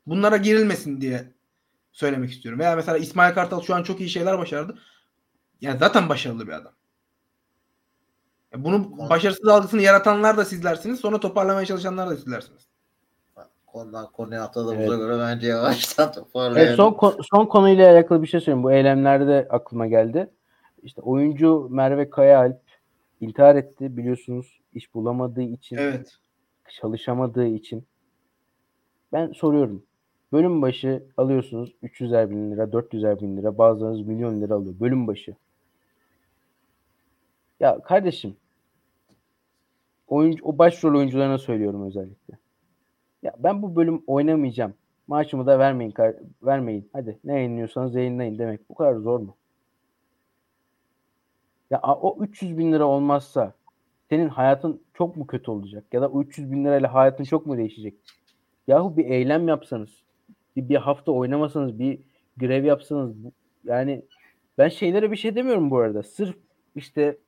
[0.06, 1.32] Bunlara girilmesin diye
[1.98, 2.60] söylemek istiyorum.
[2.60, 4.78] Veya mesela İsmail Kartal şu an çok iyi şeyler başardı.
[5.60, 6.72] Yani zaten başarılı bir adam.
[8.52, 11.00] Ya bunun başarısız algısını yaratanlar da sizlersiniz.
[11.00, 12.68] Sonra toparlamaya çalışanlar da sizlersiniz.
[13.66, 14.98] konudan konuya atladığımıza Evet.
[14.98, 16.68] göre bence yavaştan toparlayalım.
[16.68, 18.62] Evet, son son konuyla alakalı bir şey söyleyeyim.
[18.62, 20.30] Bu eylemlerde de aklıma geldi.
[20.82, 22.60] İşte oyuncu Merve Kayaalp
[23.20, 26.16] intihar etti biliyorsunuz iş bulamadığı için, Evet.
[26.80, 27.86] çalışamadığı için.
[29.12, 29.88] Ben soruyorum.
[30.32, 34.74] Bölüm başı alıyorsunuz 300'er bin lira, 400'er bin lira, bazılarınız milyon lira alıyor.
[34.80, 35.36] Bölüm başı.
[37.60, 38.36] Ya kardeşim
[40.09, 42.38] oyuncu, o başrol oyuncularına söylüyorum özellikle.
[43.22, 44.74] Ya ben bu bölüm oynamayacağım.
[45.06, 45.94] Maaşımı da vermeyin.
[46.42, 46.90] Vermeyin.
[46.92, 48.68] Hadi ne yayınlıyorsanız yayınlayın demek.
[48.70, 49.36] Bu kadar zor mu?
[51.70, 53.52] Ya o 300 bin lira olmazsa
[54.09, 55.84] senin hayatın çok mu kötü olacak?
[55.92, 57.94] Ya da o 300 bin lirayla hayatın çok mu değişecek?
[58.66, 60.02] Yahu bir eylem yapsanız,
[60.59, 61.98] bir, hafta oynamasanız, bir
[62.36, 63.16] grev yapsanız,
[63.64, 64.02] yani
[64.59, 66.02] ben şeylere bir şey demiyorum bu arada.
[66.02, 66.36] Sırf
[66.76, 67.18] işte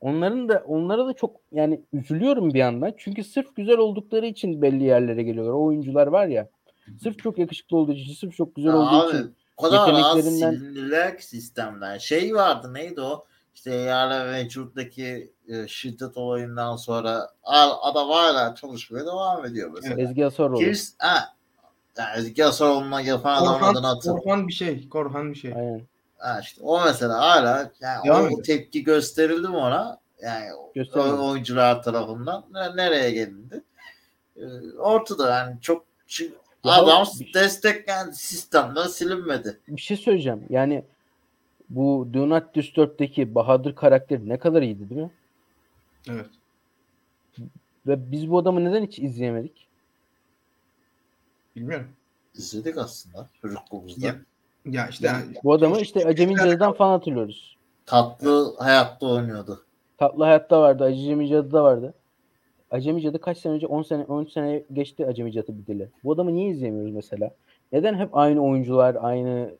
[0.00, 2.94] onların da onlara da çok yani üzülüyorum bir yandan.
[2.96, 5.52] Çünkü sırf güzel oldukları için belli yerlere geliyorlar.
[5.52, 6.48] O oyuncular var ya.
[7.02, 10.56] Sırf çok yakışıklı olduğu için, sırf çok güzel olduğu Abi, için o kadar az yeteneklerinden-
[10.56, 11.98] silindiler ki sistemden.
[11.98, 13.24] Şey vardı neydi o?
[13.54, 20.02] İşte Yarla ve Vücut'taki e, şiddet olayından sonra a- adam hala çalışmaya devam ediyor mesela.
[20.02, 20.58] Ezgi Asaroğlu.
[20.58, 21.35] Kims, ha,
[21.98, 24.22] yani Ezgi Asaroğlu'na yapan adamın adını Korhan, hatırlamıyorum.
[24.24, 24.88] Korhan bir şey.
[24.88, 25.52] Korhan bir şey.
[25.56, 25.82] Aynen.
[26.18, 29.98] Ha işte o mesela hala yani Devam o tepki gösterildi mi ona?
[30.22, 33.62] Yani o oyuncular tarafından Ne- nereye gelindi?
[34.36, 34.42] Ee,
[34.78, 35.86] ortada yani çok
[36.64, 39.60] Ya adam bir- desteklendi sistemden silinmedi.
[39.68, 40.44] bir şey söyleyeceğim.
[40.50, 40.84] Yani
[41.70, 45.10] bu Do Not Disturb'deki Bahadır karakteri ne kadar iyiydi değil mi?
[46.10, 46.26] Evet.
[47.86, 49.65] Ve biz bu adamı neden hiç izleyemedik?
[51.56, 51.86] Bilmiyorum.
[52.34, 54.06] İzledik aslında çocukluğumuzda.
[54.06, 54.14] Ya,
[54.64, 57.56] ya işte yani, Bu adamı işte Acemi Cadı'dan falan hatırlıyoruz.
[57.86, 59.64] Tatlı hayatta oynuyordu.
[59.98, 61.94] Tatlı Hayat'ta vardı, Acemi Cadı'da vardı.
[62.70, 63.66] Acemi Cadı kaç sene önce?
[63.66, 65.88] 10 sene 13 sene geçti Acemi Cadı bir dili.
[66.04, 67.30] Bu adamı niye izleyemiyoruz mesela?
[67.72, 69.54] Neden hep aynı oyuncular aynı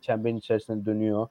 [0.00, 1.28] çemberin içerisinde dönüyor?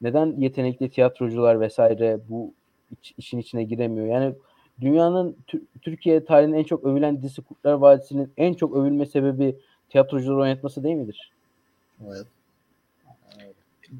[0.00, 2.54] Neden yetenekli tiyatrocular vesaire bu
[2.92, 4.06] iç- işin içine giremiyor?
[4.06, 4.34] Yani
[4.80, 9.56] dünyanın Tü- Türkiye tarihinin en çok övülen dizisi Kurtlar Vadisi'nin en çok övülme sebebi
[9.90, 11.30] tiyatrocuları oynatması değil midir?
[12.06, 12.26] Evet.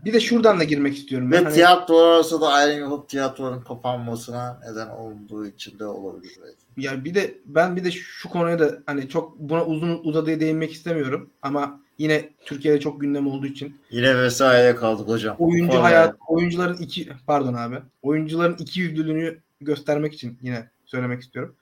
[0.05, 1.33] Bir de şuradan da girmek istiyorum.
[1.33, 1.41] Ben.
[1.41, 6.33] Ve Hani- tiyatro arası da ayrım yapıp tiyatronun kapanmasına neden olduğu için de olabilir.
[6.45, 6.87] belki.
[6.87, 10.73] Ya bir de ben bir de şu konuya da hani çok buna uzun uzadıya değinmek
[10.73, 15.37] istemiyorum ama yine Türkiye'de çok gündem olduğu için Yine vesaireye kaldık hocam.
[15.39, 21.57] oyuncu hayat oyuncuların iki pardon abi oyuncuların iki yüzlülüğünü göstermek için yine söylemek istiyorum.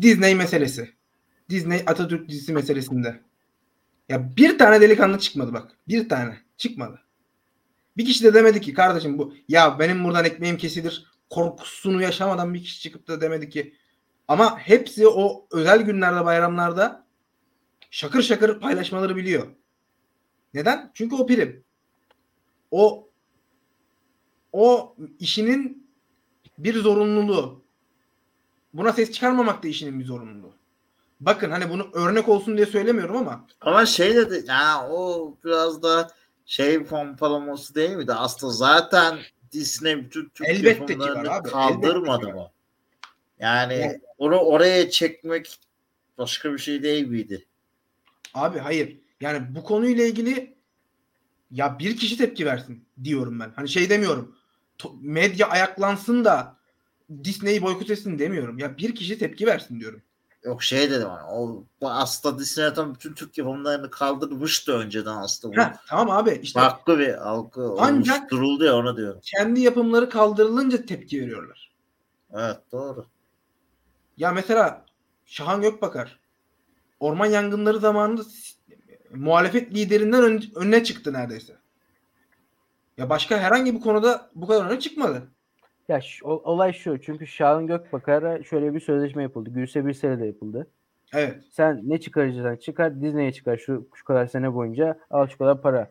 [0.00, 0.94] Disney meselesi.
[1.50, 3.20] Disney Atatürk dizisi meselesinde.
[4.08, 5.72] Ya bir tane delikanlı çıkmadı bak.
[5.88, 7.00] Bir tane çıkmadı.
[7.96, 12.62] Bir kişi de demedi ki kardeşim bu ya benim buradan ekmeğim kesilir korkusunu yaşamadan bir
[12.62, 13.74] kişi çıkıp da demedi ki
[14.28, 17.06] ama hepsi o özel günlerde bayramlarda
[17.90, 19.46] şakır şakır paylaşmaları biliyor.
[20.54, 20.90] Neden?
[20.94, 21.64] Çünkü o prim.
[22.70, 23.10] O
[24.52, 25.85] o işinin
[26.58, 27.62] bir zorunluluğu.
[28.74, 30.54] Buna ses çıkarmamak da işinin bir zorunluluğu.
[31.20, 36.10] Bakın hani bunu örnek olsun diye söylemiyorum ama Ama şey dedi ya o biraz da
[36.46, 38.12] şey pompalaması değil miydi?
[38.12, 39.18] Aslında zaten
[39.52, 42.50] Disney bütün Türk Elbette ki var abi, kaldırmadı mı?
[43.38, 45.60] Yani Yani- onu oraya çekmek
[46.18, 47.46] başka bir şey değil miydi?
[48.34, 48.98] abi hayır.
[49.20, 50.56] Yani bu konuyla ilgili
[51.50, 53.52] ya bir kişi tepki versin diyorum ben.
[53.56, 54.36] Hani şey demiyorum.
[55.00, 56.56] Medya ayaklansın da
[57.24, 58.58] Disney'i boykot etsin demiyorum.
[58.58, 60.02] Ya bir kişi tepki versin diyorum.
[60.44, 65.64] Yok şey dedim hani o aslında Disney zaten bütün Türk yapımlarını kaldırmıştı önceden aslında.
[65.68, 69.20] Heh, tamam abi işte farklı bir algı Ancak- oluşturuldu ya ona diyorum.
[69.22, 71.70] kendi yapımları kaldırılınca tepki veriyorlar.
[72.34, 73.06] Evet doğru.
[74.16, 74.84] Ya mesela
[75.26, 76.18] Şahan Gökbakar
[77.00, 78.22] orman yangınları zamanında
[79.14, 81.56] muhalefet liderinden ön- önüne çıktı neredeyse.
[82.98, 85.22] Ya başka herhangi bir konuda bu kadar öne çıkmadı.
[85.88, 87.00] Ya şu- olay şu.
[87.00, 89.50] Çünkü Şahan Gökbakar'a şöyle bir sözleşme yapıldı.
[89.50, 90.66] Gülse Birsel'e de yapıldı.
[91.14, 91.42] Evet.
[91.50, 95.90] Sen ne çıkaracaksan çıkar Disney'e çıkar şu, şu kadar sene boyunca al şu kadar para.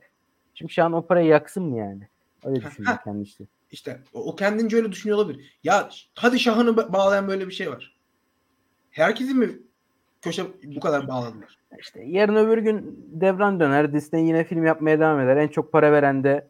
[0.54, 2.08] Şimdi Şahan o parayı yaksın mı yani?
[2.46, 3.48] Öyle düşünüyor kendisi.
[3.72, 5.60] İşte o, o kendince öyle düşünüyor olabilir.
[5.64, 7.96] Ya hadi Şahan'ı ba- bağlayan böyle bir şey var.
[8.92, 9.50] Herkesi mi
[10.22, 11.58] köşe bu kadar bağladılar?
[11.80, 13.94] İşte yarın öbür gün devran döner.
[13.94, 15.38] Disney yine film yapmaya devam eder.
[15.38, 16.48] En çok para veren de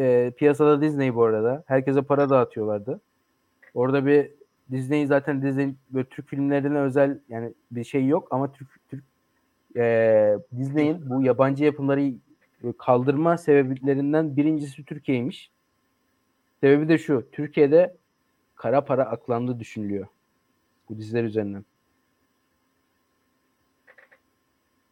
[0.00, 1.64] e, piyasada Disney bu arada.
[1.66, 3.00] Herkese para dağıtıyorlardı.
[3.74, 4.30] Orada bir
[4.70, 9.04] Disney zaten Disney böyle Türk filmlerine özel yani bir şey yok ama Türk Türk
[9.76, 12.12] e, Disney'in bu yabancı yapımları
[12.78, 15.50] kaldırma sebeplerinden birincisi Türkiye'ymiş.
[16.60, 17.28] Sebebi de şu.
[17.32, 17.96] Türkiye'de
[18.54, 20.06] kara para aklandığı düşünülüyor.
[20.88, 21.64] Bu diziler üzerinden.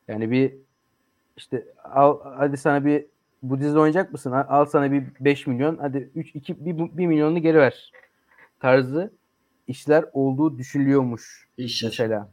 [0.08, 0.54] Yani bir
[1.36, 3.06] işte al hadi sana bir
[3.42, 4.32] bu dizide oynayacak mısın?
[4.32, 5.76] Al, sana bir 5 milyon.
[5.76, 7.92] Hadi 3 2 1, 1 milyonunu geri ver.
[8.60, 9.12] Tarzı
[9.66, 12.30] işler olduğu düşünülüyormuş Hiç mesela.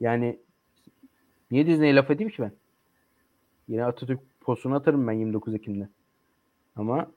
[0.00, 0.38] Yani
[1.50, 2.52] niye Disney'e laf edeyim ki ben?
[3.68, 5.88] Yine Atatürk postunu atarım ben 29 Ekim'de.
[6.76, 7.12] Ama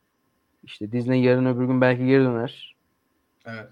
[0.64, 2.76] işte Disney yarın öbür gün belki geri döner.
[3.46, 3.68] Evet.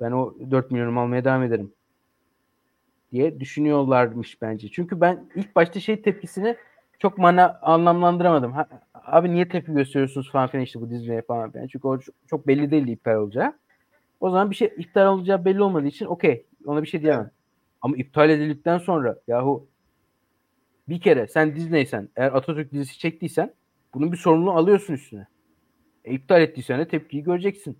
[0.00, 1.72] Ben o 4 milyonumu almaya devam ederim
[3.12, 4.68] diye düşünüyorlarmış bence.
[4.70, 6.56] Çünkü ben ilk başta şey tepkisini
[7.04, 8.52] çok mana anlamlandıramadım.
[8.52, 11.66] Ha, abi niye tepki gösteriyorsunuz falan filan işte bu Disney'e falan filan.
[11.66, 13.52] Çünkü o çok, belli değildi iptal olacağı.
[14.20, 16.46] O zaman bir şey iptal olacağı belli olmadığı için okey.
[16.66, 17.30] Ona bir şey diyemem.
[17.82, 19.66] Ama iptal edildikten sonra yahu
[20.88, 23.52] bir kere sen Disney'sen eğer Atatürk dizisi çektiysen
[23.94, 25.26] bunun bir sorumluluğu alıyorsun üstüne.
[26.04, 27.78] E, iptal ettiysen de tepkiyi göreceksin.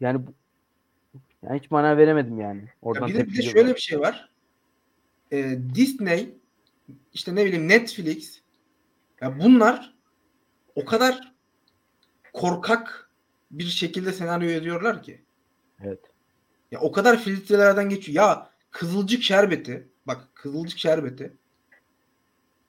[0.00, 0.20] Yani
[1.42, 2.60] yani hiç mana veremedim yani.
[2.60, 4.30] Ya Oradan bir de, bir de şöyle bir şey var.
[5.32, 6.39] Ee, Disney
[7.12, 8.40] işte ne bileyim Netflix
[9.20, 9.94] ya bunlar
[10.74, 11.34] o kadar
[12.32, 13.10] korkak
[13.50, 15.24] bir şekilde senaryo yazıyorlar ki.
[15.80, 16.00] Evet.
[16.70, 18.24] Ya o kadar filtrelerden geçiyor.
[18.24, 21.36] Ya Kızılcık Şerbeti bak Kızılcık Şerbeti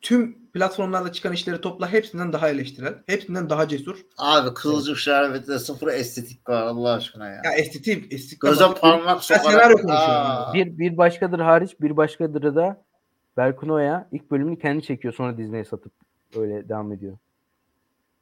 [0.01, 4.05] tüm platformlarda çıkan işleri topla hepsinden daha eleştirel, hepsinden daha cesur.
[4.17, 7.41] Abi Kızılcık Şerbeti'de sıfır estetik var Allah aşkına ya.
[7.45, 10.53] Ya estetik, estetik Göze parmak senaryo sokarak.
[10.53, 12.83] Bir, bir başkadır hariç bir başkadır da
[13.37, 15.91] Berkun Oya ilk bölümünü kendi çekiyor sonra Disney'e satıp
[16.35, 17.17] öyle devam ediyor.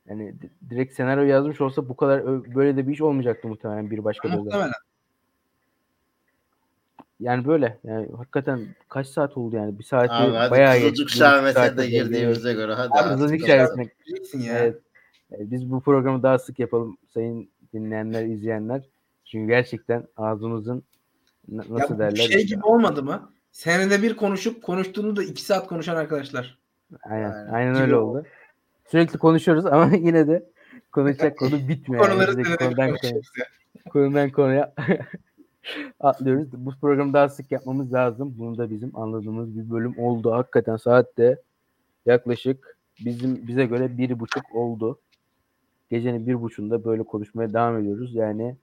[0.07, 3.91] Yani di- direkt senaryo yazmış olsa bu kadar ö- böyle de bir iş olmayacaktı muhtemelen
[3.91, 4.37] bir başkadır da.
[4.37, 4.71] muhtemelen.
[7.19, 7.77] Yani böyle.
[7.83, 8.59] Yani hakikaten
[8.89, 9.79] kaç saat oldu yani?
[9.79, 11.19] Bir hadi bayağı Kızılcık geçti.
[11.19, 12.93] Bir Şerbeti'ne de girdiğimize göre hadi.
[12.93, 13.45] Abi Kızılcık.
[13.45, 13.89] Şerbeti'ne
[14.43, 14.59] ya.
[14.59, 14.81] Evet.
[15.31, 18.83] Biz bu programı daha sık yapalım sayın dinleyenler, izleyenler.
[19.25, 20.83] Çünkü gerçekten ağzımızın
[21.47, 22.15] na- Ya nasıl bu derler?
[22.17, 23.31] şey gibi olmadı mı?
[23.51, 26.57] Senede bir konuşup konuştuğunu da iki saat konuşan arkadaşlar.
[27.03, 27.53] Aynen, Aynen.
[27.53, 28.17] aynen öyle oldu.
[28.19, 28.25] oldu.
[28.87, 30.43] Sürekli konuşuyoruz ama yine de
[30.91, 32.03] konuşacak konu bitmiyor.
[32.03, 32.11] yani.
[32.11, 33.45] Konuları bir konudan, konuşuyoruz ya.
[33.91, 34.73] konudan konuya
[35.99, 36.47] atlıyoruz.
[36.53, 38.35] Bu programı daha sık yapmamız lazım.
[38.37, 40.31] Bunu da bizim anladığımız bir bölüm oldu.
[40.31, 41.37] Hakikaten saatte
[42.05, 44.99] yaklaşık bizim bize göre bir buçuk oldu.
[45.89, 48.15] Gecenin bir buçuğunda böyle konuşmaya devam ediyoruz.
[48.15, 48.55] Yani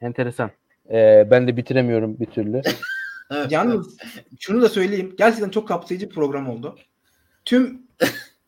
[0.00, 0.50] enteresan.
[0.90, 2.62] Ee, ben de bitiremiyorum bir türlü.
[3.50, 3.96] Yalnız
[4.38, 5.14] şunu da söyleyeyim.
[5.18, 6.76] Gerçekten çok kapsayıcı bir program oldu.
[7.44, 7.82] Tüm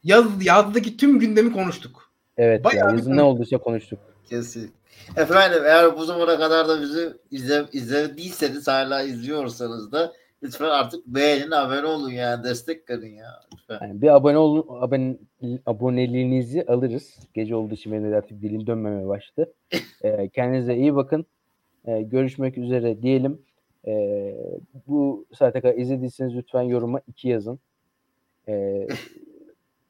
[0.04, 2.12] yaz yazdaki tüm gündemi konuştuk.
[2.36, 3.98] Evet Bayağı ya bir yazın ne olduysa konuştuk.
[4.28, 4.72] Kesin.
[5.16, 11.50] Efendim eğer bu zamana kadar da bizi izle, izlediyseniz hala izliyorsanız da lütfen artık beğenin
[11.50, 13.40] abone olun yani destek verin ya.
[13.52, 13.86] Lütfen.
[13.86, 15.16] Yani bir abone olun, abone,
[15.66, 17.18] aboneliğinizi alırız.
[17.34, 19.52] Gece olduğu için benim de artık dilim dönmemeye başladı.
[20.04, 21.26] Ee, kendinize iyi bakın.
[21.84, 23.42] Ee, görüşmek üzere diyelim.
[23.86, 24.34] Ee,
[24.86, 27.58] bu saate kadar izlediyseniz lütfen yoruma 2 yazın.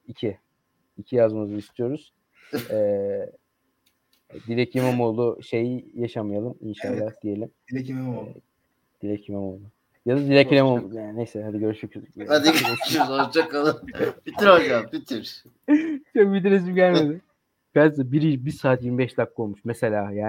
[0.09, 0.27] 2.
[0.27, 0.39] Ee,
[0.99, 2.13] 2 yazmanızı istiyoruz.
[2.71, 3.31] Ee,
[4.47, 7.51] Dilek İmamoğlu şey yaşamayalım inşallah diyelim.
[7.71, 8.35] Dilek İmamoğlu.
[9.03, 9.61] Dilek İmamoğlu.
[10.07, 10.95] Ya da Dilek İmamoğlu.
[10.95, 12.05] Yani neyse hadi görüşürüz.
[12.29, 13.09] Hadi görüşürüz.
[13.09, 13.87] Hoşçakalın.
[14.27, 15.45] bitir hocam bitir.
[16.15, 17.21] Çok bir resim gelmedi.
[17.75, 20.17] Size bir, bir saat 25 dakika olmuş mesela yani.